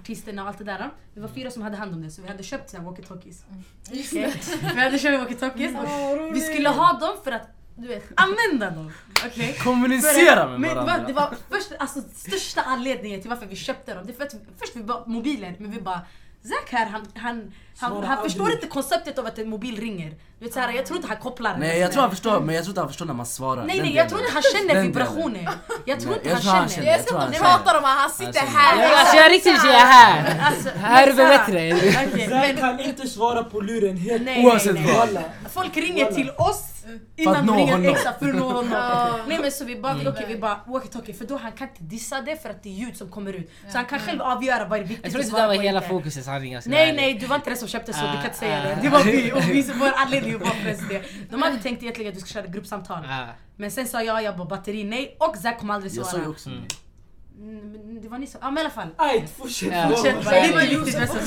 artisterna 0.00 0.42
och 0.42 0.48
allt 0.48 0.58
det 0.58 0.64
där. 0.64 0.90
Vi 1.14 1.20
var 1.20 1.28
fyra 1.28 1.50
som 1.50 1.62
hade 1.62 1.76
hand 1.76 1.94
om 1.94 2.02
det, 2.02 2.10
så 2.10 2.22
vi 2.22 2.28
hade 2.28 2.42
köpt 2.42 2.74
walkie-talkies. 2.74 3.42
Okej? 3.88 4.34
Vi 4.74 4.80
hade 4.80 4.98
köpt 4.98 5.30
walkie-talkies 5.30 6.32
vi 6.32 6.40
skulle 6.40 6.68
ha 6.68 6.92
dem 6.98 7.16
för 7.24 7.32
att 7.32 7.48
du 7.78 7.88
vet, 7.88 8.04
använda 8.16 8.70
dem. 8.70 8.92
Okej? 9.26 9.56
Kommunicera 9.64 10.58
med 10.58 10.70
det 10.70 10.74
var, 10.74 10.84
varandra. 10.84 11.06
det 11.06 11.12
var 11.12 11.34
först, 11.50 11.72
alltså, 11.78 12.00
största 12.16 12.62
anledningen 12.62 13.20
till 13.20 13.30
varför 13.30 13.46
vi 13.46 13.56
köpte 13.56 13.94
dem. 13.94 14.06
Det 14.06 14.12
är 14.12 14.16
för 14.16 14.24
att 14.24 14.34
först 14.60 14.76
vi 14.76 14.82
bara 14.82 15.06
mobilen, 15.06 15.54
men 15.58 15.70
vi 15.70 15.80
bara 15.80 16.00
Zack 16.42 16.72
här, 16.72 16.86
han, 16.86 17.06
han, 17.14 17.52
han, 17.78 18.04
han 18.04 18.22
förstår 18.22 18.52
inte 18.52 18.66
konceptet 18.66 19.18
av 19.18 19.26
att 19.26 19.38
en 19.38 19.50
mobil 19.50 19.80
ringer. 19.80 20.10
Du 20.38 20.44
vet, 20.44 20.54
så 20.54 20.60
här, 20.60 20.72
jag 20.72 20.86
tror 20.86 20.96
inte 20.96 21.08
han 21.08 21.16
kopplar 21.16 21.50
den. 21.50 21.60
Nej 21.60 21.78
jag 21.78 21.92
tror 21.92 22.00
han 22.02 22.10
förstår, 22.10 22.40
men 22.40 22.54
jag 22.54 22.64
tror 22.64 22.70
inte 22.70 22.80
han 22.80 22.88
förstår 22.88 23.06
när 23.06 23.14
man 23.14 23.26
svarar. 23.26 23.64
Nej 23.64 23.76
Den 23.76 23.86
nej, 23.86 23.96
jag 23.96 24.08
tror 24.08 24.20
inte 24.20 24.32
han 24.32 24.42
känner 24.42 24.74
Den 24.74 24.82
vibrationer. 24.82 25.48
Jag 25.84 26.00
tror 26.00 26.10
Nej, 26.10 26.18
inte 26.18 26.28
jag 26.28 26.36
han 26.36 26.68
känner. 26.68 26.86
Jag 26.86 26.98
Jag 26.98 27.06
tror 27.06 27.08
ska 27.08 27.18
han 27.18 27.26
inte 27.26 27.38
känner. 27.38 27.58
prata 27.58 27.78
om 27.78 27.84
att 27.84 27.98
han 27.98 28.10
sitter 28.10 28.40
Han 28.40 28.48
här. 28.48 28.82
Ja, 28.82 29.00
alltså 29.00 29.16
jag 29.16 29.32
riktigt 29.32 29.64
jag 29.64 29.74
är 29.74 29.86
här! 29.86 30.40
Alltså, 30.46 30.68
Här 30.68 31.06
är 31.06 31.12
här- 31.12 31.38
bättre! 31.38 32.28
Zack 32.28 32.58
kan 32.58 32.80
inte 32.80 33.08
svara 33.08 33.44
på 33.44 33.60
luren 33.60 33.96
helt 33.96 34.22
nej, 34.22 34.46
Oavsett 34.46 34.76
vad. 34.96 35.18
Folk 35.54 35.76
ringer 35.76 36.12
till 36.12 36.30
oss 36.30 36.77
För 36.88 36.94
att 36.94 37.00
innan 37.16 37.46
nå 37.46 37.52
de 37.52 37.58
ringer 37.58 37.72
honom. 37.72 37.92
extra 37.92 38.12
för 38.12 38.28
att 38.28 38.34
nå 38.34 38.44
honom. 38.52 38.72
Ja. 38.72 39.18
Nej 39.28 39.38
men 39.40 39.50
så 39.52 39.64
vi 39.64 39.76
bara, 39.76 39.92
Mm. 39.92 40.06
okej 40.06 40.24
vi 40.28 40.36
bara 40.36 40.60
walkie-talkie 40.66 41.12
för 41.18 41.24
då 41.24 41.36
han 41.36 41.52
kan 41.52 41.68
inte 41.68 41.82
dissa 41.82 42.20
det 42.20 42.42
för 42.42 42.50
att 42.50 42.62
det 42.62 42.68
är 42.68 42.72
ljud 42.72 42.96
som 42.96 43.10
kommer 43.10 43.32
ut. 43.32 43.50
Så 43.70 43.76
han 43.78 43.84
kan 43.86 43.98
själv 43.98 44.22
avgöra 44.22 44.64
vad 44.64 44.78
är 44.78 44.84
viktigt 44.84 45.04
Jag 45.04 45.12
tror 45.12 45.20
att 45.20 45.24
inte 45.26 45.36
det 45.36 45.40
svara 45.40 45.56
var 45.56 45.62
hela 45.64 45.80
fokuset 45.80 46.26
han 46.26 46.40
ringde. 46.40 46.62
så 46.62 46.70
Nej 46.70 46.92
nej, 46.92 47.14
du 47.14 47.26
var 47.26 47.36
inte 47.36 47.50
den 47.50 47.58
som 47.58 47.68
köpte 47.68 47.92
så 47.92 48.00
du 48.00 48.12
kan 48.12 48.24
inte 48.24 48.36
säga 48.38 48.58
Ah, 48.60 48.64
det. 48.64 48.72
ah. 48.76 48.78
Det 48.82 48.88
var 48.88 49.02
vi 49.04 49.32
och 49.32 49.42
vi, 49.48 49.72
vår 49.78 49.92
anledning 49.96 50.38
var 50.38 50.46
förresten 50.46 50.88
det. 50.88 51.02
De 51.30 51.42
hade 51.42 51.58
tänkt 51.58 51.82
egentligen 51.82 52.10
att 52.12 52.16
vi 52.16 52.20
skulle 52.20 52.42
köra 52.42 52.52
gruppsamtal. 52.52 53.04
Ah, 53.10 53.26
Men 53.56 53.70
sen 53.70 53.86
sa 53.88 54.02
jag, 54.02 54.22
jag 54.22 54.36
bara 54.36 54.48
batteri 54.48 54.84
nej 54.84 55.16
och 55.20 55.36
Zack 55.36 55.58
kommer 55.58 55.74
aldrig 55.74 55.92
Jag 55.92 56.06
sa 56.06 56.16
ju 56.16 56.22
svara. 56.22 56.30
också 56.30 56.48
Mm. 56.50 56.60
nej. 56.60 56.68
Mm, 57.40 57.72
men 57.72 58.02
Det 58.02 58.08
var 58.08 58.18
ni 58.18 58.26
som, 58.26 58.40
ja 58.42 58.50
men 58.50 58.58
i 58.58 58.60
alla 58.60 58.70
fall. 58.70 58.88
Aj, 58.96 59.28
fortsätt. 59.38 59.72
Ja. 59.72 59.88
Fortsätt 59.88 60.16
det 60.24 60.36
är 60.36 60.52
var 60.52 60.60
inte 60.62 60.76
viktigt 60.76 61.00
vem 61.00 61.06
som 61.06 61.26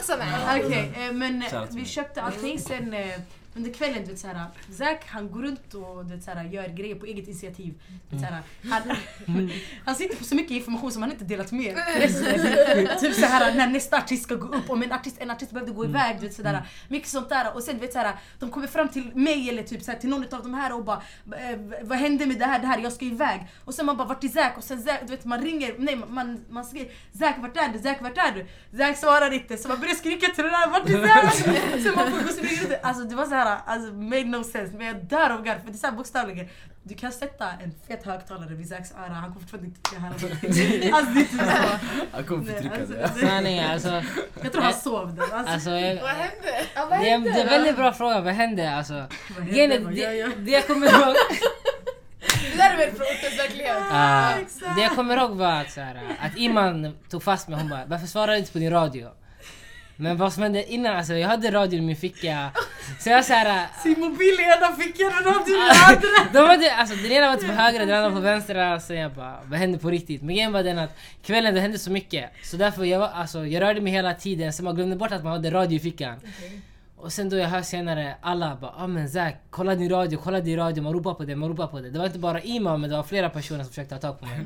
sa 0.00 0.16
det. 0.16 0.64
Okej. 0.66 0.92
Eh, 1.06 1.12
men 1.12 1.42
eh, 1.42 1.62
vi 1.70 1.84
köpte 1.84 2.22
allting 2.22 2.58
sen 2.58 2.94
eh, 2.94 3.06
under 3.54 3.72
kvällen, 3.72 4.04
du 4.04 4.10
vet 4.10 4.18
såhär, 4.18 4.46
Zack 4.70 5.04
han 5.06 5.30
går 5.30 5.42
runt 5.42 5.74
och 5.74 6.04
du 6.04 6.14
vet, 6.14 6.24
såhär, 6.24 6.44
gör 6.44 6.68
grejer 6.68 6.94
på 6.94 7.06
eget 7.06 7.28
initiativ. 7.28 7.74
Du 8.10 8.16
vet, 8.16 8.26
såhär, 8.26 8.42
han, 8.70 9.50
han 9.84 9.94
sitter 9.94 10.16
på 10.16 10.24
så 10.24 10.34
mycket 10.34 10.50
information 10.50 10.92
som 10.92 11.02
han 11.02 11.12
inte 11.12 11.24
delat 11.24 11.52
med 11.52 11.76
resten. 11.96 12.40
Typ 13.00 13.14
såhär 13.14 13.54
när 13.54 13.66
nästa 13.66 13.96
artist 13.96 14.22
ska 14.22 14.34
gå 14.34 14.48
upp, 14.56 14.70
om 14.70 14.82
en 14.82 14.92
artist, 14.92 15.16
en 15.20 15.30
artist 15.30 15.52
behövde 15.52 15.72
gå 15.72 15.84
iväg, 15.84 16.16
du 16.20 16.26
vet 16.26 16.36
sådär. 16.36 16.66
Mycket 16.88 17.08
sånt 17.08 17.28
där. 17.28 17.54
Och 17.54 17.62
sen 17.62 17.74
du 17.74 17.80
vet 17.80 17.92
såhär, 17.92 18.14
de 18.38 18.50
kommer 18.50 18.66
fram 18.66 18.88
till 18.88 19.10
mig 19.14 19.48
eller 19.48 19.62
typ 19.62 19.82
såhär, 19.82 19.98
till 19.98 20.10
någon 20.10 20.34
av 20.34 20.42
de 20.42 20.54
här 20.54 20.76
och 20.76 20.84
bara 20.84 21.02
eh, 21.26 21.58
Vad 21.82 21.98
hände 21.98 22.26
med 22.26 22.38
det 22.38 22.44
här, 22.44 22.58
det 22.58 22.66
här, 22.66 22.78
jag 22.78 22.92
ska 22.92 23.04
iväg. 23.04 23.46
Och 23.64 23.74
sen 23.74 23.86
man 23.86 23.96
bara 23.96 24.08
vart 24.08 24.24
är 24.24 24.28
Zack? 24.28 24.58
Och 24.58 24.64
sen 24.64 24.82
Zack, 24.82 25.00
du 25.00 25.06
vet 25.06 25.24
man 25.24 25.42
ringer, 25.42 25.74
nej 25.78 25.96
man, 26.08 26.44
man 26.50 26.64
skriver 26.64 26.92
Zack 27.18 27.36
vart 27.38 27.56
är 27.56 27.68
du? 27.68 27.78
Zack 27.78 28.02
vart 28.02 28.18
är 28.18 28.32
du? 28.32 28.78
Zack 28.78 28.96
svarar 28.96 29.30
inte 29.30 29.56
så 29.56 29.68
man 29.68 29.80
börjar 29.80 29.94
skrika 29.94 30.26
till 30.26 30.44
den 30.44 30.52
där 30.52 30.70
vart 30.70 30.88
är 30.88 31.06
Zack? 31.06 31.34
så 31.84 31.96
man 31.96 32.10
får 32.10 32.18
gå 32.18 32.24
och 32.24 32.34
springa 32.34 32.62
runt. 32.62 32.72
Alltså 32.82 33.04
det 33.04 33.14
var 33.14 33.26
såhär, 33.26 33.41
alltså 33.46 33.92
made 33.92 34.24
no 34.24 34.44
sense. 34.44 34.76
Men 34.76 34.86
jag 34.86 35.04
dör 35.04 35.30
av 35.30 35.42
garv 35.42 35.58
för 35.58 35.66
det 35.66 35.72
är 35.72 35.78
såhär 35.78 35.94
bokstavligen 35.94 36.48
du 36.84 36.94
kan 36.94 37.12
sätta 37.12 37.50
en 37.50 37.74
fet 37.88 38.06
högtalare 38.06 38.54
vid 38.54 38.68
Zacks 38.68 38.92
öra, 38.92 39.12
han 39.12 39.28
kommer 39.28 39.40
fortfarande 39.40 39.68
inte 39.68 39.96
höra 39.96 40.12
någonting. 40.22 40.92
Alltså 40.94 41.12
det 41.14 41.20
är 41.20 41.24
typ 41.24 41.40
så. 41.40 41.78
Han 42.12 42.24
kommer 42.24 42.44
förtrycka 42.44 42.76
alltså, 42.76 42.94
det. 42.94 43.26
sanningen 43.26 43.70
alltså. 43.70 44.02
Jag 44.42 44.52
tror 44.52 44.62
han 44.62 44.74
sov 44.74 45.14
där. 45.14 45.22
Alltså, 45.22 45.52
Alltså, 45.52 45.70
jag, 45.70 46.02
Vad 46.02 46.10
hände? 46.10 46.34
det, 46.74 47.10
är, 47.10 47.18
det 47.20 47.30
är 47.30 47.40
en 47.40 47.48
väldigt 47.48 47.76
bra 47.76 47.92
fråga, 47.92 48.20
vad 48.20 48.34
hände 48.34 48.74
alltså? 48.74 48.94
vad 48.94 49.44
hände? 49.44 50.00
Ja, 50.00 50.12
ja. 50.12 50.26
det, 50.26 50.34
det 50.34 50.50
jag 50.50 50.66
kommer 50.66 50.86
ihåg 50.86 51.14
Det 52.52 52.56
där 52.56 52.72
är 52.72 52.76
väl 52.76 52.90
från 52.90 53.06
ortens 53.06 53.38
verklighet? 53.38 53.76
Ah, 53.90 54.32
det 54.76 54.82
jag 54.82 54.90
kommer 54.90 55.16
ihåg 55.16 55.30
var 55.30 55.60
att, 55.60 55.70
så 55.70 55.80
här, 55.80 56.00
att 56.20 56.36
Iman 56.36 56.96
tog 57.08 57.22
fast 57.22 57.48
mig 57.48 57.58
hon 57.58 57.68
bara 57.68 57.84
varför 57.86 58.06
svarar 58.06 58.32
du 58.32 58.38
inte 58.38 58.52
på 58.52 58.58
din 58.58 58.70
radio? 58.70 59.08
Men 60.02 60.16
vad 60.16 60.32
som 60.32 60.42
hände 60.42 60.72
innan, 60.72 60.96
alltså 60.96 61.14
jag 61.14 61.28
hade 61.28 61.50
radion 61.50 61.78
i 61.78 61.86
min 61.86 61.96
ficka. 61.96 62.50
Så 63.00 63.10
jag 63.10 63.24
såhär... 63.24 63.66
Sin 63.82 64.00
mobil 64.00 64.36
i 64.40 64.42
ena 64.42 64.76
fickan 64.76 65.06
och 65.06 65.26
radio 65.26 65.54
i 65.54 65.58
den 65.58 65.84
andra. 65.88 66.32
De 66.32 66.46
hade, 66.46 66.74
alltså, 66.74 66.96
den 66.96 67.12
ena 67.12 67.28
var 67.28 67.36
typ 67.36 67.46
på 67.46 67.52
högra, 67.52 67.84
den 67.84 68.04
andra 68.04 68.10
på 68.10 68.20
vänstra. 68.20 68.80
Så 68.80 68.94
jag 68.94 69.12
bara, 69.12 69.38
vad 69.44 69.58
hände 69.58 69.78
på 69.78 69.90
riktigt? 69.90 70.22
Men 70.22 70.34
grejen 70.34 70.52
var 70.52 70.62
den 70.62 70.78
att 70.78 70.96
kvällen 71.22 71.54
det 71.54 71.60
hände 71.60 71.78
så 71.78 71.90
mycket. 71.90 72.30
Så 72.42 72.56
därför 72.56 72.84
jag, 72.84 72.98
var, 72.98 73.08
alltså, 73.08 73.46
jag 73.46 73.60
rörde 73.60 73.80
mig 73.80 73.92
hela 73.92 74.14
tiden 74.14 74.52
så 74.52 74.64
man 74.64 74.74
glömde 74.74 74.96
bort 74.96 75.12
att 75.12 75.24
man 75.24 75.32
hade 75.32 75.50
radio 75.50 75.76
i 75.76 75.80
fickan. 75.80 76.16
Och 76.96 77.12
sen 77.12 77.28
då 77.28 77.36
jag 77.36 77.48
hör 77.48 77.62
senare 77.62 78.14
alla 78.20 78.56
bara 78.60 78.74
ah 78.76 78.86
men 78.86 79.08
Zack, 79.08 79.36
kolla 79.50 79.74
din 79.74 79.90
radio, 79.90 80.18
kolla 80.24 80.40
din 80.40 80.56
radio, 80.56 80.82
man 80.82 80.92
ropar 80.92 81.14
på 81.14 81.24
det, 81.24 81.36
man 81.36 81.48
ropar 81.48 81.66
på 81.66 81.80
det. 81.80 81.90
Det 81.90 81.98
var 81.98 82.06
inte 82.06 82.18
bara 82.18 82.40
Iman 82.40 82.80
men 82.80 82.90
det 82.90 82.96
var 82.96 83.02
flera 83.02 83.30
personer 83.30 83.62
som 83.64 83.68
försökte 83.68 83.94
ta 83.94 84.00
tag 84.00 84.20
på 84.20 84.26
mig. 84.26 84.40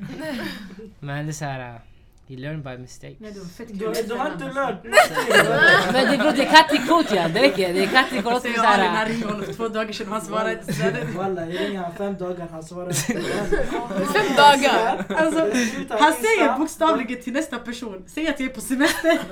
men 1.01 1.27
det 1.27 1.31
är 1.31 1.33
såhär, 1.33 1.75
uh, 1.75 1.81
you 2.29 2.41
learn 2.41 2.63
by 2.63 2.79
mistake. 2.79 3.17
Nej, 3.19 3.33
det 3.33 3.39
var 3.41 3.47
fett 3.47 3.69
Du, 3.69 3.79
kul. 3.95 4.09
du 4.09 4.15
har 4.15 4.33
inte 4.33 4.45
lärt 4.45 4.85
Men 5.93 6.11
det, 6.11 6.19
bro, 6.19 6.31
det 6.31 6.43
är 6.43 6.51
katt 6.51 6.73
i 6.75 6.79
kot 6.79 7.07
ja, 7.11 7.29
det 7.29 7.43
räcker. 7.43 7.75
Det 7.75 7.83
är 7.83 7.87
katt 7.87 8.13
i 8.13 8.23
kot. 8.23 8.47
Han 8.57 9.07
ringde 9.09 9.27
honom 9.27 9.43
för 9.45 9.53
två 9.53 9.69
dagar 9.69 9.93
sedan 9.93 10.09
han 10.13 10.21
svarade 10.21 10.53
inte. 10.53 11.07
Walla, 11.17 11.41
jag 11.47 11.61
ringer 11.69 11.81
han 11.83 11.95
fem 11.95 12.17
dagar, 12.17 12.49
han 12.53 12.63
svarar 12.63 12.89
inte. 12.89 13.03
Fem 14.13 14.37
dagar! 14.37 15.05
Alltså, 15.17 15.41
han 15.89 16.13
säger 16.13 16.59
bokstavligen 16.59 17.23
till 17.23 17.33
nästa 17.33 17.59
person, 17.59 18.05
säg 18.07 18.29
att 18.29 18.41
jag 18.41 18.51
är 18.51 18.55
på 18.55 18.61
semester. 18.61 19.19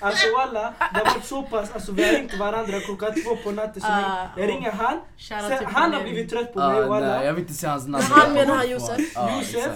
Alltså 0.00 0.26
walla, 0.36 0.74
det 0.94 0.98
har 0.98 1.04
varit 1.14 1.24
så 1.24 1.42
pass, 1.42 1.70
alltså 1.74 1.92
vi 1.92 2.04
har 2.04 2.12
ringt 2.12 2.38
varandra 2.38 2.80
klockan 2.80 3.12
två 3.24 3.36
på 3.36 3.50
natten. 3.50 3.82
Så 3.82 3.88
Ah, 3.90 4.26
jag 4.36 4.48
ringer 4.48 4.72
han, 4.72 4.98
sen, 5.18 5.58
till 5.58 5.66
han 5.66 5.92
har 5.94 6.02
blivit 6.02 6.30
trött 6.30 6.54
på 6.54 6.60
Ja, 6.60 6.68
mig 6.72 6.88
walla. 6.88 7.24
jag 7.24 7.32
vill 7.32 7.42
inte 7.42 7.54
säga 7.54 7.70
hans 7.72 7.86
namn. 7.88 8.04
Men 8.10 8.20
han 8.20 8.32
menar 8.32 8.54
han 8.54 8.70
Josef? 8.70 8.98
Josef? 9.40 9.72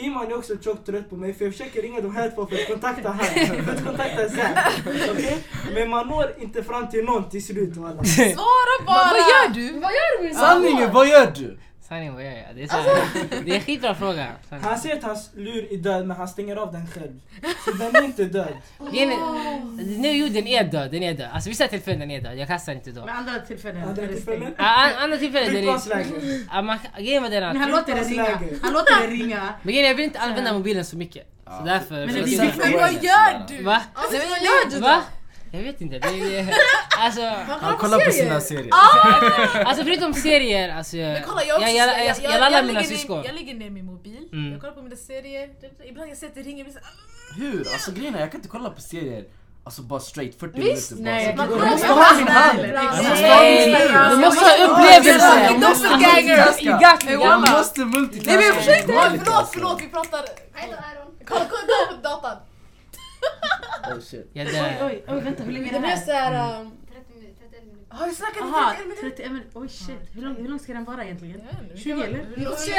Iman 0.00 0.30
är 0.30 0.38
också 0.38 0.52
tjockt 0.60 0.86
trött 0.86 1.10
på 1.10 1.16
mig 1.16 1.34
för 1.34 1.44
jag 1.44 1.54
försöker 1.54 1.82
ringa 1.82 2.00
de 2.00 2.16
här 2.16 2.30
två 2.30 2.46
för 2.46 2.56
att 2.56 2.66
kontakta 2.66 3.08
han, 3.08 3.18
för 3.64 3.72
att 3.72 3.84
kontakta 3.84 4.28
Zack. 4.28 4.82
Okej? 5.12 5.38
Men 5.74 5.90
man 5.90 6.08
når 6.08 6.34
inte 6.38 6.62
fram 6.62 6.88
till 6.88 7.04
någon 7.04 7.30
till 7.30 7.46
slut 7.46 7.76
walla. 7.76 8.04
Svara 8.04 8.84
bara! 8.86 9.10
Vad 9.10 9.18
gör 9.18 9.54
du? 9.54 9.72
Vad 9.80 9.92
gör 9.92 10.18
du 10.18 10.28
med 10.28 10.36
Sanningen, 10.36 10.92
vad 10.92 11.08
gör 11.08 11.32
du? 11.36 11.58
Sanningen 11.90 12.14
vad 12.14 12.24
jag 12.24 12.32
gör. 12.32 12.46
Det 12.54 12.62
är, 12.62 12.66
så 12.66 12.76
här, 12.76 13.42
det 13.44 13.50
är 13.50 13.54
en 13.54 13.60
skitbra 13.60 13.94
fråga. 13.94 14.26
Sanningen. 14.48 14.70
Han 14.70 14.78
säger 14.80 14.96
att 14.96 15.02
hans 15.02 15.30
lur 15.34 15.72
är 15.72 15.76
död 15.76 16.06
men 16.06 16.16
han 16.16 16.28
stänger 16.28 16.56
av 16.56 16.72
den 16.72 16.86
själv. 16.86 17.20
Så 17.64 17.70
den 17.70 17.96
är 17.96 18.02
inte 18.04 18.24
död. 18.24 18.48
Är- 18.94 19.98
Nu, 20.00 20.08
jo 20.12 20.28
den 20.28 20.46
är 20.46 20.64
död, 20.64 20.90
den 20.90 21.02
är 21.02 21.14
död. 21.14 21.28
Alltså 21.32 21.48
vissa 21.48 21.68
tillfällen 21.68 22.00
den 22.00 22.10
är 22.10 22.20
död, 22.20 22.38
jag 22.38 22.48
kastar 22.48 22.72
inte 22.72 22.90
då. 22.90 23.04
Med 23.06 23.14
andra 23.16 23.38
tillfällen 23.40 23.88
Andra 23.88 24.06
tillfällen? 24.06 24.54
an- 24.56 24.90
Andra 24.98 25.16
tillfällen 25.18 25.54
den 25.54 25.64
är... 25.64 27.00
Grejen 27.00 27.22
den 27.22 27.30
Men 27.32 27.56
han 27.56 27.70
låter 27.70 27.94
det 27.94 28.00
ringa. 28.02 28.40
Han 28.62 28.72
låter 28.72 29.00
det 29.00 29.06
ringa. 29.06 29.54
Men 29.62 29.74
jag 29.74 29.94
vill 29.94 30.04
inte 30.04 30.18
använda 30.20 30.52
mobilen 30.52 30.84
så 30.84 30.96
mycket. 30.96 31.26
Så 31.58 31.64
därför... 31.64 31.94
Men 32.06 32.24
blir- 32.24 32.38
Men 32.56 32.72
vad 32.72 32.92
gör 32.92 33.48
du? 33.48 33.62
Va? 33.62 33.82
Alltså, 33.94 34.16
vad 34.28 34.38
gör 34.42 34.70
du 34.70 34.80
då? 34.80 35.02
Jag 35.52 35.62
vet 35.62 35.80
inte. 35.80 35.98
Det 35.98 36.38
är, 36.38 36.54
alltså, 36.98 37.20
Han 37.60 37.76
kollar 37.76 38.04
på 38.04 38.10
sina 38.12 38.40
serier. 38.40 38.70
alltså 39.66 39.84
förutom 39.84 40.14
serier, 40.14 40.76
alltså... 40.76 40.96
Jag, 40.96 41.18
jag 41.18 41.46
jag, 41.46 41.74
jag, 41.74 42.16
jag, 42.22 42.52
jag, 42.52 42.66
mina 42.66 42.82
syskon. 42.82 43.22
Jag 43.24 43.34
lägger 43.34 43.54
ner 43.54 43.70
min 43.70 43.86
mobil, 43.86 44.28
Mm. 44.32 44.52
jag 44.52 44.60
kollar 44.60 44.74
på 44.74 44.82
mina 44.82 44.96
serier, 44.96 45.48
ibland 45.88 46.10
jag 46.10 46.16
ser 46.16 46.26
att 46.26 46.34
det 46.34 46.42
ringer, 46.42 46.64
jag 46.64 46.74
Hur? 47.42 47.58
Alltså 47.72 47.92
grejen 47.92 48.14
är, 48.14 48.20
jag 48.20 48.30
kan 48.30 48.38
inte 48.38 48.48
kolla 48.48 48.70
på 48.70 48.80
serier 48.80 49.24
Alltså 49.64 49.82
bara 49.82 50.00
straight 50.00 50.40
40 50.40 50.60
Visst, 50.60 50.90
minuter 50.90 51.36
bara. 51.36 51.46
Nej, 51.46 51.58
man 51.58 51.58
Jag 51.58 51.70
måste 51.70 51.86
ha 51.86 52.16
min 52.16 52.28
hand. 52.28 52.58
Jag 52.60 52.84
måste 53.08 53.24
ha 53.24 53.88
hand. 53.88 54.10
Du 54.10 54.26
måste! 54.26 54.44
Hey, 56.04 57.12
Jag 57.12 57.40
måste 57.40 57.84
multitaska! 57.84 58.36
Nej 58.36 58.48
men 58.48 58.56
försök 58.56 58.80
inte, 58.80 58.92
förlåt 58.92 59.28
alltså. 59.28 59.52
förlåt 59.52 59.82
vi 59.82 59.88
pratar, 59.88 60.24
kolla 61.24 61.44
kolla 61.50 61.96
på 61.96 62.02
datan! 62.02 62.36
Oh, 63.94 64.00
shit. 64.00 64.30
Jag 64.32 64.46
Oj, 64.46 64.52
dör. 64.52 64.86
oj, 64.86 65.04
oj, 65.08 65.20
vänta 65.20 65.42
hur 65.42 65.52
länge 65.52 65.66
är 65.66 65.72
Det 65.72 65.76
det 65.76 65.80
blir 65.80 65.88
här? 65.90 65.96
såhär... 65.96 66.60
Um, 66.60 66.72
30 66.92 67.14
minuter, 67.14 67.34
31 67.50 67.64
minuter. 67.66 67.79
Har 67.92 68.06
vi 68.06 68.14
snackat 68.14 68.36
i 68.36 68.40
Aha, 68.40 68.72
31 68.76 68.88
minuter? 68.88 69.10
31 69.16 69.32
minuter. 69.32 69.50
Oj 69.54 69.68
shit, 69.68 69.96
hur 70.12 70.22
lång, 70.22 70.36
hur 70.36 70.48
lång 70.48 70.58
ska 70.58 70.72
den 70.72 70.84
vara 70.84 71.04
egentligen? 71.04 71.40
Jag 71.40 71.62
vet 71.62 71.70
inte, 71.70 71.82
20 71.82 72.02
eller? 72.02 72.26
Vi 72.36 72.44
får 72.44 72.56
se 72.56 72.72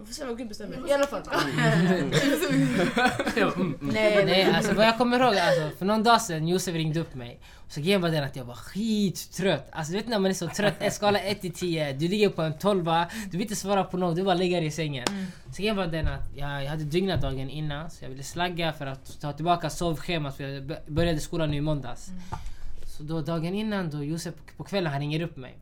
vi 0.00 0.06
får 0.06 0.12
se 0.14 0.24
vad 0.24 0.38
Gud 0.38 0.48
bestämmer. 0.48 0.88
I 0.88 0.92
alla 0.92 1.06
fall. 1.06 1.22
Nej, 3.80 4.24
Nej, 4.24 4.52
alltså 4.54 4.74
vad 4.74 4.86
jag 4.86 4.98
kommer 4.98 5.20
ihåg, 5.20 5.36
alltså, 5.36 5.78
för 5.78 5.86
någon 5.86 6.02
dag 6.02 6.22
sedan 6.22 6.48
Josef 6.48 6.74
ringde 6.74 7.00
upp 7.00 7.14
mig. 7.14 7.40
Så 7.68 7.80
grejen 7.80 8.00
var 8.00 8.08
den 8.08 8.24
att 8.24 8.36
jag 8.36 8.44
var 8.44 8.54
skittrött. 8.54 9.68
Alltså 9.72 9.92
du 9.92 9.98
vet 9.98 10.08
när 10.08 10.18
man 10.18 10.30
är 10.30 10.34
så 10.34 10.48
trött, 10.48 10.92
skala 10.92 11.18
1 11.18 11.40
till 11.40 11.52
10, 11.52 11.92
du 11.92 12.08
ligger 12.08 12.28
på 12.28 12.42
en 12.42 12.58
12, 12.58 12.84
du 12.84 12.90
vill 13.30 13.42
inte 13.42 13.56
svara 13.56 13.84
på 13.84 13.96
något, 13.96 14.16
du 14.16 14.22
bara 14.22 14.34
ligger 14.34 14.62
i 14.62 14.70
sängen. 14.70 15.06
Så 15.46 15.52
grejen 15.62 15.76
var 15.76 15.86
den 15.86 16.08
att 16.08 16.30
jag, 16.36 16.64
jag 16.64 16.70
hade 16.70 16.84
dygnat 16.84 17.22
dagen 17.22 17.50
innan, 17.50 17.90
så 17.90 18.04
jag 18.04 18.08
ville 18.10 18.22
slagga 18.22 18.72
för 18.72 18.86
att 18.86 19.20
ta 19.20 19.32
tillbaka 19.32 19.70
sovschemat 19.70 20.36
för 20.36 20.44
jag 20.44 20.76
började 20.86 21.20
skolan 21.20 21.50
nu 21.50 21.56
i 21.56 21.60
måndags. 21.60 22.08
Så 22.96 23.02
då 23.02 23.20
dagen 23.20 23.54
innan 23.54 23.90
då 23.90 24.04
Josef 24.04 24.34
på 24.56 24.64
kvällen 24.64 24.92
han 24.92 25.00
ringer 25.00 25.20
upp 25.20 25.36
mig. 25.36 25.54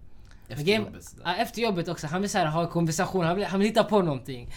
Efter 0.48 0.64
Game- 0.64 0.84
jobbet. 0.84 1.14
Ja, 1.24 1.34
efter 1.36 1.62
jobbet 1.62 1.88
också. 1.88 2.06
Han 2.06 2.20
vill 2.20 2.30
så 2.30 2.38
här, 2.38 2.46
ha 2.46 2.62
en 2.62 2.68
konversation, 2.68 3.24
han 3.24 3.36
vill, 3.36 3.44
han 3.44 3.60
vill 3.60 3.68
hitta 3.68 3.84
på 3.84 4.02
någonting. 4.02 4.54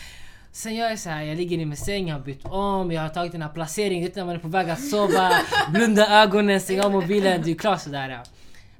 Sen 0.51 0.75
jag 0.75 0.91
är 0.91 0.95
så 0.95 1.09
här, 1.09 1.21
jag 1.23 1.37
ligger 1.37 1.57
i 1.57 1.65
min 1.65 1.77
säng, 1.77 2.07
jag 2.07 2.15
har 2.15 2.23
bytt 2.23 2.45
om, 2.45 2.91
jag 2.91 3.01
har 3.01 3.09
tagit 3.09 3.31
den 3.31 3.41
här 3.41 3.49
placeringen, 3.49 4.01
du 4.03 4.07
vet 4.09 4.15
när 4.15 4.25
man 4.25 4.35
är 4.35 4.39
på 4.39 4.47
väg 4.47 4.69
att 4.69 4.83
sova, 4.89 5.31
blunda 5.69 6.23
ögonen, 6.23 6.61
stänga 6.61 6.83
av 6.83 6.91
mobilen, 6.91 7.41
du 7.41 7.51
är 7.51 7.55
klar 7.55 7.77
sådär. 7.77 8.09
Ja. 8.09 8.23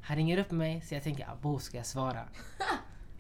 Han 0.01 0.17
ringer 0.17 0.38
upp 0.38 0.51
mig, 0.51 0.84
så 0.88 0.93
jag 0.93 1.03
tänker, 1.03 1.27
abo 1.31 1.60
ska 1.60 1.77
jag 1.77 1.86
svara? 1.86 2.19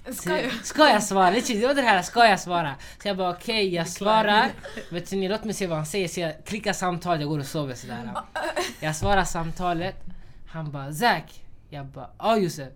Ska 0.11 0.41
jag? 0.41 0.51
Ska 0.63 0.89
jag 0.89 1.03
svara? 1.03 1.29
Literally, 1.29 1.61
Det 1.61 1.67
var 1.67 1.73
det 1.73 1.81
här, 1.81 2.01
ska 2.01 2.25
jag 2.25 2.39
svara? 2.39 2.75
Så 3.01 3.07
jag 3.07 3.17
bara 3.17 3.29
okej, 3.29 3.73
jag 3.75 3.87
svarar. 3.87 4.49
Vet 4.91 5.11
ni, 5.11 5.27
låt 5.29 5.43
mig 5.43 5.53
se 5.53 5.67
vad 5.67 5.77
han 5.77 5.85
säger. 5.85 6.07
Så 6.07 6.19
jag 6.19 6.45
klickar 6.45 6.73
samtal, 6.73 7.19
jag 7.19 7.29
går 7.29 7.39
och 7.39 7.45
sover 7.45 7.75
sådär. 7.75 8.11
Jag 8.79 8.95
svarar 8.95 9.23
samtalet. 9.23 9.95
Han 10.55 10.71
bara 10.71 10.93
Zack. 10.93 11.41
Jag 11.69 11.85
bara 11.85 12.09
ja 12.19 12.37
Josef. 12.37 12.69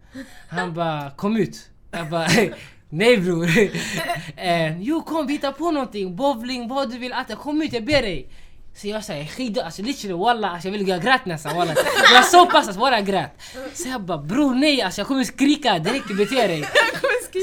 Han 0.50 0.74
bara 0.74 1.12
kom 1.12 1.38
ut. 1.38 1.70
Jag 1.92 2.10
bara 2.10 2.28
nej 2.90 3.18
bror. 3.18 3.50
eh, 4.36 4.82
jo 4.82 5.02
kom 5.02 5.28
vi 5.28 5.34
hittar 5.34 5.52
på 5.52 5.72
någonting. 5.72 6.16
Bowling, 6.16 6.68
vad 6.68 6.90
du 6.90 6.98
vill 6.98 7.12
äta. 7.12 7.36
Kom 7.36 7.62
ut 7.62 7.74
jag 7.74 7.86
ber 7.86 8.02
dig. 8.02 8.30
Så 8.76 8.88
jag 8.88 9.04
säger 9.04 9.26
skidor, 9.26 9.64
alltså 9.64 9.82
literally 9.82 10.18
walla, 10.20 10.50
alltså 10.50 10.68
jag 10.68 10.72
vill 10.72 10.88
jag 10.88 11.02
grät 11.02 11.26
nästan 11.26 11.56
walla. 11.56 11.74
Jag 12.04 12.14
var 12.14 12.22
så 12.22 12.46
pass 12.46 12.70
att 12.70 12.76
walla 12.76 12.98
jag 12.98 13.06
grät. 13.06 13.32
Så 13.74 13.90
jag 13.90 14.02
bara 14.02 14.18
bror 14.18 14.56
nej, 14.56 14.82
alltså 14.82 15.02
jag 15.02 15.08
kommer 15.08 15.24
skrika 15.24 15.80
direkt 15.80 16.18
bete 16.18 16.48
dig. 16.48 16.66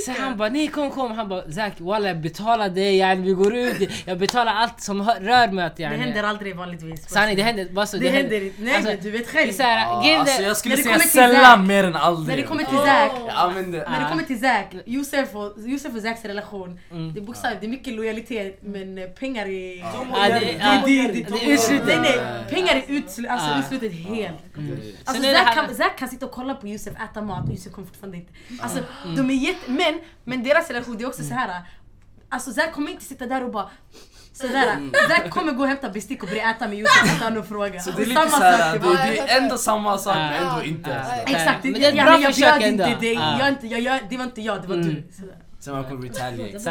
Så 0.04 0.12
han 0.22 0.36
bara 0.36 0.48
nej 0.48 0.68
kom 0.68 0.90
kom, 0.90 1.12
han 1.12 1.28
bara 1.28 1.50
Zack 1.52 1.72
walla 1.80 2.08
jag 2.08 2.20
betalar 2.20 2.68
dig 2.68 2.96
yani, 2.96 3.22
vi 3.22 3.32
går 3.32 3.54
ut, 3.56 3.90
jag 4.04 4.18
betalar 4.18 4.52
allt 4.54 4.80
som 4.80 5.02
rör 5.02 5.52
mig 5.52 5.64
att 5.64 5.76
det 5.76 5.82
yani. 5.82 5.96
händer 5.96 6.22
aldrig 6.22 6.56
vanligtvis. 6.56 7.08
Sanning 7.08 7.36
det 7.36 7.42
händer 7.42 7.64
bara 7.70 7.86
så. 7.86 7.96
Det 7.96 8.08
händer 8.08 8.44
inte. 8.44 8.62
Nej 8.62 8.74
Alltså, 8.76 8.92
du 9.02 9.10
vet 9.10 9.26
det 9.26 9.32
själv. 9.32 9.52
så 9.52 9.62
här, 9.62 10.02
grejen 10.02 10.20
alltså 10.20 10.42
jag 10.42 10.56
skulle 10.56 10.76
det 10.76 10.82
säga 10.82 10.98
sällan 10.98 11.42
Zack- 11.44 11.66
mer 11.66 11.84
än 11.84 11.96
aldrig. 11.96 12.28
När 12.36 12.42
det 12.42 12.48
kommer 12.48 12.64
till 12.64 12.78
Zack. 12.78 13.12
Använder... 13.34 13.84
När 13.90 14.00
det 14.00 14.08
kommer 14.10 14.22
till 14.22 14.40
Zack, 14.40 14.74
Josef 14.86 15.34
och, 15.34 15.52
Josef 15.58 15.94
och 15.94 16.02
Zacks 16.02 16.24
relation. 16.24 16.80
Mm. 16.90 17.12
Det 17.14 17.20
är 17.20 17.24
bokstavligt, 17.24 17.60
det 17.60 17.66
är 17.66 17.68
mycket 17.68 17.92
lojalitet 17.94 18.58
men 18.62 18.98
eh, 18.98 19.04
pengar 19.06 19.46
är... 19.46 19.76
Ja, 19.78 20.06
det- 20.12 20.52
ja, 20.60 20.82
det, 20.86 21.02
det, 21.02 21.12
det 21.12 21.20
är 21.20 21.46
det, 21.46 21.52
utslutet. 21.52 21.86
nej, 21.86 21.98
nej, 22.02 22.18
pengar 22.50 22.74
är 22.76 22.82
utslu, 22.88 23.28
alltså, 23.28 23.48
Ja. 23.50 23.58
utslutet 23.60 23.92
helt. 23.92 24.36
Alltså 25.04 25.22
Sen 25.22 25.24
är 25.24 25.32
det 25.32 25.38
Zack 25.38 25.54
kan, 25.54 25.74
Zack 25.74 25.98
kan 25.98 26.08
sitta 26.08 26.26
och 26.26 26.32
kolla 26.32 26.54
på 26.54 26.68
Josef 26.68 26.94
äta 27.10 27.22
mat 27.22 27.44
och 27.48 27.50
Josef 27.54 27.72
kommer 27.72 27.86
fortfarande 27.88 28.16
inte... 28.16 28.32
Alltså 28.60 28.78
de 29.16 29.30
är 29.30 29.34
jätte... 29.34 29.70
Men, 29.92 30.00
men 30.24 30.42
deras 30.42 30.68
relation 30.70 30.96
det 30.96 31.04
är 31.04 31.08
också 31.08 31.22
så 31.22 31.34
här. 31.34 31.62
Alltså 32.28 32.52
Zack 32.52 32.72
kommer 32.72 32.90
inte 32.90 33.04
sitta 33.04 33.26
där 33.26 33.44
och 33.44 33.50
bara 33.52 33.70
Sådär, 34.32 34.90
Zack 35.08 35.30
kommer 35.30 35.52
gå 35.52 35.62
och 35.62 35.68
hämta 35.68 35.90
bestick 35.90 36.22
och 36.22 36.28
börja 36.28 36.50
äta 36.50 36.68
med 36.68 36.78
Josef 36.78 37.16
utan 37.16 37.38
att 37.38 37.48
fråga. 37.48 37.80
Så 37.80 37.90
det 37.90 37.96
är 37.96 38.00
Och 38.02 38.08
lite 38.08 38.20
samma 38.20 38.30
såhär, 38.30 38.72
sak, 38.72 38.82
det, 38.82 38.88
det 38.88 39.10
det 39.12 39.18
är 39.18 39.42
ändå 39.42 39.58
samma 39.58 39.98
sak 39.98 40.16
Ja. 40.16 40.30
men 40.30 40.46
ändå 40.48 40.64
inte. 40.64 40.90
Ja. 40.90 41.14
Exakt, 41.22 41.64
Men 41.64 41.72
det, 41.72 41.78
det 41.78 41.84
är 41.86 41.88
ett 41.98 42.04
bra 42.04 42.20
jag 42.20 42.34
försök 42.34 42.58
bjöd 42.58 42.70
ändå. 42.70 42.84
inte 42.86 43.00
dig, 43.00 43.14
Ja. 43.14 43.38
jag, 43.38 43.48
inte, 43.48 43.66
jag, 43.66 43.80
jag, 43.80 44.00
det 44.10 44.16
var 44.16 44.24
inte 44.24 44.40
jag, 44.40 44.62
det 44.62 44.68
var 44.68 44.74
Mm. 44.74 44.88
du. 44.94 45.04
Sådär. 45.16 45.36
Sen 45.60 45.74
man 45.74 45.84
kommer 45.84 46.02
retaliate. 46.02 46.52
Jag 46.52 46.62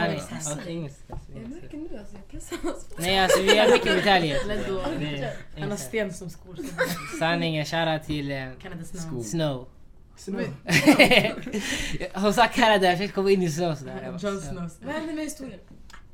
märker 1.50 1.78
nu 1.78 1.98
alltså, 2.00 2.16
jag 2.16 2.28
pressar 2.32 2.58
oss. 2.76 2.86
Nej 2.98 3.20
alltså 3.20 3.42
vi 3.42 3.58
har 3.58 3.68
mycket 3.72 3.96
retaliate. 3.96 4.48
Det 5.00 5.18
är- 5.18 5.60
Han 5.60 5.70
har 5.72 5.78
sten 5.78 6.14
som 6.14 6.30
skor. 6.30 6.58
Sanningen, 7.20 7.66
shoutout 7.66 8.04
till 8.08 8.32
eh, 8.32 8.38
Canada 8.62 8.84
Snow. 9.24 9.68
Snow. 10.18 10.42
Hon 12.14 12.34
Canada, 12.48 12.86
jag 12.88 12.98
försökte 12.98 13.16
komma 13.16 13.32
in 13.32 13.42
i 13.42 13.50
Snow 13.50 13.76
sådär. 13.76 14.02
Jag 14.06 14.22
så. 14.42 14.42
Snow. 14.42 14.70
Vad 14.86 14.96
hände 14.96 15.14
med 15.14 15.24
historien? 15.24 15.60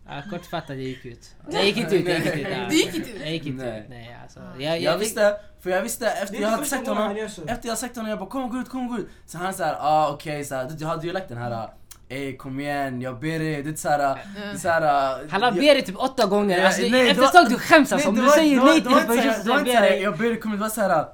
Ja, 0.08 0.22
kortfattat, 0.30 0.70
jag 0.70 0.78
gick 0.80 1.06
ut. 1.06 1.36
Jag 1.52 1.66
gick 1.66 1.78
inte 1.78 1.96
ut, 1.96 2.08
jag 2.08 2.18
gick 2.18 2.26
inte 2.26 2.40
ut. 2.40 2.70
Du 2.70 2.76
gick 2.76 2.96
inte 2.96 3.10
ut? 3.10 3.22
Jag 3.22 3.32
gick 3.32 3.46
inte 3.46 3.66
Nej. 3.66 3.80
ut, 3.80 3.86
nej 3.90 4.18
alltså. 4.24 4.40
Jag, 4.60 4.82
Jag 4.82 4.98
visste, 4.98 5.36
för 5.64 5.70
jag 5.70 5.82
visste 5.82 6.06
Det 6.06 6.12
efter 6.12 6.42
jag 6.42 6.50
hade 6.50 6.66
sagt 6.66 6.88
honom 6.88 7.30
så. 7.30 7.42
Efter 7.48 7.68
jag 7.70 7.78
sagt 7.78 7.96
honom, 7.96 8.10
jag 8.10 8.20
bara 8.20 8.30
kom 8.30 8.50
gå 8.50 8.58
ut, 8.58 8.70
kom 8.70 8.88
gå 8.88 8.98
ut 8.98 9.08
Så 9.26 9.38
han 9.38 9.54
såhär, 9.54 9.76
ah 9.80 10.10
okej 10.14 10.46
såhär, 10.46 10.70
du 10.78 10.86
hade 10.86 11.08
ju 11.08 11.14
lagt 11.14 11.30
den 11.30 11.38
här 11.38 11.70
Ey 12.10 12.38
kom 12.38 12.60
igen, 12.60 13.02
jag 13.02 13.20
ber 13.20 13.40
dig, 13.40 13.64
det 13.64 13.70
är 13.70 13.76
såhär, 13.76 13.98
det 13.98 14.42
är 14.54 14.58
såhär 14.58 15.28
Han 15.30 15.42
har 15.44 15.52
ber 15.52 15.60
dig 15.62 15.82
typ 15.82 15.98
åtta 15.98 16.26
gånger. 16.26 16.66
Alltså, 16.66 16.82
nej, 16.82 16.92
det 16.92 17.10
efter 17.10 17.24
ett 17.24 17.32
tag 17.32 17.50
du 17.50 17.58
skäms 17.60 17.94
alltså. 17.94 18.10
Om 18.10 18.16
det 18.16 18.22
du 18.22 18.30
säger 18.30 18.56
det 18.60 18.64
nej 18.66 18.82
det 18.82 18.82
till 18.82 18.92
såhär- 18.92 19.34
person 19.34 19.46
det 19.46 19.52
inte 19.54 19.64
ber 19.64 19.72
såhär, 19.72 19.90
dig. 19.90 20.02
jag 20.02 20.18
ber 20.18 20.26
dig, 20.30 20.40
kom 20.40 20.52
det 20.52 20.58
var 20.58 20.70
såhär 20.70 21.06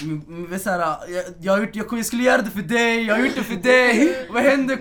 det 0.00 0.54
är 0.54 0.58
såhär, 0.58 0.78
jag, 1.08 1.24
jag, 1.40 1.60
gjort, 1.60 1.76
jag, 1.76 1.86
jag 1.98 2.06
skulle 2.06 2.22
göra 2.22 2.42
det 2.42 2.50
för 2.50 2.62
dig, 2.62 3.06
jag 3.06 3.14
har 3.14 3.22
gjort 3.24 3.34
det 3.34 3.42
för 3.42 3.54
dig, 3.54 4.26
vad 4.30 4.42
händer? 4.42 4.76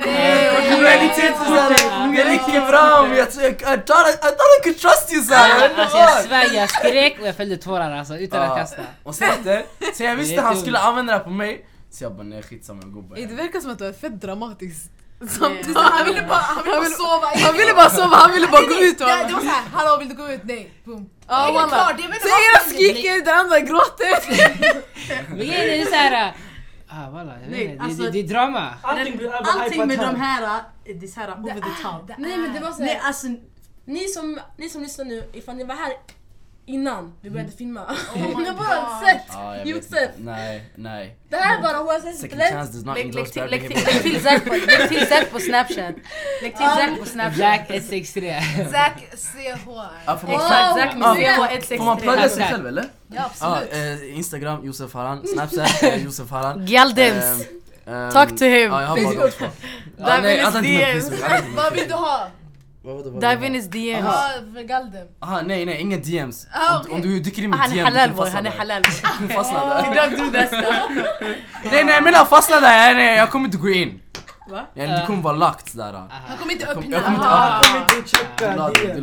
Lojalitet 0.82 1.40
och 1.40 1.46
såhär, 1.46 2.16
jag 2.18 2.32
gick 2.32 2.42
fram, 2.42 3.12
jag, 3.12 3.28
jag, 3.36 3.52
I, 3.52 3.82
thought, 3.86 4.08
I, 4.10 4.64
could 4.64 4.78
trust 4.78 5.14
you 5.14 5.24
såhär, 5.24 5.70
Alltså 5.80 5.98
jag 5.98 6.24
svär, 6.24 6.54
jag 6.54 6.70
skrek 6.70 7.20
och 7.22 7.28
jag 7.28 7.36
fällde 7.36 7.58
tårar 7.58 7.98
alltså 7.98 8.18
utan 8.18 8.42
att 8.52 8.58
kasta. 8.58 8.82
Och 9.04 9.16
sen 9.16 9.30
efter, 9.30 9.66
så 9.94 10.04
jag 10.04 10.12
Det 10.12 10.22
visste 10.22 10.36
är 10.36 10.42
han 10.42 10.58
skulle 10.58 10.80
använda 10.80 11.14
det 11.14 11.18
här 11.18 11.24
på 11.24 11.30
mig 11.30 11.66
Så 11.92 12.04
jag 12.04 12.14
bara 12.14 12.24
nej 12.24 12.44
skitsamma 12.44 12.82
jag 12.84 12.94
går 12.94 13.02
bara 13.02 13.16
Det 13.20 13.36
verkar 13.36 13.60
som 13.60 13.72
att 13.72 13.80
du 13.80 13.86
är 13.86 13.94
fett 13.94 14.22
dramatisk. 14.22 14.92
Samtidigt, 15.30 15.78
han 15.96 16.06
ville 16.06 16.22
bara, 16.22 16.38
han 16.40 16.64
ville 16.64 16.76
bara 16.78 16.90
sova. 16.90 17.28
Han 17.46 17.58
ville 17.58 17.74
bara 17.74 17.90
sova, 17.90 18.16
han 18.16 18.32
ville 18.32 18.48
bara 18.48 18.62
gå 18.62 18.74
ut. 18.74 18.98
Det, 18.98 19.06
det 19.06 19.34
var 19.34 19.42
såhär, 19.42 19.64
hallå 19.74 19.98
vill 20.00 20.10
du 20.10 20.16
gå 20.16 20.30
ut? 20.30 20.42
Nej. 20.44 20.74
Boom. 20.84 21.10
Det 21.28 21.34
är 21.34 21.68
klart, 21.68 21.96
jag 22.00 22.10
vet 22.10 22.22
Så 22.22 22.28
ena 22.28 22.60
skriker, 22.74 23.26
den 23.26 23.36
andra 23.40 23.60
gråter. 23.60 24.14
Men 25.30 25.38
grejen 25.38 25.82
är 25.82 25.86
såhär... 25.86 26.34
Ah 26.94 27.24
Nej, 27.24 27.64
inte. 27.64 27.76
Det- 27.76 27.80
alltså- 27.84 28.04
det, 28.04 28.12
det 28.12 28.20
är 28.20 28.24
drama. 28.24 28.74
Allting 28.82 29.32
Allting 29.62 29.88
med 29.88 30.00
de 30.00 30.16
här. 30.16 30.46
här, 30.46 30.60
eh, 30.86 30.96
det 30.96 31.06
är 31.06 31.08
såhär 31.08 31.32
over 31.40 31.54
the 31.54 31.84
top. 31.84 32.18
Nej 32.18 32.38
men 32.38 32.54
det 32.54 32.60
var 32.60 32.70
Nej 32.70 32.78
såhär, 32.78 33.00
alltså, 33.08 33.28
ni 33.86 34.08
som, 34.08 34.40
ni 34.58 34.70
som 34.70 34.82
lyssnar 34.82 35.06
nu, 35.06 35.30
ifall 35.34 35.56
ni 35.56 35.64
var 35.64 35.76
här 35.76 35.94
innan 36.66 37.14
vi 37.22 37.30
började 37.30 37.52
filma. 37.52 37.82
my 38.16 38.22
ni 38.22 38.46
har 38.46 38.54
bara 38.54 39.00
sett 39.06 39.68
Josef. 39.68 40.10
Nej, 40.18 40.72
nej 40.76 41.18
Det 41.30 41.36
här 41.36 41.58
är 41.58 41.62
bara 41.62 41.82
OSS 41.82 42.22
Second 42.22 42.36
Blend. 42.38 42.54
chance 42.56 42.74
does 42.74 42.86
not 42.86 42.96
lägg, 42.96 43.14
till, 44.04 44.22
Zack 44.22 44.46
på, 44.46 44.56
lägg 44.56 44.90
till 44.90 45.08
Zack 45.08 45.32
på 45.32 45.40
snapchat. 45.40 45.96
Lägg 46.42 46.58
till 46.58 46.66
Zack 46.66 47.00
på 47.00 47.06
snapchat. 47.06 47.38
Jack 47.40 47.70
163. 47.70 48.42
Zack 48.72 48.98
CH. 49.16 49.70
Exakt, 50.08 50.76
Zack 50.80 50.96
med 50.98 51.08
Ah, 51.08 51.16
CH163. 51.16 51.78
Får 51.78 51.86
man 51.86 51.98
plugga 51.98 52.30
sig 52.30 52.46
själv 52.46 52.68
eller? 52.68 52.86
Ja 53.08 53.16
Ja, 53.16 53.26
absolut. 53.26 53.74
eh, 53.74 54.18
Instagram 54.18 54.66
Josef 54.66 54.94
Haran, 54.94 55.28
Snapchat 55.28 55.84
eh, 55.84 55.96
Josef 56.06 56.30
Haran 56.30 56.66
Galdens. 56.66 57.48
Ehm, 57.86 57.94
ehm, 57.96 58.12
Talk 58.12 58.30
to 58.38 58.46
him. 58.46 58.72
Ja, 58.72 58.82
jag 58.82 58.88
har 58.88 59.04
bara 59.04 59.26
de 59.26 59.32
två. 59.32 59.46
Vad 61.56 61.74
vill 61.74 61.88
du 61.88 61.94
ha? 61.94 62.28
Det? 62.84 63.20
Davinis 63.20 63.66
DMs. 63.70 64.06
Ja, 64.06 64.30
för 64.54 64.62
Galdem. 64.64 65.08
Aha, 65.20 65.42
nej 65.42 65.66
nej, 65.66 65.82
inga 65.82 65.98
DMs. 65.98 66.48
Ah, 66.54 66.80
Om, 66.92 67.02
du 67.02 67.20
dyker 67.20 67.44
in 67.44 67.50
med 67.50 67.60
Han 67.60 67.72
DM, 67.72 67.86
är 67.88 67.92
du 67.92 67.98
halal 68.00 68.16
fastna 68.18 68.36
han 68.38 68.46
är 68.46 68.52
halal. 68.52 68.82
Du 68.82 69.08
kommer 69.18 69.34
fastna 69.34 69.66
där. 69.66 69.92
Idag 69.92 70.10
du 70.20 70.30
dessa. 70.32 70.56
Nej 71.72 71.84
nej 71.86 71.94
jag 71.94 72.04
menar 72.04 72.26
fastna 72.26 72.60
där, 72.60 72.96
nej 72.96 73.18
jag 73.18 73.30
kommer 73.32 73.46
inte 73.46 73.58
gå 73.58 73.70
in. 73.70 74.02
Va? 74.50 74.66
Ja, 74.74 75.00
du 75.00 75.06
kommer 75.06 75.22
vara 75.24 75.36
lagt 75.36 75.78
där. 75.78 75.94
Han 75.94 76.38
kommer 76.38 76.54
inte 76.54 76.66
öppna. 76.68 76.86
jag 76.96 77.04
kommer 77.04 77.18
inte- 77.18 77.30
Ah. 77.30 77.62
Checka 78.06 78.52
Du 78.52 78.58
la 78.58 78.70
det, 78.70 78.94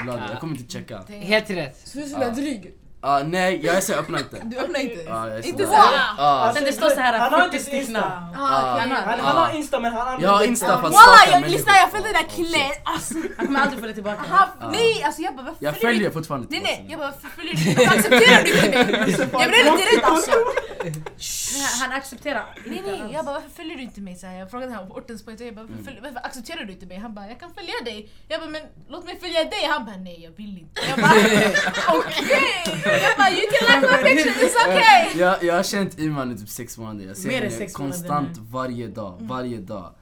du 0.00 0.06
la 0.06 0.12
det. 0.16 0.22
Jag 0.32 0.40
kommer 0.40 0.56
inte 0.56 0.72
checka. 0.72 1.00
Helt 1.08 1.50
rätt. 1.50 1.88
Så 1.88 1.98
du 1.98 2.04
är 2.04 2.08
sådär 2.08 2.30
dryg. 2.30 2.72
Ah, 3.08 3.22
nej, 3.22 3.60
jag 3.64 3.74
är 3.76 3.80
så 3.80 3.92
jag 3.92 3.98
öppnar 3.98 4.18
inte. 4.18 4.40
Du 4.44 4.56
öppnar 4.58 4.80
inte? 4.80 5.12
Ah, 5.12 5.26
jag 5.28 5.38
är 5.38 5.46
Inte 5.46 5.64
sådär. 5.66 5.78
så? 6.16 6.22
Ah, 6.22 6.52
Sen 6.54 6.64
det 6.64 6.72
står 6.72 6.90
så 6.90 7.00
här 7.00 7.18
Han 7.18 7.32
har 7.32 7.40
40 7.40 7.56
inte 7.56 7.76
Insta. 7.76 7.82
stycken. 7.82 7.96
ah. 7.96 8.08
Han 8.36 8.90
har- 8.90 8.96
Han, 9.02 9.20
han 9.20 9.36
har 9.36 9.54
Insta 9.56 9.80
men 9.80 9.92
han 9.92 10.00
använder 10.00 10.26
Jag 10.26 10.32
har 10.32 10.40
inte- 10.40 10.50
Insta 10.50 10.80
för 10.80 10.88
att 10.88 10.94
stalka 10.94 11.22
jag 11.24 11.30
människor. 11.40 11.50
lyssnar, 11.52 11.74
jag 11.76 11.90
följde 11.90 12.08
den 12.12 12.22
där 12.22 12.28
killen. 12.36 12.70
Alltså, 12.84 13.14
Han 13.36 13.46
kommer 13.46 13.60
aldrig 13.60 13.80
följa 13.80 13.94
tillbaka. 13.94 14.20
han, 14.30 14.48
nej 14.72 15.02
alltså 15.04 15.22
jag 15.22 15.34
bara 15.36 15.42
varför 15.42 15.64
Jag 15.64 15.76
följer 15.76 16.10
fortfarande 16.10 16.46
Nej 16.50 16.58
inte 16.60 16.70
nej, 16.70 16.86
jag 16.90 16.98
bara 16.98 17.10
varför 17.10 17.28
följer 17.36 17.54
du 17.54 17.70
inte 17.70 17.88
accepterar 17.90 18.42
du 18.42 18.50
inte 18.66 19.26
mig? 19.26 19.28
Jag 19.42 19.48
blev 19.50 19.64
lite 19.64 19.96
rädd 19.96 20.04
alltså. 20.04 20.30
Han- 20.30 21.80
Han 21.80 21.92
accepterar. 21.98 22.44
Nej 22.66 22.82
nej, 22.86 23.02
jag 23.12 23.24
bara 23.24 23.34
varför 23.34 23.50
följer 23.50 23.76
du 23.76 23.82
inte 23.82 24.00
mig? 24.00 24.14
Så 24.16 24.26
här, 24.26 24.38
jag 24.38 24.50
frågade 24.50 24.72
honom 24.72 24.88
på 24.88 24.94
ortens 24.94 25.24
poet, 25.24 25.40
jag 25.40 25.54
bara 25.54 25.60
Mm. 25.60 25.86
varför 26.02 26.20
accepterar 26.26 26.64
du 26.64 26.72
inte 26.72 26.86
mig? 26.86 26.98
Han 26.98 27.14
bara 27.14 27.26
jag 27.28 27.40
kan 27.40 27.54
följa 27.54 27.74
dig. 27.84 28.10
Jag 28.28 28.40
bara 28.40 28.50
men 28.50 28.62
låt 28.88 29.04
mig 29.04 29.18
följa 29.20 29.44
dig. 29.44 29.66
Han 29.70 29.84
bara 29.84 29.96
nej 29.96 30.22
jag 30.24 30.30
vill 30.36 30.58
inte. 30.58 30.80
Jag 30.88 30.98
bara 30.98 31.12
okej. 31.98 32.95
Bara 33.18 33.30
you 33.30 33.46
can 33.52 33.80
like 33.82 33.92
my 33.92 34.08
picture, 34.08 34.30
it's 34.46 34.56
okay. 34.66 35.20
Jag, 35.20 35.44
jag 35.44 35.54
har 35.54 35.62
känt 35.62 35.98
Iman 35.98 36.32
i 36.32 36.36
typ 36.38 36.48
sex 36.48 36.78
månader. 36.78 37.06
Jag 37.06 37.16
ser 37.16 37.28
Mer 37.28 37.34
henne 37.42 37.50
månader 37.50 37.72
konstant 37.72 38.38
varje 38.50 38.86
dag, 38.88 39.16
varje 39.20 39.58
dag. 39.58 39.94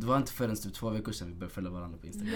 Det 0.00 0.06
var 0.06 0.16
inte 0.16 0.32
förrän 0.32 0.56
typ 0.56 0.74
två 0.74 0.90
veckor 0.90 1.12
sedan 1.12 1.28
vi 1.28 1.34
började 1.34 1.54
följa 1.54 1.70
varandra 1.70 1.98
på 2.00 2.06
Instagram. 2.06 2.34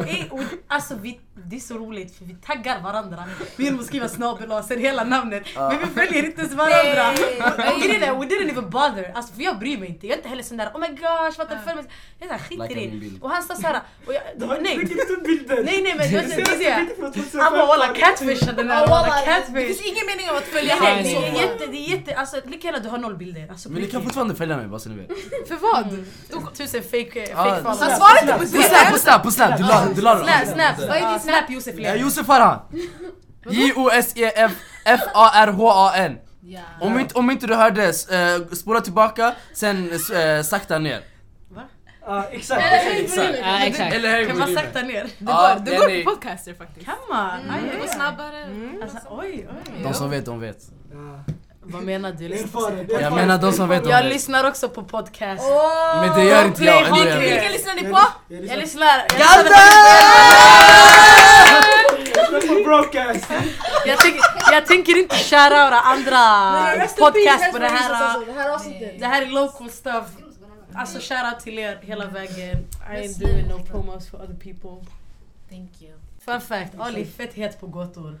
Nej, 0.00 0.28
och 0.30 0.40
Alltså 0.66 0.94
vi, 0.94 1.20
det 1.34 1.56
är 1.56 1.60
så 1.60 1.74
roligt 1.74 2.16
för 2.16 2.24
vi 2.24 2.34
taggar 2.34 2.80
varandra. 2.82 3.24
Vi 3.56 3.68
att 3.70 3.86
skriva 3.86 4.08
snabel 4.08 4.52
och 4.52 4.64
sen 4.64 4.78
hela 4.78 5.04
namnet. 5.04 5.42
Men 5.56 5.78
vi 5.78 5.86
följer 5.86 6.24
inte 6.24 6.40
ens 6.40 6.54
varandra. 6.54 7.10
Och 7.74 7.80
grejen 7.80 8.02
är, 8.02 8.14
we 8.18 8.26
didn't 8.26 8.50
even 8.50 8.70
bother. 8.70 9.12
Alltså 9.14 9.34
för 9.34 9.42
jag 9.42 9.58
bryr 9.58 9.78
mig 9.78 9.88
inte. 9.88 10.06
Jag 10.06 10.12
är 10.14 10.16
inte 10.18 10.28
heller 10.28 10.42
sån 10.42 10.56
där 10.56 10.66
oh 10.74 10.80
my 10.80 10.88
gosh 10.88 11.38
vad 11.38 11.48
följ 11.64 11.74
mig. 11.76 11.84
Jag 12.18 12.30
är 12.30 12.38
såhär 12.38 12.66
skit 12.68 12.76
i 12.76 12.90
det. 12.90 12.98
bild. 12.98 13.22
Och 13.22 13.30
han 13.30 13.42
står 13.42 13.54
såhär, 13.54 13.80
och 14.06 14.14
jag, 14.14 14.22
Du 14.36 14.44
har 14.46 14.58
nej. 14.60 14.76
bilder. 15.24 15.64
Nej 15.64 15.82
nej 15.82 15.94
men 15.98 16.08
du 16.10 16.14
vet 16.16 16.28
Det 16.28 16.36
det 16.36 16.46
senaste 16.46 16.64
är 16.64 16.78
bilden 16.78 16.96
från 16.96 17.12
2015. 17.12 17.40
Han 17.40 17.52
bara 17.52 17.66
walla 17.66 17.94
catfishade 17.94 18.52
den 18.62 18.70
här. 18.70 18.80
Ja, 18.80 18.86
Walla 18.86 19.08
walla, 19.08 19.20
Det 19.20 19.26
catfish. 19.26 19.66
finns 19.66 19.82
ingen 19.92 20.06
mening 20.06 20.30
av 20.30 20.36
att 20.36 20.44
följa 20.56 20.76
så 20.76 21.20
det 21.20 21.26
är 21.26 21.42
jätte, 21.42 21.66
det 21.66 21.76
är 21.76 21.88
jätte, 21.96 22.14
alltså 22.16 22.36
lika 22.46 22.66
gärna 22.68 22.78
du 22.78 22.88
har 22.88 22.98
noll 22.98 23.16
bilder. 23.16 23.48
Alltså, 23.50 23.68
Men 23.70 23.82
ni 23.82 23.88
kan 23.88 24.02
fortfarande 24.02 24.34
följa 24.34 24.56
mig 24.56 24.66
bara 24.68 24.80
så 24.80 24.88
ni 24.88 24.94
vet. 24.96 25.08
För 25.48 25.56
vad? 25.56 26.04
Tusen 26.54 26.79
fake, 26.82 27.22
eh, 27.22 27.40
Ah, 27.40 27.44
fake 27.44 27.62
followers. 27.62 27.80
Han 27.80 27.96
svarar 27.96 28.22
inte 28.22 28.32
på 28.38 28.46
snap, 28.62 28.86
på 28.86 28.92
det. 28.92 28.98
snap, 29.00 29.22
på 29.22 29.30
snap! 29.30 29.56
Du 29.58 29.62
la, 29.62 29.86
du 29.94 30.00
la 30.02 30.16
Snap, 30.18 30.54
snap, 30.54 30.78
Vad 30.88 30.96
är 30.96 31.10
din 31.10 31.20
snap 31.20 31.50
Josef. 31.50 31.74
Josef 31.96 32.26
Farhan! 32.26 32.58
J-O-S-E-F 33.50 34.52
F-A-R-H-A-N 34.84 36.18
Ja. 36.42 36.60
Om 36.80 36.98
inte, 36.98 37.14
om 37.14 37.30
inte 37.30 37.46
du 37.46 37.54
hörde, 37.54 37.86
uh, 37.86 38.46
spola 38.54 38.80
tillbaka, 38.80 39.34
sen 39.54 39.90
uh, 39.90 40.42
sakta 40.42 40.78
ner. 40.78 41.00
Ja, 42.06 42.24
exakt. 42.30 42.62
Exakt. 42.90 43.34
Exakt. 43.64 43.94
Eller 43.94 44.18
hur? 44.18 44.26
Kan 44.26 44.38
man 44.38 44.54
sakta 44.54 44.82
ner? 44.82 45.06
Det 45.18 45.24
går, 45.24 45.64
det 45.64 45.70
den 45.70 45.80
går 45.80 46.04
på 46.04 46.10
podcaster 46.10 46.54
faktiskt. 46.54 46.86
Kan 46.86 46.94
man? 47.10 47.40
Aj, 47.50 47.60
Det 47.70 47.76
går 47.76 47.84
aj. 47.84 47.88
snabbare. 47.94 48.46
Alltså, 48.82 48.98
oj, 49.10 49.48
oj. 49.50 49.82
De 49.82 49.94
som 49.94 50.10
vet, 50.10 50.26
de 50.26 50.40
vet. 50.40 50.56
Ja. 50.92 51.32
Vad 51.72 51.82
menar 51.82 52.12
du? 52.12 52.24
Erfaren. 52.26 52.88
Jag 53.00 53.12
menar 53.12 53.38
de 53.38 53.52
som 53.52 53.68
vet, 53.68 53.84
de 53.84 53.90
Jag 53.90 54.02
vet. 54.02 54.12
lyssnar 54.12 54.48
också 54.48 54.68
på 54.68 54.82
podcast. 54.82 55.44
Men 56.00 56.18
det 56.18 56.24
gör 56.24 56.44
inte 56.44 56.64
jag, 56.64 56.94
Vilka 56.94 57.14
det. 57.18 57.48
lyssnar 57.52 57.74
ni 57.74 57.82
på? 57.82 58.00
Jag 58.28 58.58
lyssnar. 58.58 58.86
Jag, 59.18 59.44
lyssnar 61.98 62.40
på 62.48 62.64
broadcast. 62.64 63.26
jag, 63.86 63.98
tänker, 63.98 64.20
jag 64.52 64.66
tänker 64.66 64.98
inte 64.98 65.16
shoutouta 65.16 65.80
andra 65.80 66.22
podcast 66.98 67.52
på 67.52 67.58
det 67.58 67.68
här. 67.68 68.26
Det 68.26 68.32
här 68.32 68.50
avsnittet. 68.54 69.00
Det 69.00 69.06
här 69.06 69.22
är 69.22 69.26
local 69.26 69.70
stuff. 69.70 70.04
Alltså 70.74 70.98
shoutout 70.98 71.40
till 71.40 71.58
er 71.58 71.78
hela 71.82 72.06
vägen. 72.06 72.56
I 72.90 72.96
ain't 72.96 73.18
doing 73.20 73.48
no 73.48 73.58
promos 73.70 74.10
for 74.10 74.16
other 74.16 74.34
people. 74.34 74.86
Thank 75.50 75.70
you. 75.82 75.92
Fun 76.24 76.40
fact, 76.40 76.72
Ali 76.78 77.00
är 77.00 77.04
fett 77.06 77.34
het 77.34 77.60
på 77.60 77.66
gåtor. 77.66 78.20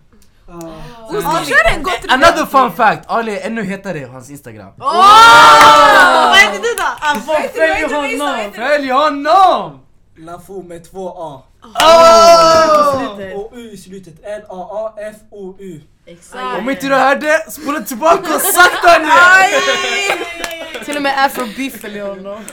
Oh, 0.50 1.44
kör 1.44 1.74
en 1.74 1.82
gott 1.82 2.04
Another 2.08 2.46
fun 2.46 2.72
fact, 2.72 3.04
Ali 3.06 3.38
är 3.38 3.46
ännu 3.46 3.64
hetare 3.64 4.00
på 4.06 4.12
hans 4.12 4.30
instagram. 4.30 4.72
Vad 4.76 6.36
heter 6.36 6.62
du 6.62 6.74
då? 6.76 7.20
Får 7.20 7.48
följa 7.58 7.88
honom. 7.96 8.52
Följ 8.52 8.90
honom! 8.90 9.80
Lafo 10.18 10.62
med 10.62 10.90
två 10.90 11.08
A. 11.08 11.42
Oh! 11.62 13.34
Och 13.34 13.50
U 13.54 13.70
i 13.72 13.76
slutet. 13.76 14.14
L-A-A-F-O-U. 14.24 15.80
Exakt. 16.06 16.58
Om 16.58 16.70
inte 16.70 16.86
du 16.86 16.94
hörde, 16.94 17.44
spola 17.50 17.80
tillbaka 17.80 18.34
och 18.34 18.40
sakta 18.40 18.98
ner! 18.98 20.84
Till 20.84 20.96
och 20.96 21.02
med 21.02 21.24
afrobeef 21.24 21.80
följer 21.80 22.06
honom. 22.06 22.44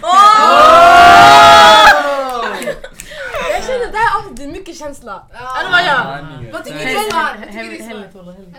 Jag 3.52 3.64
känner 3.64 3.91
det 3.91 3.98
här 3.98 4.18
avsnittet 4.20 4.39
är 4.39 4.48
mycket 4.68 4.80
känsla. 4.80 5.28
Eller 5.59 5.72
vad 5.72 5.86
jag? 5.86 6.26
Vad 6.51 6.63
tycker 6.65 6.86
ni? 6.86 6.93
Vad 6.93 7.03
tycker 7.03 7.63
ni? 7.63 7.82
Hellre 7.82 8.11
Tola, 8.11 8.32
hellre. 8.32 8.53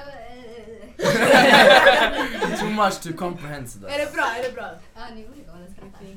Too 2.61 2.70
much 2.70 3.00
to 3.00 3.09
comprehend 3.18 3.70
sådär. 3.70 3.88
Är 3.88 3.98
det 3.98 4.12
bra? 4.12 4.24
Är 4.38 4.42
det 4.42 4.54
bra? 4.54 4.70
Ja, 4.96 5.00
ni 5.14 5.26
olika 5.26 5.52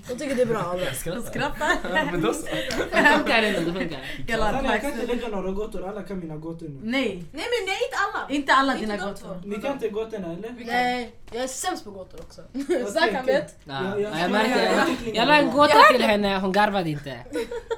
Jag 0.10 0.20
tycker 0.20 0.36
det 0.36 0.42
är 0.42 0.46
bra. 0.46 0.60
alla. 0.60 1.22
Skrattar. 1.24 2.12
Men 2.12 2.22
då 2.22 2.34
så. 2.34 2.46
Det 2.92 3.04
funkar 3.18 3.44
ändå, 3.44 3.60
det 3.72 3.80
funkar. 3.80 4.00
Jag 4.28 4.82
kan 4.82 4.92
inte 4.94 5.06
lägga 5.06 5.28
några 5.28 5.52
gåtor, 5.52 5.90
alla 5.90 6.02
kan 6.04 6.20
mina 6.20 6.36
gåtor 6.38 6.66
nu. 6.70 6.80
Nej, 6.84 7.08
Nej 7.10 7.26
men 7.32 7.42
nej 7.68 7.78
inte 7.88 7.98
alla. 7.98 8.30
inte 8.36 8.54
alla 8.54 8.74
Inte 8.74 8.86
dina 8.86 8.98
de 8.98 9.12
gåtor. 9.12 9.42
Ni 9.46 9.62
kan 9.62 9.72
inte 9.74 9.90
gåtorna 9.90 10.34
eller? 10.34 10.56
Nej, 10.66 11.16
jag 11.32 11.44
är 11.44 11.48
sämst 11.48 11.84
på 11.84 11.92
gåtor 11.92 12.20
också. 12.20 12.42
Okej. 12.54 13.22
vet. 13.26 13.56
Ja, 13.66 13.74
Ja, 13.84 14.00
jag- 14.00 14.12
ja, 14.14 14.20
jag 14.22 14.32
märkte 14.32 14.60
jag- 14.64 15.14
det. 15.14 15.20
Jag 15.20 15.28
la 15.28 15.36
en 15.36 15.52
gåta 15.52 15.74
till 15.92 16.02
henne, 16.02 16.38
hon 16.40 16.52
garvade 16.52 16.90
inte. 16.90 17.18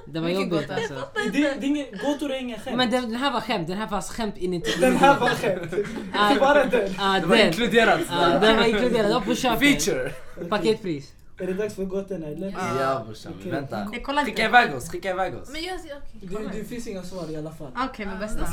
Det 0.06 0.20
var 0.20 0.30
jobbigt 0.30 0.72
alltså. 0.72 0.94
Gåtor 2.04 2.32
är 2.32 2.40
ingen 2.40 2.60
skämt. 2.60 2.78
Men 2.78 2.92
den, 2.92 3.16
här 3.16 3.32
var 3.32 3.42
skämt, 3.42 3.68
den 3.68 3.78
här 3.78 3.88
var 3.88 4.02
skämt 4.02 4.38
in 4.38 4.54
i 4.54 4.64
Den 4.80 4.96
här 4.98 5.20
var 5.20 5.30
skämt. 5.30 5.72
Bara 6.40 6.66
den. 6.66 6.94
Det 7.22 7.28
var 7.28 7.36
inkluderat 7.36 8.00
den 8.42 8.58
var 8.58 8.64
inkluderad, 8.66 9.08
det 9.10 9.14
var 9.14 9.22
på 9.22 9.36
köpet. 9.36 9.60
Feature! 9.60 10.12
Paketpris. 10.50 11.12
Är 11.44 11.48
det 11.48 11.54
dags 11.54 11.76
för 11.76 11.86
gåtorna 11.86 12.28
eller? 12.28 12.52
Ja 12.80 13.04
brorsan, 13.06 13.34
Okej. 13.40 13.52
vänta. 13.52 13.88
Skicka 14.26 14.46
iväg 14.46 14.76
oss, 14.76 14.90
skicka 14.90 15.10
iväg 15.10 15.36
oss. 15.36 15.50
Men 15.52 15.64
jag, 15.64 15.80
okej. 15.80 16.52
Det, 16.52 16.58
det 16.60 16.64
finns 16.64 16.88
inga 16.88 17.04
svar 17.04 17.32
i 17.32 17.36
alla 17.36 17.52
fall. 17.52 17.72
Okej, 17.90 18.06
men 18.06 18.20
bästa. 18.20 18.48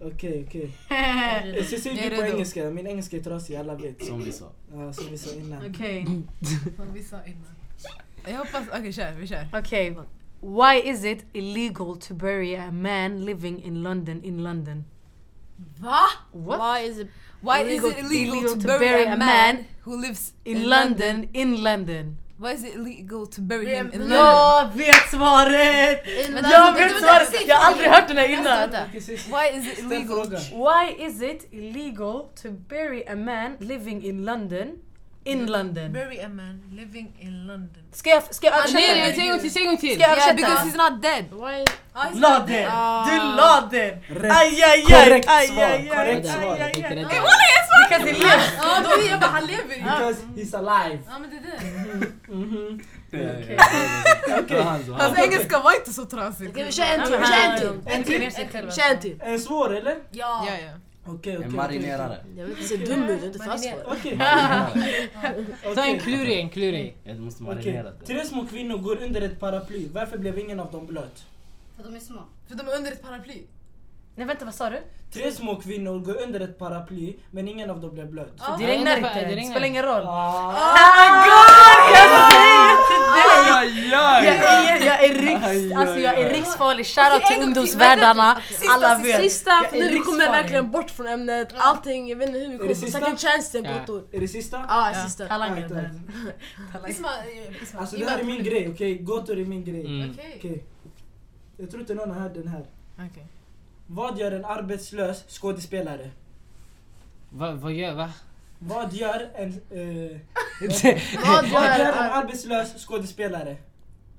Okej, 0.00 0.44
okej. 0.48 0.70
Jag 0.88 0.98
är 0.98 2.10
du 2.10 2.16
på 2.16 2.22
engelska, 2.22 2.70
min 2.70 2.86
engelska 2.86 3.16
är 3.16 3.22
trasig, 3.22 3.56
alla 3.56 3.74
vet. 3.74 4.04
Som 4.04 4.22
vi 4.22 4.32
sa. 4.32 4.44
Ja, 4.74 4.92
som 4.92 5.04
vi 5.10 5.18
sa 5.18 5.34
innan. 5.34 5.70
Okej. 5.70 6.04
Som 6.76 6.94
vi 6.94 7.02
sa 7.02 7.16
innan. 7.26 7.54
Jag 8.26 8.38
hoppas, 8.38 8.62
okej 8.68 8.92
kör, 8.92 9.12
vi 9.12 9.26
kör. 9.26 9.48
Okej. 9.52 9.96
Why 10.40 10.90
is 10.90 11.04
it 11.04 11.24
illegal 11.32 11.96
to 11.96 12.14
bury 12.14 12.56
a 12.56 12.70
man 12.70 13.24
living 13.24 13.62
in 13.64 13.82
London 13.82 14.24
in 14.24 14.42
London? 14.42 14.84
Va? 15.78 16.00
What? 16.32 16.60
Why 16.60 16.90
is 16.90 16.98
it 16.98 17.08
Why 17.40 17.60
Illegal- 17.60 17.90
is 17.90 17.98
it 17.98 18.04
illegal, 18.04 18.38
illegal 18.38 18.62
to 18.62 18.78
bury 18.78 19.06
a 19.06 19.16
man 19.16 19.64
who 19.86 19.96
lives 20.00 20.32
In 20.44 20.68
London, 20.68 21.28
in 21.32 21.62
London. 21.62 22.16
Why 22.38 22.52
is 22.52 22.64
it 22.64 22.74
illegal 22.74 23.26
to 23.26 23.40
bury 23.40 23.66
him 23.74 23.90
in 23.92 24.00
London? 24.00 24.18
Jag 24.18 24.70
vet 24.74 25.10
svaret! 25.10 26.02
Vänta, 26.32 26.50
Jag 26.50 26.64
vänta, 26.64 26.72
vet 26.72 26.92
vänta, 26.92 26.98
svaret! 27.08 27.28
säg 27.30 27.46
Jag 27.48 27.56
har 27.56 27.72
aldrig 27.72 27.88
hört 27.90 28.08
den 28.08 28.16
här 28.16 28.28
innan. 28.28 28.44
vänta. 28.44 28.84
Okej, 28.88 29.00
säg- 29.00 29.16
Why 29.16 29.58
is 29.58 29.72
it 29.72 29.78
illegal? 29.78 30.26
Why 30.52 31.04
is 31.06 31.22
it 31.22 31.48
illegal 31.52 32.22
to 32.42 32.48
bury 32.68 33.04
a 33.08 33.14
man 33.16 33.56
living 33.60 34.04
in 34.04 34.24
London 34.24 34.68
in 35.26 35.46
London? 35.46 35.92
Bury 35.92 36.18
a 36.20 36.28
man 36.28 36.62
living 36.70 37.08
in 37.20 37.46
London. 37.46 37.82
Ska 37.92 38.10
jag, 38.10 38.34
ska 38.34 38.46
jag 38.46 38.54
Nej, 38.54 38.72
nej, 38.74 38.90
översätta? 39.00 39.14
säg 39.16 39.24
en 39.26 39.30
gång 39.30 39.40
till, 39.40 39.52
säg 39.52 39.62
en 39.62 39.68
gång 39.68 39.76
till. 39.76 39.94
Ska 39.94 40.02
jag 40.02 40.18
Yeah, 40.18 40.28
översätta? 40.30 40.48
because 40.48 40.68
he's 40.68 40.90
not 40.90 41.02
dead. 41.02 41.24
Why 41.30 41.64
La 42.20 42.38
den! 42.38 42.70
Du 43.08 43.16
la 43.36 43.68
den! 43.70 43.92
Aj, 44.30 44.62
aj, 44.62 44.62
aj! 44.64 44.82
Korrekt 44.82 45.24
svar, 45.48 45.96
korrekt 45.96 46.26
svar. 46.28 46.58
aj. 46.60 46.72
Inte 46.76 46.94
rätt. 46.94 47.08
Because 47.88 48.06
he 48.06 48.12
lives. 48.12 48.52
Ja, 48.58 48.80
då 48.84 48.90
är 49.02 49.10
jag 49.10 49.20
bara, 49.20 49.30
han 49.30 49.46
lever 49.46 49.74
ju. 49.74 49.82
Because 49.82 50.22
he's 50.36 50.56
alive. 50.58 50.98
Ja 51.08 51.18
men 51.18 51.30
det 51.30 51.36
är 51.36 51.42
det. 51.42 51.58
Okej. 54.42 54.62
Hans 54.98 55.18
engelska 55.18 55.58
var 55.60 55.74
inte 55.74 55.92
så 55.92 56.04
trasig. 56.04 56.48
Okej 56.50 56.64
vi 56.64 56.72
kör 56.72 56.84
en 56.84 57.02
till, 57.06 57.12
kör 57.12 57.22
en 57.86 58.04
till. 58.04 58.22
En 58.90 58.98
till. 59.00 59.20
En 59.22 59.40
svår 59.40 59.76
eller? 59.76 59.96
Ja. 60.10 60.46
Okej, 61.08 61.36
okej. 61.36 61.46
En 61.48 61.56
marinerare. 61.56 62.16
Jag 62.36 62.44
vill 62.44 62.50
inte 62.58 62.68
se 62.68 62.76
dum 62.76 63.02
ut, 63.02 63.24
inte 63.24 63.38
fast 63.38 63.64
det. 63.64 63.74
Okej. 63.86 64.18
Ta 65.62 65.68
en 65.68 65.72
Okej. 65.72 66.00
klurig, 66.00 66.40
en 66.40 66.48
klurig. 66.50 66.96
Jag 67.04 67.18
måste 67.20 67.42
marinera 67.42 67.82
det. 67.82 68.06
Tre 68.06 68.24
små 68.24 68.46
kvinnor 68.46 68.78
går 68.78 69.02
under 69.02 69.20
ett 69.22 69.40
paraply. 69.40 69.88
Varför 69.92 70.18
blev 70.18 70.38
ingen 70.38 70.60
av 70.60 70.72
dem 70.72 70.86
blöt? 70.86 71.24
För 71.76 71.84
de 71.84 71.96
är 71.96 72.00
små. 72.00 72.20
För 72.48 72.54
de 72.54 72.68
är 72.68 72.76
under 72.76 72.92
ett 72.92 73.02
paraply. 73.02 73.42
Nej 74.14 74.26
vänta, 74.26 74.44
vad 74.44 74.54
sa 74.54 74.70
du? 74.70 74.78
Tre 75.12 75.32
små 75.32 75.56
kvinnor 75.60 75.98
går 75.98 76.22
under 76.22 76.40
ett 76.40 76.58
paraply, 76.58 77.14
men 77.30 77.48
ingen 77.48 77.70
av 77.70 77.80
dem 77.80 77.90
blev 77.94 78.10
blöt. 78.10 78.32
Det 78.58 78.66
regnar 78.66 78.84
det- 78.96 79.00
det 79.00 79.08
inte, 79.08 79.20
det 79.20 79.36
regnar. 79.36 79.50
spelar 79.50 79.66
ingen 79.66 79.82
roll. 79.82 80.02
Ah. 80.06 80.50
Oh 80.52 80.74
my 80.98 81.26
god! 82.50 82.55
Jag 82.76 82.88
säger 82.88 83.58
Aj, 83.58 83.94
aj, 83.94 84.26
Jag 84.26 84.82
är, 84.82 84.86
jag 84.86 85.04
är, 85.04 85.14
riks, 85.14 85.44
Aj, 85.46 85.74
alltså 85.74 85.98
jag 85.98 86.18
är 86.20 86.30
riksfarlig. 86.34 86.86
Shoutout 86.86 87.26
till. 87.26 87.66
Sista, 88.48 88.74
Alla 88.74 88.98
vet. 88.98 89.20
Sista, 89.20 89.50
Jag 89.50 89.70
för 89.70 89.76
nu 89.78 89.88
vi 89.88 89.98
kommer 89.98 90.18
riksfarlig. 90.18 90.42
verkligen 90.42 90.70
bort 90.70 90.90
från 90.90 91.06
ämnet. 91.06 91.48
Allting, 91.56 92.08
jag 92.08 92.16
vet 92.16 92.28
inte 92.28 92.38
hur 92.40 92.48
vi 92.52 92.58
kommer 92.58 92.74
second 92.74 93.18
chance 93.20 93.50
till 93.52 93.64
Ja. 93.64 93.78
gåtor. 93.78 94.04
Är 94.12 94.20
det 94.20 94.28
sista? 94.28 94.64
Ja, 94.68 94.92
sista. 95.06 95.24
Där. 95.24 95.90
Isma, 96.88 97.08
eh, 97.08 97.62
Isma. 97.62 97.80
Alltså 97.80 97.96
det 97.96 98.04
här 98.10 98.18
är 98.18 98.24
min 98.24 98.44
grej, 98.44 98.70
okej? 98.74 98.98
Gåtor 98.98 99.38
är 99.38 99.44
min 99.44 99.64
grej. 99.64 99.86
Mm. 99.86 100.10
Okej. 100.38 100.64
Jag 101.56 101.70
tror 101.70 101.80
inte 101.80 101.94
någon 101.94 102.10
har 102.10 102.20
hört 102.20 102.34
den 102.34 102.48
här. 102.48 102.64
Okej. 102.94 103.26
Vad 103.86 104.18
gör 104.18 104.32
en 104.32 104.44
arbetslös 104.44 105.24
skådespelare? 105.28 106.10
Va, 107.30 107.52
vad 107.52 107.72
gör, 107.72 107.94
va? 107.94 108.10
Vad 108.58 108.92
gör 108.92 109.30
en... 109.34 109.48
Eh, 109.70 110.20
Vad 111.26 111.48
gör 111.48 111.80
en 111.80 112.12
arbetslös 112.12 112.86
skådespelare? 112.86 113.56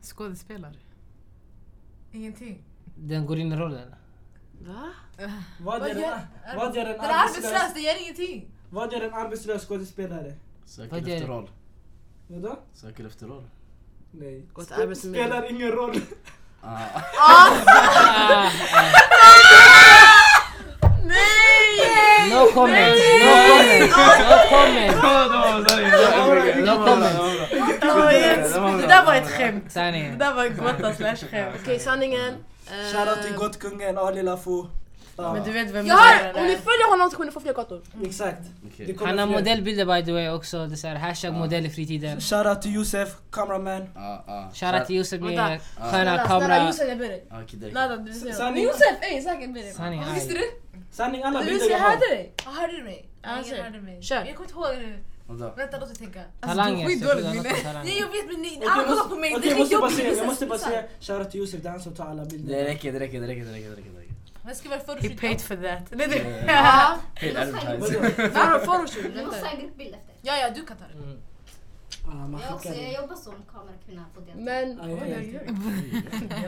Skådespelare. 0.01 0.75
Ingenting. 2.11 2.63
Den 2.95 3.25
går 3.25 3.37
in 3.39 3.51
i 3.51 3.55
rollen? 3.55 3.95
Va? 4.59 4.89
Vad 5.59 5.79
Vad 5.79 5.89
gör, 5.89 6.19
en, 6.45 6.57
vad 6.57 6.75
gör 6.75 6.85
en 6.85 6.91
Den 6.91 7.01
är 7.01 7.13
arbetslös, 7.13 7.45
arbetslös... 7.45 7.73
det 7.73 7.79
gör 7.79 8.01
ingenting. 8.01 8.51
Vad 8.69 8.93
gör 8.93 9.01
en 9.01 9.13
arbetslös 9.13 9.67
skådespelare? 9.67 10.33
Söker 10.65 10.97
efter 10.97 11.19
det? 11.19 11.25
roll. 11.27 11.49
Vadå? 12.27 12.59
Söker 12.73 13.05
efter 13.05 13.25
roll. 13.27 13.49
Nej. 14.11 14.45
Arbetsförmedlingen. 14.55 15.29
Spelar 15.29 15.49
ingen 15.51 15.71
roll. 15.71 16.01
Ah. 16.61 16.79
Ah, 17.19 17.61
ah. 18.29 18.51
No 18.51 18.63
comment, 18.63 18.65
no 18.65 18.67
comment, 18.67 18.67
no 18.67 18.67
comment. 18.67 18.93
No 18.93 19.11
comment. 21.03 21.27
Det 22.17 22.26
var 22.26 22.26
ett- 22.41 22.55
Det 28.81 28.87
där 28.87 29.05
var 29.05 29.15
ett 29.15 29.31
skämt. 29.31 29.63
Det 29.65 29.71
Sanningen. 29.71 30.17
där 30.17 30.33
var 30.33 30.45
en 30.45 30.57
gåta 30.57 30.93
slash 30.93 31.15
skämt. 31.31 31.55
Okej, 31.61 31.79
sanningen. 31.79 32.33
eh, 32.67 32.93
Shoutout 32.97 33.23
till 33.25 33.33
Gottkungen 33.35 33.97
Ali 33.97 34.23
Lafou. 34.23 34.65
Ja, 35.19 35.33
Men 35.33 35.43
du 35.43 35.51
vet 35.51 35.69
vem 35.71 35.85
Jag 35.85 35.97
det 35.97 36.01
har, 36.01 36.29
är? 36.29 36.37
om 36.39 36.45
ni 36.47 36.55
följer 36.57 36.89
honom 36.89 37.09
så 37.09 37.15
kommer 37.15 37.25
ni 37.25 37.31
få 37.31 37.39
fler 37.39 37.53
gator. 37.53 37.81
Exakt. 38.05 38.37
Okej. 38.73 38.85
Det 38.85 38.93
kommer 38.93 39.09
Han 39.09 39.19
har 39.19 39.27
fler. 39.27 39.35
modellbilder 39.37 39.85
by 39.85 40.05
the 40.05 40.11
way 40.11 40.29
också. 40.29 40.65
Det 40.65 40.73
är 40.73 40.75
så 40.75 40.87
här, 40.87 40.95
hashtag 40.95 41.33
modell 41.33 41.65
i 41.65 41.69
fritiden. 41.69 42.21
Shoutout 42.21 42.61
till 42.61 42.75
Josef, 42.75 43.09
cameraman. 43.31 43.89
Ah, 43.95 44.31
ah. 44.33 44.49
Shoutout 44.53 44.85
till 44.87 44.95
Josef 44.95 45.21
med 45.21 45.35
Vänta. 45.35 45.63
sköna 45.79 45.89
Snälla, 45.91 46.27
kamera. 46.27 46.65
Josef 46.67 46.87
jag 46.89 46.97
ber 46.97 47.07
dig. 47.07 47.23
Ah, 47.31 47.35
okej, 47.43 47.59
det 47.59 47.65
räcker. 47.65 47.75
Nada, 47.75 47.95
du 47.97 48.13
säger 48.13 48.33
Sanning. 48.33 48.63
Josef, 48.63 48.95
ey 49.01 49.21
säkert 49.21 49.53
ber 49.53 49.61
dig. 49.61 49.73
Sanning, 49.73 50.03
Visste 50.13 50.33
aj. 50.33 50.39
du? 50.39 50.45
Sanning 50.91 51.23
alla 51.23 51.39
Du 51.39 51.45
bilder 51.45 51.65
jag 51.69 51.71
jag 51.71 51.83
har. 51.83 51.89
hörde 51.89 52.07
dig. 52.07 52.33
Ja, 52.45 52.51
hörde 52.51 52.73
du 52.77 52.83
mig? 52.83 53.09
Ja, 53.21 53.29
hörde. 53.29 54.01
Kör. 54.01 54.25
Jag 54.25 54.35
kommer 54.35 54.49
inte 54.49 54.53
ihåg 54.59 54.89
nu. 54.89 55.03
Vadå? 55.27 55.53
Vänta, 55.57 55.77
låt 55.79 55.87
mig 55.89 55.97
tänka. 55.97 56.21
Talanger. 56.41 56.61
Alltså, 56.61 56.81
jag 56.81 56.87
skitdåligt 56.89 57.27
minne. 57.27 57.43
det 57.43 57.49
är 57.49 57.53
något 57.53 57.53
Nej, 57.53 57.63
talanger. 57.63 57.99
jag 57.99 58.07
vet 58.11 58.25
men 58.31 58.41
ni, 58.41 58.61
alla 58.67 58.81
jag 58.81 58.87
kollar 58.89 59.03
på 59.09 59.15
mig. 59.15 59.35
okej, 59.35 59.53
Det 59.55 59.61
är 59.61 59.71
jag 59.71 59.81
måste 59.81 59.85
bara 59.85 59.89
säga, 59.91 60.09
det 60.11 60.17
jag 60.17 60.25
måste 60.27 60.45
bara 60.45 60.59
säga 60.59 60.83
shoutout 60.99 61.31
till 61.31 61.39
Josef, 61.39 61.61
det 61.61 61.67
är 61.67 61.71
han 61.71 61.79
som 61.81 61.95
tar 61.95 62.05
alla 62.05 62.25
bilder. 62.25 62.55
Det 62.55 62.63
räcker, 62.63 62.93
det 62.93 62.99
räcker, 62.99 63.21
det 63.21 63.27
räcker, 63.27 63.45
det 63.45 63.51
räcker. 63.53 63.69
Det 63.69 63.75
räcker, 63.75 63.89
det 63.91 63.99
räcker. 63.99 64.13
Men 64.43 64.55
ska 64.55 64.69
väl 64.69 64.79
He 65.01 65.09
paid 65.09 65.41
for 65.41 65.55
that. 65.55 65.83
Det 65.89 66.03
är 66.03 66.07
det. 66.07 66.43
Ja. 66.47 66.97
Paid 67.19 67.37
advertising. 67.37 68.01
Vadå? 68.33 68.65
Photoshoot, 68.65 69.05
Vi 69.05 69.25
måste 69.25 69.41
vänta. 69.41 69.47
ha 69.47 69.51
en 69.55 69.59
gruppbild 69.61 69.95
efter. 69.95 70.13
Ja, 70.21 70.37
ja, 70.37 70.49
du 70.49 70.65
kan 70.65 70.77
ta 70.77 70.83
det. 70.93 70.93
Mm. 71.03 71.17
Ah, 72.09 72.13
man 72.27 72.41
Jag, 72.45 72.55
också, 72.55 72.69
skickar 72.69 72.83
jag 72.83 72.91
det. 72.93 73.01
jobbar 73.01 73.15
som 73.15 73.33
kamerakvinna 73.53 74.05
på 74.15 74.19
deltid. 74.19 74.43
Men... 74.43 74.79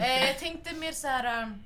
Eh, 0.02 0.28
jag 0.28 0.40
tänkte 0.40 0.74
mer 0.76 0.92
så 0.92 1.08
här. 1.08 1.44
um, 1.44 1.64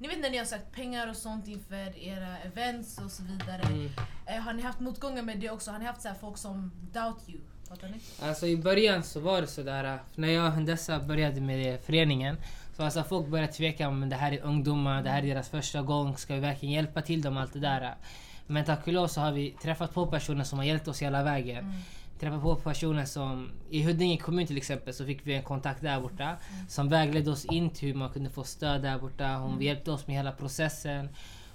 Ni 0.00 0.08
vet 0.08 0.20
när 0.20 0.30
ni 0.30 0.38
har 0.38 0.44
sagt 0.44 0.72
pengar 0.72 1.08
och 1.10 1.16
sånt 1.16 1.48
inför 1.48 1.98
era 1.98 2.38
events 2.38 2.98
och 2.98 3.10
så 3.10 3.22
vidare. 3.22 3.62
Mm. 3.62 3.90
Eh, 4.26 4.40
har 4.40 4.52
ni 4.52 4.62
haft 4.62 4.80
motgångar 4.80 5.22
med 5.22 5.38
det 5.38 5.50
också? 5.50 5.70
Har 5.70 5.78
ni 5.78 5.84
haft 5.84 6.02
så 6.02 6.08
folk 6.20 6.38
som 6.38 6.72
doubt 6.92 7.28
you? 7.28 7.40
Fattar 7.68 7.88
ni? 7.88 8.00
Alltså 8.28 8.46
i 8.46 8.56
början 8.56 9.02
så 9.02 9.20
var 9.20 9.40
det 9.40 9.46
sådär, 9.46 9.98
för 10.14 10.20
när 10.20 10.28
jag 10.28 10.46
och 10.46 10.52
Hundessa 10.52 11.00
började 11.00 11.40
med 11.40 11.80
föreningen 11.80 12.36
så 12.76 12.82
alltså 12.82 13.02
folk 13.02 13.26
började 13.26 13.52
tveka 13.52 13.88
om 13.88 14.08
det 14.08 14.16
här 14.16 14.32
är 14.32 14.40
ungdomar, 14.40 15.02
det 15.02 15.10
här 15.10 15.22
är 15.22 15.26
deras 15.26 15.48
första 15.48 15.82
gång, 15.82 16.16
ska 16.16 16.34
vi 16.34 16.40
verkligen 16.40 16.74
hjälpa 16.74 17.02
till 17.02 17.22
dem 17.22 17.36
allt 17.36 17.52
det 17.52 17.60
där. 17.60 17.94
Men 18.46 18.64
tack 18.64 18.86
och 18.86 18.92
lov 18.92 19.08
så 19.08 19.20
har 19.20 19.32
vi 19.32 19.50
träffat 19.50 19.94
på 19.94 20.06
personer 20.06 20.44
som 20.44 20.58
har 20.58 20.66
hjälpt 20.66 20.88
oss 20.88 21.02
hela 21.02 21.22
vägen. 21.22 21.72
Träffat 22.20 22.42
på 22.42 22.56
personer 22.56 23.04
som, 23.04 23.50
i 23.70 23.82
Huddinge 23.82 24.16
kommun 24.16 24.46
till 24.46 24.56
exempel 24.56 24.94
så 24.94 25.06
fick 25.06 25.26
vi 25.26 25.34
en 25.34 25.42
kontakt 25.42 25.82
där 25.82 26.00
borta 26.00 26.36
som 26.68 26.88
vägledde 26.88 27.30
oss 27.30 27.44
in 27.44 27.70
till 27.70 27.88
hur 27.88 27.94
man 27.94 28.10
kunde 28.10 28.30
få 28.30 28.44
stöd 28.44 28.82
där 28.82 28.98
borta. 28.98 29.36
Hon 29.36 29.62
hjälpte 29.62 29.90
oss 29.90 30.06
med 30.06 30.16
hela 30.16 30.32
processen. 30.32 31.08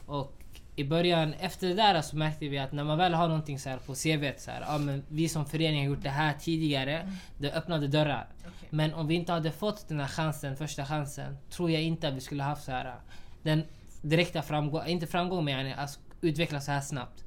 Och 0.05 0.34
i 0.76 0.84
början, 0.84 1.34
efter 1.34 1.68
det 1.68 1.74
där 1.74 2.01
så 2.01 2.18
märkte 2.18 2.47
vi 2.47 2.57
att 2.57 2.72
när 2.72 2.84
man 2.84 2.97
väl 2.97 3.13
har 3.13 3.28
någonting 3.28 3.59
så 3.59 3.70
här 3.70 3.78
på 3.78 3.93
CVt 3.93 4.41
så 4.41 4.51
här, 4.51 4.61
ja 4.61 4.78
men 4.78 5.03
vi 5.07 5.30
som 5.30 5.45
förening 5.45 5.80
har 5.80 5.86
gjort 5.86 6.03
det 6.03 6.09
här 6.09 6.34
tidigare, 6.39 7.11
det 7.38 7.51
öppnade 7.51 7.88
dörrar. 7.88 8.28
Okej. 8.39 8.70
Men 8.70 8.93
om 8.93 9.07
vi 9.07 9.16
inte 9.16 9.32
hade 9.32 9.51
fått 9.51 9.88
den 9.88 9.99
här 9.99 10.07
chansen, 10.07 10.55
första 10.55 10.86
chansen, 10.86 11.38
tror 11.49 11.72
jag 11.72 11.82
inte 11.82 12.07
att 12.07 12.13
vi 12.13 12.22
skulle 12.22 12.43
haft 12.43 12.63
så 12.63 12.72
här 12.72 12.95
den 13.43 13.63
direkta 14.01 14.41
framgång, 14.41 14.86
inte 14.88 15.07
framgång 15.07 15.45
men 15.45 15.80
alltså, 15.80 15.99
utvecklas 16.22 16.66
så 16.66 16.72
här 16.72 16.82
snabbt. 16.82 17.24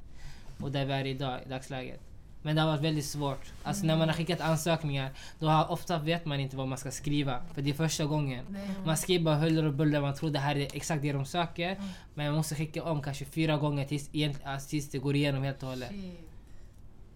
Och 0.60 0.72
där 0.72 0.84
vi 0.84 0.92
är 0.92 1.06
idag, 1.06 1.40
i 1.46 1.48
dagsläget. 1.48 2.07
Men 2.48 2.56
det 2.56 2.62
har 2.62 2.68
varit 2.68 2.80
väldigt 2.84 3.04
svårt. 3.04 3.52
Alltså 3.62 3.86
när 3.86 3.96
man 3.96 4.08
har 4.08 4.14
skickat 4.16 4.40
ansökningar, 4.40 5.10
då 5.38 5.46
har, 5.48 5.70
ofta 5.70 5.98
vet 5.98 6.24
man 6.24 6.40
inte 6.40 6.56
vad 6.56 6.68
man 6.68 6.78
ska 6.78 6.90
skriva. 6.90 7.42
För 7.54 7.62
det 7.62 7.70
är 7.70 7.74
första 7.74 8.04
gången. 8.04 8.56
Man 8.86 8.96
skriver 8.96 9.24
bara 9.24 9.34
huller 9.36 9.64
och 9.64 9.74
buller, 9.74 10.00
man 10.00 10.14
tror 10.14 10.30
det 10.30 10.38
här 10.38 10.56
är 10.56 10.68
exakt 10.76 11.02
det 11.02 11.12
de 11.12 11.24
söker. 11.26 11.76
Men 12.14 12.26
man 12.26 12.34
måste 12.36 12.54
skicka 12.54 12.82
om 12.84 13.02
kanske 13.02 13.24
fyra 13.24 13.56
gånger 13.56 13.84
tills, 13.86 14.10
alltså, 14.44 14.68
tills 14.68 14.90
det 14.90 14.98
går 14.98 15.16
igenom 15.16 15.42
helt 15.42 15.62
och 15.62 15.68
hållet. 15.68 15.88
Shit. 15.90 16.20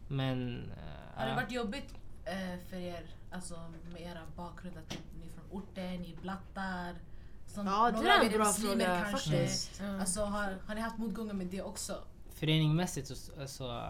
Men... 0.08 0.58
eh, 0.70 1.20
Har 1.20 1.26
det 1.26 1.34
varit 1.34 1.52
jobbigt 1.52 1.94
eh, 2.24 2.58
för 2.70 2.76
er, 2.76 3.02
alltså 3.30 3.54
med 3.92 4.02
era 4.02 4.20
bakgrund, 4.36 4.76
att 4.76 4.98
ni 5.20 5.26
är 5.26 5.30
från 5.32 5.44
orten, 5.62 6.02
ni 6.02 6.12
är 6.12 6.22
blattar? 6.22 6.94
Som 7.46 7.66
Ja, 7.66 7.90
det 7.90 7.96
några 7.96 8.14
är 8.14 8.20
en 8.20 8.32
er 8.32 8.36
bra 8.38 8.44
fråga 8.52 8.84
kanske. 8.86 9.30
faktiskt. 9.30 9.82
Alltså, 10.00 10.24
har, 10.24 10.56
har 10.66 10.74
ni 10.74 10.80
haft 10.80 10.98
motgångar 10.98 11.34
med 11.34 11.46
det 11.46 11.62
också? 11.62 11.94
Föreningmässigt 12.34 13.06
så, 13.08 13.14
så 13.46 13.82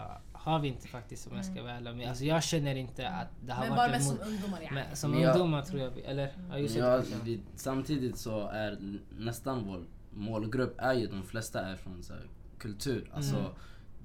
har 0.44 0.58
vi 0.58 0.68
inte 0.68 0.88
faktiskt 0.88 1.26
om 1.26 1.36
jag 1.36 1.44
ska 1.44 1.62
vara 1.62 1.72
ärlig. 1.72 1.94
Men 1.96 2.08
Alltså 2.08 2.24
jag 2.24 2.42
känner 2.42 2.74
inte 2.74 3.08
att 3.08 3.28
det 3.46 3.52
har 3.52 3.60
Men 3.66 3.70
bara 3.76 3.78
varit 3.88 3.90
mest 3.92 4.10
en 4.10 4.16
som 4.16 4.26
mot... 4.26 4.34
ungdomar 4.34 4.58
ja. 4.62 4.68
Men 4.72 4.96
som 4.96 5.10
Men 5.10 5.20
jag- 5.20 5.30
ungdomar 5.32 5.62
tror 5.62 5.80
jag 5.80 5.98
eller? 6.04 6.32
Ja, 6.50 6.58
just 6.58 6.74
det, 6.74 6.80
Ja, 6.80 7.02
vi, 7.24 7.40
samtidigt 7.54 8.18
så 8.18 8.48
är 8.48 8.78
nästan 9.18 9.64
vår 9.66 9.84
målgrupp 10.10 10.74
är 10.78 10.94
ju 10.94 11.06
de 11.06 11.22
flesta 11.22 11.60
är 11.60 11.76
från 11.76 12.02
så 12.02 12.12
här, 12.12 12.22
kultur. 12.58 13.10
Alltså 13.14 13.36
Mm. 13.36 13.50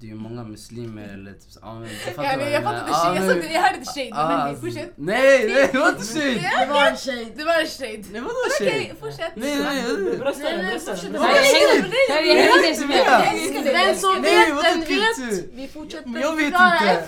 Det 0.00 0.06
är 0.06 0.08
ju 0.08 0.14
många 0.14 0.44
muslimer 0.44 1.08
eller 1.14 1.32
typ 1.32 1.50
så, 1.54 1.58
ja, 1.62 1.74
men, 1.74 1.82
du 1.82 1.94
Ja, 2.06 2.12
vad 2.16 2.38
men 2.38 2.52
jag 2.52 2.62
fattar 2.62 2.88
Ja, 2.88 3.10
inte 3.16 3.26
men- 3.26 3.34
shade, 3.42 3.52
jag 3.54 3.62
hörde 3.62 3.78
inte 3.78 3.92
shade. 3.92 4.10
Ah, 4.14 4.28
Men 4.28 4.40
okej, 4.56 4.60
fortsätt. 4.60 4.92
Nej, 4.96 5.44
nej 5.54 5.68
det 5.72 5.78
var 5.78 5.88
inte 5.88 6.04
shade! 6.14 6.34
Det 6.60 6.66
var 6.72 6.86
en 6.90 6.96
tjej. 6.96 7.32
Det 7.36 7.44
var 7.44 7.56
en 7.60 7.66
shade. 7.66 8.04
Nej 8.12 8.20
vadå 8.20 8.34
Okej, 8.60 8.70
shade? 8.72 9.00
fortsätt. 9.00 9.32
Nej 9.36 9.56
nej 9.56 9.82
nej! 9.82 10.18
Brösta 10.18 10.42
den, 10.44 10.56
Nej, 10.56 10.62
nej, 10.62 10.70
brösta 10.72 10.92
den. 10.94 11.12
jag 11.14 11.22
jag- 11.22 12.26
jag 12.26 12.44
hängde 12.44 12.68
inte 12.68 12.86
med. 12.86 12.96
Ja. 13.06 13.24
Jag 13.24 13.34
jag 13.54 13.64
Den 13.86 13.96
som 13.96 14.22
vet, 14.22 14.62
den 14.62 14.80
vet. 14.80 15.44
Vi 15.54 15.68
fortsätter. 15.68 16.20
Jag 16.20 16.36
vet 16.36 16.46
inte. 16.46 17.04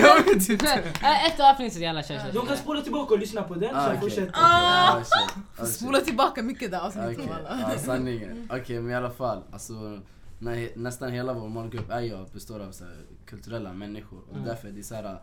Jag 0.00 0.24
vet 0.24 0.48
inte! 0.48 0.66
Ett 1.26 1.40
avsnitt 1.40 1.88
alla 1.88 2.02
kör, 2.02 2.14
kör, 2.14 2.32
De 2.32 2.46
kan 2.46 2.56
spola 2.56 2.80
tillbaka 2.82 3.14
och 3.14 3.20
lyssna 3.20 3.42
på 3.42 3.54
den, 3.54 3.76
Ah, 3.76 3.80
sen 3.82 3.88
okej. 3.96 4.00
fortsätter. 4.00 4.32
Ah. 4.34 5.02
Ah. 5.58 5.64
Spola 5.66 6.00
tillbaka 6.00 6.42
mycket 6.42 6.70
där 6.70 6.80
avsnittet. 6.80 7.18
Okej, 7.18 7.28
ja, 7.48 7.78
sanningen. 7.86 8.48
Okej, 8.52 8.80
men 8.80 8.90
i 8.90 8.94
alla 8.94 9.10
fall. 9.10 9.42
Alltså, 9.52 9.72
när, 10.44 10.76
nästan 10.76 11.12
hela 11.12 11.34
vår 11.34 11.48
målgrupp 11.48 11.90
är 11.90 12.00
ju, 12.00 12.26
består 12.32 12.60
av 12.60 12.72
så 12.72 12.84
här, 12.84 12.96
kulturella 13.26 13.72
människor. 13.72 14.20
Och 14.28 14.32
Mm. 14.34 14.44
därför 14.44 14.68
är 14.68 14.72
det 14.72 14.82
så 14.82 14.94
här, 14.94 15.18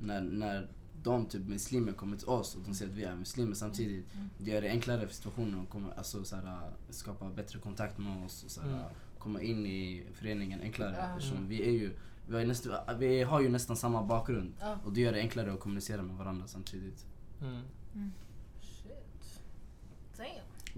när, 0.00 0.20
när 0.20 0.68
de 1.02 1.26
typ 1.26 1.48
muslimer 1.48 1.92
kommer 1.92 2.16
till 2.16 2.28
oss 2.28 2.54
och 2.56 2.62
de 2.62 2.74
säger 2.74 2.90
att 2.92 2.98
vi 2.98 3.04
är 3.04 3.14
muslimer 3.16 3.54
samtidigt. 3.54 4.06
Det 4.38 4.50
gör 4.50 4.62
det 4.62 4.68
enklare 4.68 5.06
för 5.06 5.14
situationen 5.14 5.60
att 5.60 5.70
komma, 5.70 5.88
alltså, 5.96 6.24
så 6.24 6.36
här, 6.36 6.70
skapa 6.90 7.30
bättre 7.30 7.58
kontakt 7.58 7.98
med 7.98 8.24
oss 8.24 8.44
och 8.44 8.50
så 8.50 8.60
här, 8.60 8.68
Mm. 8.68 8.80
komma 9.18 9.40
in 9.42 9.66
i 9.66 10.06
föreningen 10.14 10.60
enklare. 10.60 10.96
Eftersom 11.16 11.48
vi 11.48 11.62
är 11.68 11.70
ju 11.72 11.90
vi 12.28 12.34
har, 12.34 12.40
ju 12.40 12.46
nästan, 12.46 12.98
vi 12.98 13.22
har 13.22 13.40
ju 13.40 13.48
nästan 13.48 13.76
samma 13.76 14.02
bakgrund 14.02 14.52
och 14.84 14.92
det 14.92 15.00
gör 15.00 15.12
det 15.12 15.18
enklare 15.20 15.52
att 15.52 15.60
kommunicera 15.60 16.02
med 16.02 16.16
varandra 16.16 16.46
samtidigt. 16.46 17.06
Mm. 17.40 18.12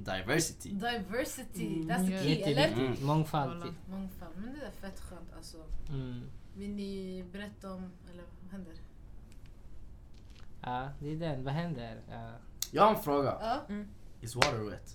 Diversity. 0.04 0.68
Diversity, 0.70 1.66
Mm. 1.82 1.88
that's 1.90 2.06
the 2.06 2.12
Ja. 2.14 2.22
key, 2.22 2.42
eller? 2.52 2.68
Mm. 2.68 2.96
Mångfald. 3.02 3.52
Voilà. 3.52 3.62
typ. 3.66 3.74
Mångfald. 3.90 4.32
Men 4.36 4.54
det 4.54 4.66
är 4.66 4.70
fett 4.70 5.00
skönt 5.00 5.32
alltså. 5.36 5.56
Mm. 5.88 6.22
Vill 6.56 6.70
ni 6.74 7.24
berätta 7.32 7.72
om, 7.72 7.90
eller 8.12 8.22
vad 8.42 8.52
händer? 8.52 8.74
Ja, 10.62 10.88
det 10.98 11.12
är 11.12 11.16
den. 11.16 11.44
Vad 11.44 11.54
händer? 11.54 12.00
Ja. 12.10 12.30
Jag 12.70 12.82
har 12.82 12.94
en 12.94 13.02
fråga. 13.02 13.36
Ja. 13.40 13.74
Is 14.20 14.36
water 14.36 14.70
wet? 14.70 14.94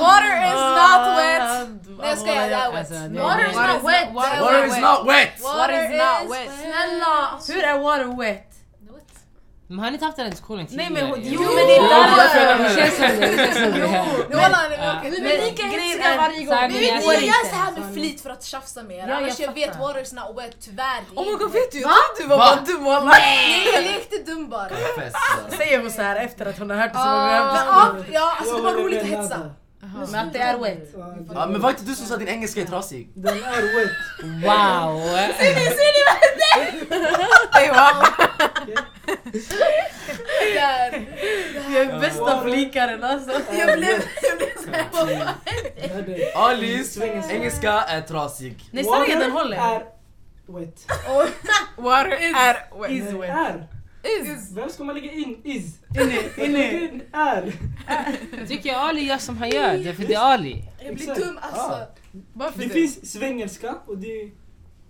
Water 0.00 0.36
is 0.46 0.62
not 0.80 1.04
wet! 1.18 1.98
Nej 1.98 2.08
jag 2.08 2.18
skojar, 2.18 2.48
det 2.48 2.54
är 2.54 2.76
Alltså, 2.78 2.94
wet. 2.94 3.12
Water 3.22 3.46
is 3.50 3.56
not 3.56 3.84
wet! 3.84 4.14
Water 4.14 4.66
is 4.66 4.76
not 4.80 5.06
wet! 5.08 5.40
Water 5.42 5.82
is 5.84 5.90
not 5.90 6.30
wet. 6.32 6.50
Snälla! 6.60 7.38
Hur 7.48 7.64
är 7.64 7.78
water 7.78 8.16
wet? 8.16 8.59
Men 9.70 9.78
har 9.78 9.86
ni 9.90 9.94
inte 9.94 10.04
haft 10.06 10.16
den 10.16 10.24
här 10.26 10.30
diskussionen 10.30 10.66
Nej 10.70 10.86
tidigare? 10.88 11.04
men 11.04 11.10
hon- 11.10 11.22
ju? 11.22 11.30
jo 11.34 11.40
men 11.42 11.66
det 11.68 11.76
är 11.76 11.82
därför. 12.16 12.62
Det 12.64 12.74
känns 12.80 12.96
som 12.96 13.20
det, 13.20 13.26
det 13.26 13.36
känns 13.36 13.54
som 13.54 13.72
det. 13.72 13.84
Okej. 13.86 15.10
Men 15.10 15.22
Men 15.22 15.44
lika 15.46 15.62
grejen 15.62 15.80
hetsiga 15.80 16.14
är- 16.14 16.18
varje 16.18 16.44
gång. 16.44 16.54
är 16.54 16.60
jag 16.60 17.12
gör 17.12 17.20
inte. 17.22 17.50
så 17.50 17.56
här 17.56 17.72
med 17.72 17.94
flit 17.94 18.20
för 18.20 18.30
att 18.30 18.44
tjafsa 18.44 18.82
med 18.82 18.96
er. 18.96 19.08
Ja, 19.08 19.14
Annars 19.16 19.38
jag 19.40 19.48
jag 19.48 19.54
vet 19.54 19.78
watersna 19.78 20.24
och 20.24 20.38
wet, 20.38 20.56
tyvärr. 20.60 21.00
det 21.10 21.16
är 21.16 21.22
Oh 21.22 21.26
my 21.30 21.36
god 21.38 21.52
vet 21.52 21.72
du? 21.72 21.80
Trodde 21.80 21.94
du 22.18 22.26
var 22.26 22.38
bara 22.38 22.60
dum 22.66 22.84
wallah. 22.84 23.08
Nej, 23.18 23.68
jag 23.74 23.84
lekte 23.84 24.16
dum 24.26 24.48
bara. 24.48 24.68
Säger 25.56 25.80
hon 25.80 25.90
så 25.90 26.02
här 26.02 26.16
efter 26.16 26.46
att 26.46 26.58
hon 26.58 26.70
har 26.70 26.76
hört 26.76 26.92
det 26.92 26.98
så 26.98 27.04
ja, 28.12 28.34
alltså 28.38 28.56
det 28.56 28.62
var 28.62 28.72
roligt 28.72 29.02
att 29.02 29.08
hetsa. 29.08 29.50
Men 29.94 30.14
att 30.14 30.32
det 30.32 30.38
är 30.38 30.58
wet. 30.58 30.94
Ja, 31.34 31.46
men 31.46 31.60
var 31.60 31.70
inte 31.70 31.84
du 31.84 31.94
som 31.94 32.06
sa 32.06 32.14
att 32.14 32.20
din 32.20 32.28
engelska 32.28 32.60
är 32.60 32.64
trasig? 32.64 33.10
Den 33.14 33.36
är 33.36 33.62
wet. 33.76 33.90
Wow! 34.44 35.00
Ey 37.60 37.68
wallah. 37.68 38.16
Där. 40.54 41.06
Jag 41.74 41.82
är 41.82 42.00
bästa 42.00 42.42
flikaren 42.42 43.04
alltså. 43.04 43.30
Jag 43.52 43.78
blev, 43.78 44.02
jag 44.22 44.38
blev 44.38 44.64
såhär, 44.64 44.84
vad 44.92 45.08
fan 45.08 45.34
Det 45.76 45.84
är 45.84 46.02
det. 46.02 46.34
Alice 46.34 47.04
engelska 47.30 47.72
är 47.72 48.00
trasig. 48.00 48.68
Nej 48.70 48.84
sanningen 48.84 49.18
den 49.18 49.32
håller. 49.32 49.56
är 49.56 49.84
wet. 50.46 50.86
Water 51.76 52.10
är 52.12 52.80
wet. 53.20 53.60
Is. 54.02 54.50
Vem 54.52 54.70
ska 54.70 54.84
man 54.84 54.94
lägga 54.94 55.12
in? 55.12 55.40
Is. 55.44 55.74
Inne, 56.00 56.46
inne. 56.46 56.72
In 56.84 57.02
är. 57.12 57.52
Tycker 58.46 58.68
jag 58.68 58.78
Ali 58.80 59.00
gör 59.00 59.18
som 59.18 59.38
han 59.38 59.50
gör, 59.50 59.78
det 59.78 59.88
är 59.88 59.94
för 59.94 60.04
det 60.04 60.14
är 60.14 60.20
Ali. 60.20 60.64
Jag 60.84 60.94
blir 60.94 61.14
dum 61.14 61.38
alltså. 61.42 61.86
Varför 62.32 62.58
Det 62.58 62.64
det? 62.66 62.70
finns 62.74 63.12
svengelska 63.12 63.74
och 63.86 63.98
det 63.98 64.22
är... 64.22 64.30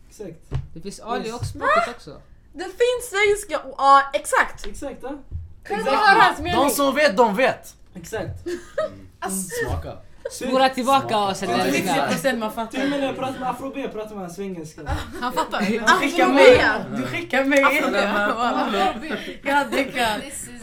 Exakt. 0.08 0.38
Det 0.74 0.80
finns 0.80 1.00
Ali 1.00 1.26
Yes. 1.28 1.40
och 1.40 1.46
språket 1.46 1.88
också. 1.96 2.20
Det 2.52 2.64
finns 2.64 3.10
svenska, 3.10 3.58
och- 3.68 3.74
ja 3.78 4.02
exakt. 4.12 4.66
Exakt 4.66 4.98
ja. 5.02 5.18
Kan 5.64 5.78
du 5.78 5.84
höra 5.90 6.20
hans 6.22 6.38
mening? 6.38 6.60
De 6.64 6.70
som 6.70 6.94
vet, 6.94 7.16
de 7.16 7.36
vet. 7.36 7.74
Exakt. 7.94 8.38
Smaka. 9.66 9.96
Spola 10.32 10.68
tillbaka 10.68 11.18
och 11.18 11.36
sätt 11.36 11.50
Ja, 11.50 11.56
den 11.56 11.66
exakt. 11.74 12.22
där. 12.22 12.30
90% 12.32 12.38
man 12.38 12.50
Till 12.50 12.60
och 12.60 12.72
fattar. 12.72 12.78
med 12.90 13.00
när 13.00 13.06
jag 13.06 13.16
pratar 13.16 13.40
med 13.40 13.50
Afro 13.50 13.72
B 13.74 13.88
pratar 13.88 14.16
man 14.16 14.30
svengelska. 14.30 14.82
Han 15.20 15.32
fattar. 15.32 15.60
Du 15.60 15.66
skickar 15.80 16.26
mig. 16.28 16.64
Du 16.96 17.02
skickar 17.06 17.44
mig. 17.44 17.60
Jag 17.60 17.94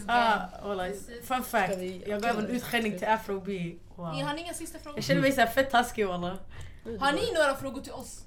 Ah, 0.08 0.39
good. 0.62 0.68
wallah. 0.68 0.88
Fun 1.24 1.43
fact. 1.43 1.74
Jag 2.08 2.22
gav 2.22 2.39
en 2.39 2.45
utskällning 2.47 2.99
till 2.99 3.08
Afrob. 3.08 3.47
Wow. 3.95 4.05
har 4.05 4.34
ni 4.34 4.41
inga 4.41 4.53
sista 4.53 4.80
frågor? 4.80 4.97
Jag 4.97 5.03
känner 5.03 5.22
mig 5.22 5.32
såhär 5.32 5.47
fett 5.47 5.72
taskig 5.72 6.08
wallah. 6.08 6.34
Har 6.99 7.12
ni 7.12 7.32
några 7.34 7.55
frågor 7.55 7.82
till 7.82 7.91
oss? 7.93 8.24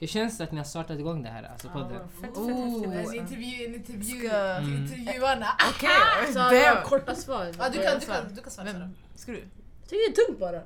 Hur 0.00 0.06
känns 0.06 0.38
det 0.38 0.44
att 0.44 0.52
ni 0.52 0.58
har 0.58 0.64
startat 0.64 0.98
igång 0.98 1.22
det 1.22 1.28
här, 1.28 1.48
alltså 1.52 1.68
podden? 1.68 1.90
Fett 1.90 2.00
fett 2.20 2.46
häftigt 2.46 2.84
En 2.92 2.98
alltså. 2.98 3.14
intervju, 3.14 3.64
en 3.66 3.74
intervju 3.74 4.30
till 4.58 4.98
intervjuarna. 4.98 5.46
Okej, 5.70 6.32
Så 6.32 6.38
damn. 6.38 6.54
jag 6.56 6.84
korta 6.84 7.14
svar. 7.14 7.46
Ja, 7.58 7.68
du 7.68 7.82
kan, 7.82 7.98
du 8.00 8.06
kan, 8.06 8.16
du 8.34 8.42
kan 8.42 8.50
svara. 8.50 8.66
Vem? 8.72 8.94
Ska 9.16 9.32
du? 9.32 9.44
Jag 9.84 9.88
tycker 9.88 10.10
det 10.10 10.22
är 10.22 10.26
tungt 10.26 10.38
bara. 10.40 10.60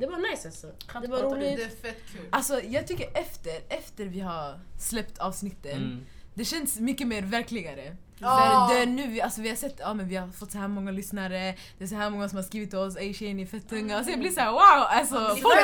Det 0.00 0.06
var 0.06 0.30
nice 0.30 0.48
alltså. 0.48 0.66
Kan 0.86 1.02
Det 1.02 1.06
inte 1.06 1.10
var 1.22 1.30
prata 1.30 1.36
Det 1.36 1.52
roligt. 1.54 1.66
är 1.66 1.68
fett 1.88 2.02
kul. 2.12 2.26
Alltså 2.30 2.60
jag 2.62 2.86
tycker 2.86 3.06
efter, 3.14 3.52
efter 3.68 4.04
vi 4.04 4.20
har 4.20 4.60
släppt 4.78 5.18
avsnitten, 5.18 5.76
Mm. 5.76 6.06
det 6.34 6.44
känns 6.44 6.80
mycket 6.80 7.06
mer 7.06 7.22
verkligare. 7.22 7.96
För 8.18 8.74
det 8.74 8.80
är 8.82 8.86
nu 8.86 9.06
vi, 9.06 9.20
alltså 9.20 9.40
vi 9.40 9.48
har 9.48 9.56
sett, 9.56 9.76
ja 9.78 9.94
men 9.94 10.08
vi 10.08 10.16
har 10.16 10.28
fått 10.28 10.50
så 10.52 10.58
här 10.58 10.68
många 10.68 10.90
lyssnare, 10.90 11.54
det 11.78 11.84
är 11.84 11.88
så 11.88 11.94
här 11.94 12.10
många 12.10 12.28
som 12.28 12.36
har 12.36 12.42
skrivit 12.42 12.70
till 12.70 12.78
oss, 12.78 12.96
ey 12.96 13.14
tjejer 13.14 13.34
ni 13.34 13.42
är 13.42 13.46
fett 13.46 13.68
tunga. 13.68 14.04
Så 14.04 14.10
jag 14.10 14.18
blir 14.18 14.30
såhär 14.30 14.50
wow, 14.50 14.60
alltså 14.88 15.14
folk 15.14 15.56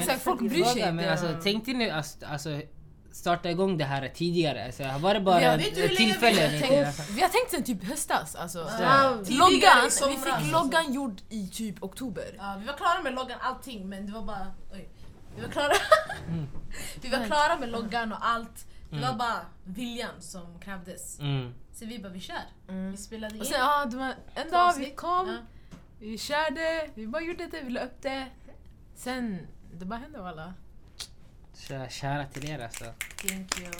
lyssnar. 0.00 0.16
folk 0.18 0.40
bryr 0.40 0.64
sig 0.64 0.72
Fråga, 0.72 0.92
Men 0.92 0.98
inte. 1.04 1.12
alltså, 1.12 1.42
tänkte 1.42 1.72
ni 1.72 1.90
alltså, 1.90 2.26
alltså, 2.26 2.60
starta 3.14 3.50
igång 3.50 3.78
det 3.78 3.84
här 3.84 4.08
tidigare? 4.08 4.64
Alltså, 4.66 4.82
var 4.98 5.14
det 5.14 5.20
bara 5.20 5.42
Ja, 5.42 5.52
ett 5.54 5.60
vet 5.60 5.74
du 5.74 5.80
hur 5.80 5.92
ett 5.92 5.98
länge 6.22 6.48
vi 6.48 6.60
tänkt? 6.60 7.10
Vi 7.10 7.22
har 7.22 7.28
tänkt 7.28 7.50
sen 7.50 7.64
typ 7.64 7.84
höstas 7.84 8.34
alltså. 8.34 8.58
Ja, 8.80 9.10
Loggan, 9.28 9.90
vi 10.08 10.16
fick 10.16 10.52
loggan 10.52 10.92
gjord 10.92 11.20
i 11.28 11.48
typ 11.48 11.82
oktober. 11.82 12.34
Ja, 12.38 12.56
vi 12.60 12.66
var 12.66 12.74
klara 12.74 13.02
med 13.02 13.14
loggan, 13.14 13.38
allting, 13.40 13.88
men 13.88 14.06
det 14.06 14.12
var 14.12 14.22
bara... 14.22 14.46
Oj. 14.72 14.88
Vi 15.36 15.42
var 15.42 15.48
klara, 15.48 15.72
vi 17.00 17.08
var 17.08 17.26
klara 17.26 17.58
med 17.58 17.68
loggan 17.68 18.12
och 18.12 18.18
allt. 18.26 18.66
Det 18.90 18.96
var 19.00 19.04
Mm. 19.06 19.18
bara 19.18 19.40
viljan 19.64 20.20
som 20.20 20.60
krävdes. 20.60 21.20
Mm. 21.20 21.54
Så 21.72 21.86
vi 21.86 21.98
bara, 21.98 22.08
vi 22.12 22.20
kör. 22.20 22.36
Mm. 22.68 22.90
Vi 22.90 22.96
spelade 22.96 23.34
in. 23.34 23.40
Och 23.40 23.46
sen 23.46 23.60
ja, 23.60 23.84
det 23.90 23.96
var 23.96 24.14
en 24.34 24.50
dag 24.50 24.74
vi 24.78 24.90
kom, 24.90 25.28
Ja. 25.28 25.36
vi 25.98 26.18
körde, 26.18 26.90
vi 26.94 27.06
bara 27.06 27.22
gjorde 27.22 27.46
det, 27.46 27.60
vi 27.60 27.70
la 27.70 27.80
upp 27.80 28.02
det. 28.02 28.26
Sen, 28.96 29.46
det 29.72 29.84
bara 29.84 29.98
hände 29.98 30.28
alla. 30.28 30.54
Så 31.54 31.86
Kära 31.90 32.26
till 32.26 32.50
er 32.50 32.58
alltså. 32.58 32.84
Thank 33.28 33.60
you. 33.60 33.70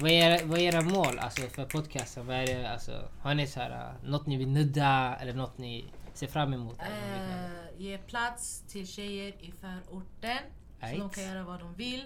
Vad 0.00 0.10
är, 0.10 0.30
era- 0.30 0.46
vad 0.46 0.58
är 0.58 0.62
era 0.62 0.80
mål 0.80 1.18
alltså, 1.18 1.42
för 1.42 1.64
podcasten? 1.64 2.26
Vad 2.26 2.36
är 2.36 2.46
det, 2.46 2.70
alltså, 2.70 3.08
har 3.20 3.34
ni 3.34 3.46
så 3.46 3.60
här, 3.60 3.70
uh, 3.70 4.10
något 4.10 4.26
ni 4.26 4.36
vill 4.36 4.48
nudda 4.48 5.16
eller 5.20 5.32
något 5.34 5.58
ni 5.58 5.84
ser 6.14 6.26
fram 6.26 6.54
emot? 6.54 6.78
Eh, 6.80 7.80
ge 7.82 7.98
plats 7.98 8.62
till 8.68 8.86
tjejer 8.86 9.28
i 9.40 9.52
förorten. 9.60 10.38
Så 10.80 10.86
de 10.86 10.92
Right. 10.96 11.14
kan 11.14 11.24
göra 11.24 11.42
vad 11.44 11.60
de 11.60 11.74
vill. 11.74 12.04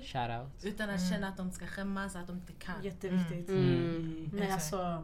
Utan 0.62 0.90
att 0.90 1.10
känna 1.10 1.28
att 1.28 1.36
de 1.36 1.52
ska 1.52 1.66
skämmas, 1.66 2.16
att 2.16 2.26
de 2.26 2.36
inte 2.36 2.52
kan. 2.52 2.74
Jätteviktigt. 2.82 3.48
Mm. 3.48 4.30
Men 4.32 4.52
alltså. 4.52 5.02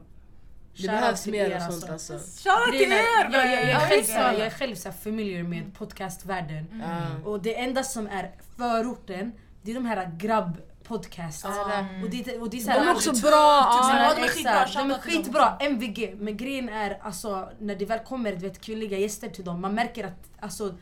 Det 0.77 0.87
behövs 0.87 1.23
till 1.23 1.33
mer 1.33 1.51
er, 1.51 1.57
och 1.69 1.75
sånt 1.75 1.91
alltså. 1.93 2.13
Shoutout 2.13 2.75
Grejen 2.75 2.93
är, 2.93 3.33
jag, 3.33 3.47
jag, 3.53 3.69
jag, 3.71 3.81
själv, 3.89 4.05
jag 4.39 4.47
är 4.47 4.51
själv 4.51 4.75
så 4.75 4.89
här 4.89 4.97
familiar 4.97 5.43
med 5.43 5.75
podcastvärlden. 5.75 6.67
Mm. 6.73 7.25
Och 7.27 7.43
det 7.43 7.59
enda 7.61 7.83
som 7.83 8.07
är 8.07 8.33
förorten, 8.57 9.33
det 9.63 9.71
är 9.71 9.75
de 9.75 9.85
här 9.87 10.11
grabb-podcasts. 10.19 11.45
Mm. 11.45 12.05
Och 12.05 12.11
det, 12.11 12.39
och 12.39 12.51
det 12.51 12.57
är 12.57 12.61
så 12.61 12.71
De 12.71 12.89
är 12.89 12.95
också 12.95 13.13
bra. 13.13 13.31
ja, 13.31 14.13
ja. 14.15 14.15
de 14.17 14.91
är 14.91 14.99
skitbra. 14.99 15.57
De 15.59 15.65
är 15.65 15.71
MVG. 15.71 16.15
Men 16.21 16.37
grejen 16.37 16.69
är 16.69 16.99
alltså 17.03 17.49
när 17.59 17.77
det 17.77 17.85
väl 17.85 17.99
kommer 17.99 18.33
du 18.33 18.39
vet, 18.39 18.61
kvinnliga 18.61 18.99
gäster 18.99 19.29
till 19.29 19.45
dem, 19.45 19.61
man 19.61 19.75
märker 19.75 20.05
att 20.07 20.31
alltså 20.41 20.75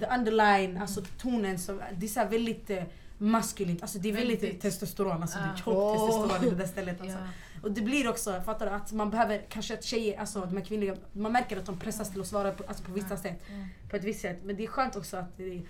the 0.00 0.06
underline, 0.06 0.76
alltså 0.78 1.02
tonen, 1.18 1.58
så, 1.58 1.80
det 1.98 2.06
är 2.06 2.08
så 2.08 2.24
väldigt 2.24 2.70
eh, 2.70 2.82
maskulint. 3.18 3.82
Alltså 3.82 3.98
det 3.98 4.08
är 4.08 4.12
väldigt, 4.12 4.42
Väldigt. 4.42 4.60
testosteron, 4.62 5.22
alltså 5.22 5.38
det 5.38 5.44
är 5.44 5.48
Ja. 5.48 5.56
tjockt 5.56 5.68
Åh. 5.68 6.06
testosteron 6.06 6.44
i 6.46 6.50
det 6.50 6.56
där 6.56 6.66
stället. 6.66 7.00
Alltså. 7.00 7.16
Ja. 7.18 7.24
Och 7.62 7.70
det 7.72 7.80
blir 7.80 8.08
också, 8.08 8.40
fattar 8.44 8.66
du, 8.66 8.72
att 8.72 8.92
man 8.92 9.10
behöver 9.10 9.42
kanske 9.48 9.74
att 9.74 9.84
tjejer, 9.84 10.20
alltså 10.20 10.40
de 10.40 10.56
här 10.56 10.64
kvinnliga, 10.64 10.94
man 11.12 11.32
märker 11.32 11.56
att 11.56 11.66
de 11.66 11.78
pressas 11.78 12.10
till 12.10 12.20
att 12.20 12.26
svara 12.26 12.52
på, 12.52 12.64
alltså 12.68 12.84
på 12.84 12.92
vissa 12.92 13.16
sätt. 13.16 13.42
På 13.90 13.96
ett 13.96 14.04
visst 14.04 14.20
sätt. 14.20 14.38
Men 14.44 14.56
det 14.56 14.62
är 14.64 14.66
skönt 14.66 14.96
också 14.96 15.16
att 15.16 15.36
det 15.36 15.44
är, 15.54 15.62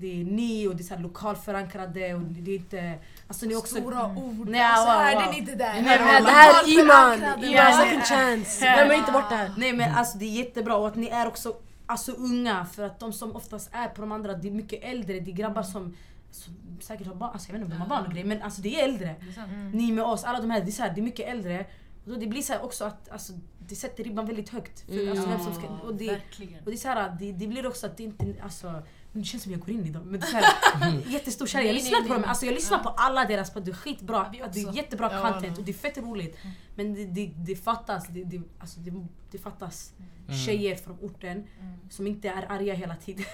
det 0.00 0.20
är 0.20 0.24
ni 0.24 0.68
och 0.68 0.76
det 0.76 0.82
är 0.82 0.96
så 0.96 0.96
lokalförankrade 0.96 2.14
och 2.14 2.20
det 2.20 2.50
är 2.50 2.56
inte, 2.56 2.94
alltså 3.26 3.46
ni 3.46 3.52
är 3.54 3.58
också... 3.58 3.74
Stora 3.76 4.06
ord. 4.16 4.48
Nej, 4.48 4.60
alltså, 4.62 5.14
wow, 5.14 5.22
wow. 5.24 5.32
ni 5.32 5.38
inte 5.38 5.54
där? 5.54 5.72
Nej, 5.74 5.82
här- 5.98 6.22
det 6.22 6.30
här 6.30 6.64
är 6.64 6.80
Iman. 6.80 7.44
Iman 7.44 7.72
second 7.84 8.02
chance. 8.04 8.74
Glöm 8.84 8.98
inte 8.98 9.12
bort 9.12 9.28
det 9.28 9.36
här. 9.36 9.52
Nej 9.56 9.72
men 9.72 9.94
alltså 9.94 10.18
det 10.18 10.24
är 10.24 10.30
jättebra 10.44 10.76
och 10.76 10.88
att 10.88 10.96
ni 10.96 11.08
är 11.08 11.26
också 11.26 11.56
alltså, 11.86 12.12
unga 12.12 12.64
för 12.72 12.82
att 12.82 13.00
de 13.00 13.12
som 13.12 13.36
oftast 13.36 13.70
är 13.72 13.88
på 13.88 14.00
de 14.00 14.12
andra, 14.12 14.34
det 14.34 14.48
är 14.48 14.52
mycket 14.52 14.84
äldre, 14.84 15.20
det 15.20 15.30
är 15.30 15.34
grabbar 15.34 15.62
som 15.62 15.96
som 16.30 16.54
säkert 16.80 17.06
har 17.06 17.14
barn, 17.14 17.30
alltså 17.32 17.48
jag 17.48 17.52
vet 17.52 17.62
inte 17.64 17.74
om 17.74 17.78
de 17.80 17.90
har 17.90 17.96
barn 17.96 18.06
och 18.06 18.12
grejer 18.12 18.26
men 18.26 18.42
alltså 18.42 18.62
det 18.62 18.80
är 18.80 18.84
äldre. 18.84 19.08
Är 19.28 19.32
sant. 19.32 19.74
Ni 19.74 19.92
med 19.92 20.04
oss, 20.04 20.24
alla 20.24 20.40
de 20.40 20.50
här, 20.50 20.60
det 20.60 20.70
är, 20.70 20.72
så 20.72 20.82
här, 20.82 20.92
det 20.94 21.00
är 21.00 21.02
mycket 21.02 21.28
äldre. 21.28 21.66
Och 22.04 22.10
då 22.10 22.16
det 22.16 22.26
blir 22.26 22.42
så 22.42 22.58
också 22.58 22.84
att 22.84 23.08
alltså, 23.10 23.32
det 23.68 23.74
sätter 23.74 24.04
ribban 24.04 24.26
väldigt 24.26 24.48
högt. 24.48 24.80
För, 24.86 24.92
Mm. 24.92 25.10
alltså, 25.10 25.28
vem 25.28 25.40
som 25.40 25.54
ska, 25.54 25.66
och, 25.68 25.94
det, 25.94 26.08
Verkligen. 26.10 26.58
och 26.58 26.64
det 26.70 26.72
är 26.72 26.76
så 26.76 26.88
här, 26.88 27.16
det, 27.20 27.32
det 27.32 27.46
blir 27.46 27.66
också 27.66 27.86
att 27.86 27.96
det 27.96 28.02
inte, 28.02 28.24
alltså 28.42 28.82
det 29.12 29.24
känns 29.24 29.42
som 29.42 29.52
jag 29.52 29.60
går 29.60 29.70
in 29.70 29.86
i 29.86 29.90
dem. 29.90 30.02
Men 30.02 30.20
det 30.20 30.26
är 30.26 30.32
här, 30.32 31.00
jättestor 31.06 31.46
kärlek. 31.46 31.68
Jag 31.68 31.74
lyssnar 31.74 32.00
på 32.02 32.14
dem, 32.14 32.24
alltså 32.26 32.46
jag 32.46 32.54
lyssnar 32.54 32.78
Ja. 32.78 32.82
på 32.82 32.88
alla 32.88 33.24
deras 33.24 33.50
poddar, 33.52 33.66
det 33.66 33.70
är 33.72 33.74
skitbra. 33.74 34.26
Det 34.32 34.60
är 34.60 34.76
jättebra 34.76 35.10
Ja, 35.12 35.32
content 35.32 35.58
och 35.58 35.64
det 35.64 35.70
är 35.70 35.74
fett 35.74 35.98
roligt. 35.98 36.36
Men 36.74 36.94
det, 36.94 37.04
det, 37.04 37.30
det 37.36 37.56
fattas, 37.56 38.06
det, 38.08 38.24
det, 38.24 38.40
alltså 38.60 38.80
det, 38.80 38.92
det 39.30 39.38
fattas 39.38 39.92
Mm. 40.28 40.40
tjejer 40.40 40.76
från 40.76 40.98
orten 41.00 41.44
som 41.90 42.06
inte 42.06 42.28
är 42.28 42.52
arga 42.52 42.74
hela 42.74 42.94
tiden. 42.96 43.24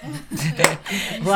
Wow! 1.21 1.35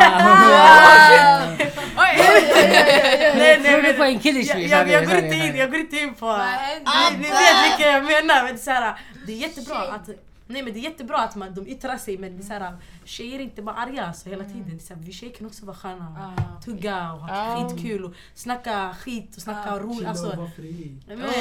nej, 3.35 3.63
Tror 3.63 3.81
du 3.81 3.93
på 3.93 4.03
en 4.03 4.19
killish 4.19 4.47
jag, 4.49 4.57
fish? 4.57 4.71
jag, 4.71 4.89
jag, 4.89 5.05
går 5.07 5.17
inte 5.17 5.35
in, 5.35 5.55
jag 5.55 5.71
går 5.71 5.79
inte 5.79 5.95
in 5.99 6.13
på... 6.13 6.37
Ni, 6.37 7.17
ni 7.17 7.23
vet 7.29 7.77
vilka 7.77 7.91
jag 7.91 8.03
menar. 8.03 8.43
Men 8.43 8.53
det, 8.55 8.61
är 8.61 8.63
så 8.63 8.71
här, 8.71 8.99
det 9.27 9.31
är 9.33 9.37
jättebra 9.37 9.77
att 9.77 10.09
Nej 10.51 10.63
men 10.63 10.73
det 10.73 10.79
är 10.79 10.81
jättebra 10.83 11.17
att 11.17 11.35
man, 11.35 11.53
de 11.53 11.67
yttrar 11.67 11.97
sig 11.97 12.17
men 12.17 12.37
det 12.37 12.43
är 12.43 12.45
så 12.45 12.53
här, 12.53 12.77
tjejer 13.05 13.39
är 13.39 13.43
inte 13.43 13.61
bara 13.61 13.75
arga 13.75 14.05
alltså, 14.05 14.29
hela 14.29 14.43
tiden. 14.43 14.65
Det 14.69 14.75
är 14.75 14.79
så 14.79 14.93
här, 14.93 15.01
vi 15.01 15.11
tjejer 15.11 15.33
kan 15.35 15.47
också 15.47 15.65
vara 15.65 15.75
sköna 15.77 16.33
och 16.57 16.65
tugga 16.65 17.13
och 17.13 17.19
ha 17.19 17.35
Ja. 17.59 17.69
skitkul 17.69 18.05
och 18.05 18.13
snacka 18.33 18.95
skit 18.99 19.35
och 19.35 19.41
snacka 19.41 19.79
roligt. 19.79 19.97
Chilla 19.97 20.09
och 20.09 20.17
Alltså, 20.17 20.35
vara 20.37 20.49
fri. 20.51 20.97
men, 21.07 21.21
alltså, 21.21 21.39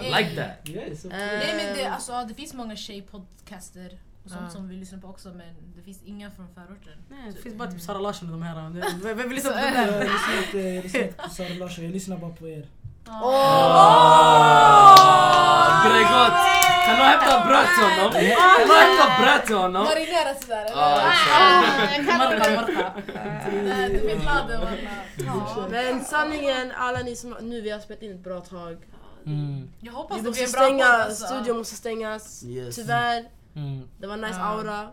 Like 0.00 0.36
that. 0.36 0.68
Yes, 0.68 1.04
of 1.04 1.12
Eh, 1.12 1.18
Nej 1.18 1.54
men 1.56 1.76
det, 1.76 1.86
alltså, 1.86 2.24
det 2.28 2.34
finns 2.34 2.54
många 2.54 2.76
tjejpodcaster 2.76 3.98
och 4.24 4.30
sånt 4.30 4.42
Ja. 4.44 4.50
som 4.50 4.68
vi 4.68 4.76
lyssnar 4.76 4.98
på 4.98 5.08
också 5.08 5.28
men 5.28 5.54
det 5.76 5.82
finns 5.82 6.02
inga 6.04 6.30
från 6.30 6.48
förorten. 6.54 6.98
nej, 7.10 7.32
det 7.36 7.42
finns 7.42 7.54
bara 7.56 7.70
typ 7.72 7.80
Sara 7.80 7.98
Larsson 7.98 8.28
och 8.28 8.32
de 8.32 8.42
här. 8.42 8.70
Vem 8.70 9.16
vem 9.16 9.28
vill 9.28 9.28
lyssna 9.36 9.50
på 9.50 9.56
Så 9.58 9.62
de 9.64 9.66
Jag 9.76 9.88
där? 9.88 10.00
lyssnar 10.00 10.38
inte, 10.46 10.58
jag 10.58 10.82
lyssnar 10.84 11.00
inte 11.02 11.22
på 11.22 11.28
Sara 11.30 11.48
Larsson, 11.48 11.84
jag 11.84 11.92
lyssnar 11.92 12.16
bara 12.18 12.30
på 12.30 12.48
er. 12.48 12.66
Bregott! 15.84 16.38
Kan 16.86 16.96
du 16.96 17.02
hämta 17.02 17.44
bröd 17.46 17.66
till 17.74 17.84
honom? 17.84 18.12
Kan 18.12 18.68
du 18.68 18.74
hämta 18.74 19.22
bröd 19.22 19.44
till 19.46 19.54
honom? 19.56 19.84
Marinera 19.84 20.34
sådär 20.40 20.64
eller? 20.64 21.02
Nej, 23.64 23.88
Du 23.90 24.24
ladden 24.24 24.60
walla. 24.60 25.68
Men 25.70 26.04
sanningen, 26.04 26.72
alla 26.76 26.98
ni 26.98 27.16
som 27.16 27.36
nu 27.40 27.60
vi 27.60 27.70
har 27.70 27.78
spelat 27.80 28.02
in 28.02 28.12
ett 28.12 28.24
bra 28.24 28.40
tag. 28.40 28.76
Mm. 29.26 29.70
Jag 29.80 29.92
hoppas 29.92 30.16
Vi 30.18 30.20
det 30.22 30.28
måste 30.28 30.42
blir 30.42 30.46
en 30.46 30.52
bra 30.52 30.62
stänga, 30.62 30.92
podd 30.92 31.00
alltså. 31.00 31.26
studion 31.26 31.56
måste 31.58 31.74
stängas. 31.76 32.42
Yes. 32.44 32.76
Tyvärr, 32.76 33.24
Mm. 33.56 33.88
det 34.00 34.06
var 34.06 34.16
nice 34.16 34.38
Ja. 34.38 34.44
aura. 34.46 34.88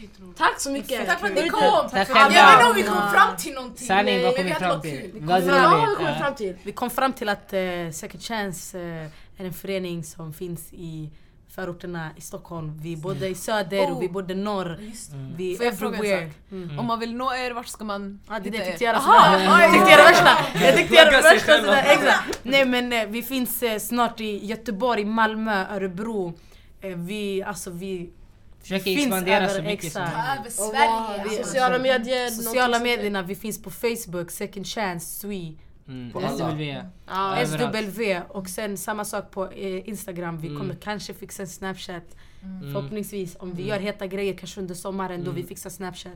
Skitroligt. 0.00 0.38
Tack 0.38 0.60
så 0.60 0.70
mycket! 0.70 1.06
Tack 1.06 1.20
för 1.20 1.26
att 1.26 1.34
ni 1.34 1.48
kom! 1.48 1.88
Tack 1.90 2.08
Jag 2.14 2.28
vet 2.28 2.52
inte 2.52 2.70
om 2.70 2.76
vi 2.76 2.82
kom 2.82 3.10
fram 3.12 3.36
till 3.36 3.54
någonting. 3.54 3.86
Sanning, 3.86 4.22
vad 4.22 4.36
kom 4.36 4.44
vi 4.44 4.54
fram 4.54 4.80
till? 4.80 5.10
vi 5.14 5.20
Ja. 5.28 6.16
fram 6.20 6.34
till? 6.34 6.56
Vi 6.62 6.72
kom 6.72 6.90
fram 6.90 7.12
till 7.12 7.28
att 7.28 7.52
eh, 7.52 7.60
Second 7.92 8.22
Chance 8.22 8.78
eh, 8.78 9.04
är 9.40 9.44
en 9.44 9.52
förening 9.52 10.04
som 10.04 10.32
finns 10.32 10.72
i 10.72 11.10
förorterna 11.54 12.10
i 12.16 12.20
Stockholm. 12.20 12.78
Vi 12.82 12.96
bodde 12.96 13.28
i 13.28 13.34
söder 13.34 13.92
och 13.92 14.02
vi 14.02 14.08
bodde 14.08 14.34
norr. 14.34 14.66
Mm. 14.74 15.36
Vi 15.36 15.56
Får 15.56 15.66
jag 15.66 15.78
fråga 15.78 15.98
en 15.98 16.04
everywhere. 16.04 16.26
sak? 16.30 16.36
Mm. 16.52 16.78
Om 16.78 16.86
man 16.86 16.98
vill 17.00 17.14
nå 17.14 17.34
er, 17.34 17.50
vart 17.50 17.66
ska 17.66 17.84
man 17.84 18.20
Ja, 18.28 18.38
det 18.38 18.48
är 18.48 18.52
det 18.52 18.64
tyckte 18.64 18.84
jag 18.84 18.94
jag 18.96 19.92
era 19.92 20.04
värsta. 20.04 20.36
Jag 20.64 20.76
tyckte 20.76 20.94
jag 20.94 21.06
era 21.12 21.20
värsta 21.20 21.58
sådär. 21.58 21.84
Exakt. 21.86 22.40
Nej 22.42 22.64
men 22.64 22.92
eh, 22.92 23.06
vi 23.06 23.22
finns 23.22 23.62
eh, 23.62 23.78
snart 23.78 24.20
i 24.20 24.46
Göteborg, 24.46 25.04
Malmö, 25.04 25.66
Örebro. 25.74 26.34
Eh, 26.80 26.96
vi, 26.96 27.42
alltså 27.42 27.70
vi 27.70 28.10
Försöker 28.60 28.84
finns 28.84 29.06
expandera 29.06 29.36
över 29.36 29.48
så 29.48 29.62
mycket 29.62 29.92
som 29.92 30.02
exakt. 30.02 30.16
Ta 30.16 30.34
möjligt. 30.34 30.58
över 30.60 30.70
Sverige. 30.70 31.28
alltså. 31.30 31.44
Sociala 31.44 31.78
medier. 31.78 32.28
Sociala 32.30 32.78
medierna, 32.80 33.22
vi 33.22 33.34
finns 33.34 33.62
på 33.62 33.70
Facebook, 33.70 34.30
Second 34.30 34.66
Chance, 34.66 35.06
Swe, 35.20 35.52
Mm. 35.88 36.12
SW. 36.12 36.82
Ja. 37.06 37.46
SW 37.46 38.20
och 38.28 38.48
sen 38.48 38.76
samma 38.76 39.04
sak 39.04 39.30
på 39.30 39.46
eh, 39.50 39.88
Instagram. 39.88 40.38
Vi 40.40 40.48
Mm. 40.48 40.60
kommer 40.60 40.74
kanske 40.74 41.14
fixa 41.14 41.42
en 41.42 41.48
Snapchat. 41.48 42.16
Mm. 42.42 42.72
Förhoppningsvis 42.72 43.36
om 43.40 43.54
vi 43.54 43.66
gör 43.66 43.80
heta 43.80 44.06
grejer 44.06 44.34
kanske 44.34 44.60
under 44.60 44.74
sommaren 44.74 45.24
då 45.24 45.30
Mm. 45.30 45.42
vi 45.42 45.48
fixar 45.48 45.70
Snapchat. 45.70 46.12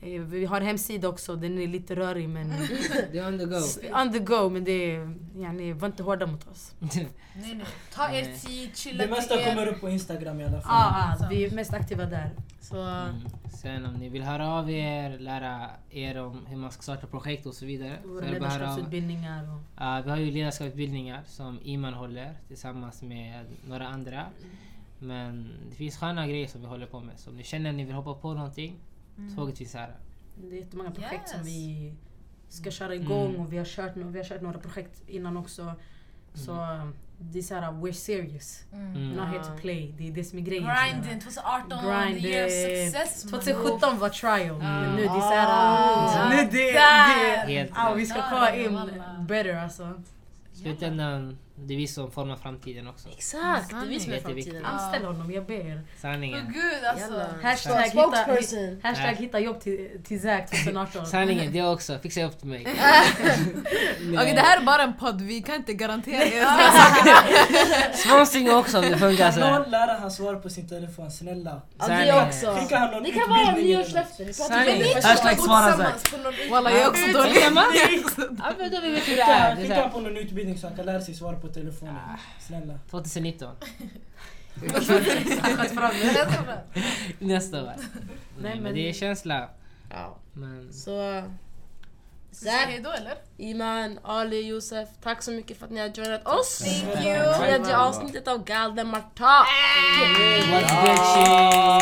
Eh, 0.00 0.20
vi 0.20 0.44
har 0.44 0.60
hemsida 0.60 1.08
också, 1.08 1.36
den 1.36 1.58
är 1.58 1.66
lite 1.66 1.96
rörig 1.96 2.28
men 2.28 2.48
Det 3.12 3.18
är 3.18 3.28
on 3.28 3.38
the 3.38 3.44
go. 3.44 3.60
on 4.02 4.12
the 4.12 4.18
go 4.18 4.48
men 4.48 4.64
det 4.64 4.72
är, 4.94 5.14
yani, 5.36 5.72
var 5.72 5.86
inte 5.88 6.02
hårda 6.02 6.26
mot 6.26 6.48
oss. 6.48 6.72
Nej, 6.78 7.08
nej. 7.34 7.66
Ta 7.94 8.10
er 8.10 8.24
tid, 8.46 8.76
chilla 8.76 9.04
Det 9.04 9.10
mesta 9.10 9.40
er. 9.40 9.44
kommer 9.54 9.66
upp 9.66 9.80
på 9.80 9.88
Instagram 9.90 10.40
i 10.40 10.44
alla 10.44 10.52
fall. 10.52 10.62
Ja, 10.64 11.16
ah, 11.20 11.28
vi 11.30 11.44
är 11.44 11.50
mest 11.50 11.72
aktiva 11.74 12.04
där. 12.04 12.30
Så, 12.60 12.76
Mm. 12.80 13.20
Sen 13.62 13.86
om 13.86 13.94
ni 13.94 14.08
vill 14.08 14.22
höra 14.22 14.48
av 14.48 14.70
er, 14.70 15.18
lära 15.18 15.70
er 15.90 16.18
om 16.18 16.46
hur 16.46 16.56
man 16.56 16.70
ska 16.70 16.82
starta 16.82 17.06
projekt 17.06 17.46
och 17.46 17.54
så 17.54 17.66
vidare. 17.66 17.98
Våra 18.04 18.26
ledarskapsutbildningar 18.30 19.42
och... 19.54 19.60
Ja, 19.78 20.02
vi 20.04 20.10
har 20.10 20.16
ju 20.16 20.30
ledarskapsutbildningar 20.30 21.22
som 21.26 21.58
Iman 21.62 21.94
håller 21.94 22.32
tillsammans 22.48 23.02
med 23.02 23.44
några 23.68 23.88
andra. 23.88 24.24
Men 25.04 25.48
det 25.70 25.76
finns 25.76 25.96
sköna 25.96 26.26
grejer 26.26 26.46
som 26.46 26.60
vi 26.60 26.66
håller 26.66 26.86
på 26.86 27.00
med. 27.00 27.18
Så 27.18 27.30
om 27.30 27.36
ni 27.36 27.42
känner 27.44 27.70
att 27.70 27.76
ni 27.76 27.84
vill 27.84 27.94
hoppa 27.94 28.14
på 28.14 28.34
någonting, 28.34 28.78
tåget 29.36 29.58
finns 29.58 29.74
här. 29.74 29.90
Det 30.36 30.56
är 30.56 30.60
jättemånga 30.60 30.90
projekt 30.90 31.28
som 31.28 31.38
Yes. 31.40 31.48
vi 31.48 31.92
ska 32.48 32.70
köra 32.70 32.94
igång 32.94 33.28
Mm. 33.28 33.40
och 33.40 33.52
vi 33.52 33.58
har, 33.58 33.64
kört, 33.64 33.96
vi 33.96 34.18
har 34.18 34.24
kört 34.24 34.40
några 34.42 34.58
projekt 34.58 35.02
innan 35.08 35.36
också. 35.36 35.72
Så 36.34 36.52
um, 36.52 36.94
det 37.18 37.38
är 37.38 37.42
såhär, 37.42 37.72
we're 37.72 37.92
serious. 37.92 38.64
Mm. 38.72 38.86
Mm. 38.96 39.10
Not 39.12 39.28
here 39.28 39.44
to 39.44 39.50
play. 39.60 39.94
Det 39.98 40.08
är 40.08 40.12
det 40.12 40.24
som 40.24 40.38
är 40.38 40.42
grejen. 40.42 40.64
Grinding, 40.64 41.20
2018, 41.20 41.68
the 41.68 41.74
year 41.86 42.06
of 42.46 42.52
Grinding. 42.52 42.90
success. 42.92 43.24
man. 43.32 43.40
2017 43.40 43.98
var 43.98 44.08
trial, 44.08 44.58
men 44.58 44.96
nu 44.96 45.02
det 45.02 45.08
är 45.08 45.16
Ah. 45.16 46.08
såhär... 46.12 46.28
Nu 46.30 46.50
det, 46.50 46.72
Där. 46.72 47.46
det, 47.46 47.52
Helt 47.52 47.70
ah, 47.74 47.94
vi 47.94 48.06
ska 48.06 48.22
komma 48.30 48.54
in 48.56 48.74
walla. 48.74 48.92
better 49.28 49.54
alltså. 49.56 49.92
I 50.52 50.56
slutändan, 50.56 51.38
det 51.56 51.74
är 51.74 51.78
vi 51.78 51.86
som 51.86 52.10
formar 52.10 52.36
framtiden 52.36 52.88
också. 52.88 53.08
exakt, 53.08 53.70
det 53.70 53.76
är 53.76 53.86
vi 53.86 54.00
som 54.00 54.12
är 54.12 54.20
framtiden. 54.20 54.64
Anställ 54.64 55.04
honom, 55.04 55.30
jag 55.32 55.46
ber. 55.46 55.82
Sanningen. 56.00 56.52
gud 56.52 56.84
alltså. 56.84 57.12
Jalla. 57.12 57.26
Hashtag 57.42 57.82
hitta, 57.82 57.90
Spokesperson. 57.90 58.80
hashtag 58.82 59.14
hitta 59.14 59.40
jobb 59.40 59.60
till, 59.60 59.90
till 60.04 60.22
Zack 60.22 60.50
2018. 60.50 61.06
Sanningen, 61.06 61.52
det 61.52 61.62
också. 61.62 61.98
Fixa 61.98 62.20
jobb 62.20 62.38
till 62.38 62.48
mig. 62.48 62.66
Okej 64.14 64.34
det 64.34 64.40
här 64.40 64.60
är 64.60 64.64
bara 64.64 64.82
en 64.82 64.94
podd, 64.94 65.20
vi 65.22 65.42
kan 65.42 65.54
inte 65.54 65.74
garantera 65.74 66.24
er. 66.24 67.92
Sponsring 67.96 68.50
också 68.50 68.78
om 68.78 68.84
det 68.84 68.98
funkar 68.98 69.32
så 69.32 69.40
Kan 69.40 69.62
någon 69.62 69.70
lära 69.70 69.98
han 69.98 70.10
svara 70.10 70.36
på 70.38 70.48
sin 70.50 70.68
telefon, 70.68 71.10
snälla? 71.10 71.62
Ja, 71.78 71.84
Sanningen. 71.86 72.16
det 72.16 72.26
också. 72.26 72.60
Skicka 72.60 72.78
han 72.78 72.90
någon 72.90 73.02
Det 73.02 73.10
kan 73.10 73.30
vara 73.30 73.52
nyårslöften. 73.52 74.26
Vi. 74.26 74.94
Hashtag 75.02 75.38
svara 75.38 75.76
Zack. 75.76 76.12
Walla 76.50 76.70
jag 76.70 76.80
är 76.80 76.88
också 76.88 77.06
dålig. 77.06 77.36
Ja, 77.36 78.52
men 78.58 78.70
då 78.70 78.80
vi 78.80 78.90
vet 78.90 79.08
hur 79.08 79.16
det 79.16 79.22
Skicka 79.22 79.24
är. 79.24 79.56
Skicka 79.56 79.88
på 79.88 80.00
någon 80.00 80.16
utbildning 80.16 80.58
så 80.58 80.66
han 80.66 80.76
kan 80.76 80.86
lära 80.86 81.00
sig 81.00 81.14
svara 81.14 81.36
på 81.46 81.52
telefonen. 81.54 81.96
Snälla. 82.40 82.78
2019. 82.90 83.56
Sköt 84.60 85.70
fram 85.74 85.90
det. 86.02 87.26
Nästa 87.26 87.62
år. 87.64 87.72
Nej 88.42 88.54
men- 88.54 88.62
men 88.62 88.74
det 88.74 88.88
är 88.88 88.92
känsla. 88.92 89.48
Ja. 89.90 90.16
Men 90.32 90.72
Så, 90.72 91.22
Zack, 92.34 92.66
hejdå 92.66 92.90
eller? 92.90 93.14
Iman, 93.38 93.98
Ali, 94.04 94.40
Josef, 94.48 94.88
tack 95.02 95.22
så 95.22 95.30
mycket 95.30 95.58
för 95.58 95.64
att 95.66 95.70
ni 95.72 95.80
har 95.80 95.88
joinat 95.88 96.26
oss. 96.26 96.58
Thank 96.58 97.06
you. 97.06 97.34
Tredje 97.38 97.76
avsnittet 97.78 98.28
av 98.28 98.44
Galden 98.44 98.88
Marta. 98.88 99.46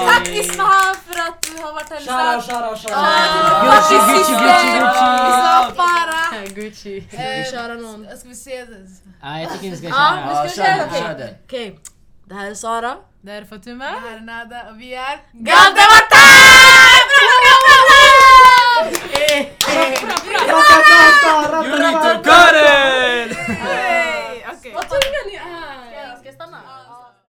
Tack 0.09 0.29
Islam 0.29 0.95
för 1.07 1.21
att 1.21 1.43
du 1.43 1.63
har 1.63 1.73
varit 1.73 1.91
här 1.91 2.01
lyssnat. 2.01 2.45
shoutout, 2.45 2.63
Ah, 2.63 2.77
shoutout. 2.77 3.65
Gucci, 3.65 3.95
Gucci, 4.13 4.33
Gucci, 4.33 4.79
Gucci. 4.79 5.77
Farah. 5.77 6.45
Gucci. 6.55 7.01
Vi 7.11 7.51
köra 7.53 7.75
någon. 7.75 8.07
Eh, 8.09 8.17
Ska 8.17 8.29
vi 8.29 8.35
se? 8.35 8.67
Ja, 9.23 9.41
jag 9.41 9.53
tycker 9.53 9.77
ska 9.77 9.87
vi 9.87 9.93
Ja, 9.93 10.45
ska 10.49 10.63
kör 10.63 10.65
köra. 10.65 11.01
kör 11.09 11.19
den. 11.19 11.29
Okej, 11.47 11.79
det 12.25 12.35
här 12.35 12.51
är 12.51 12.55
Sara. 12.55 12.97
Det 13.23 13.31
här 13.33 13.43
är 13.43 13.47
Fatuma. 13.47 13.85
Det 13.85 13.91
här 14.11 14.17
är 14.17 14.21
Nada 14.21 14.71
och 14.71 14.81
vi 14.81 14.95
är 14.95 15.21
Galden 15.33 15.85
Marta! 15.93 16.17
You 18.83 18.89
need 21.78 21.99
to 22.03 22.20
cut 22.24 22.55
it! 22.57 24.12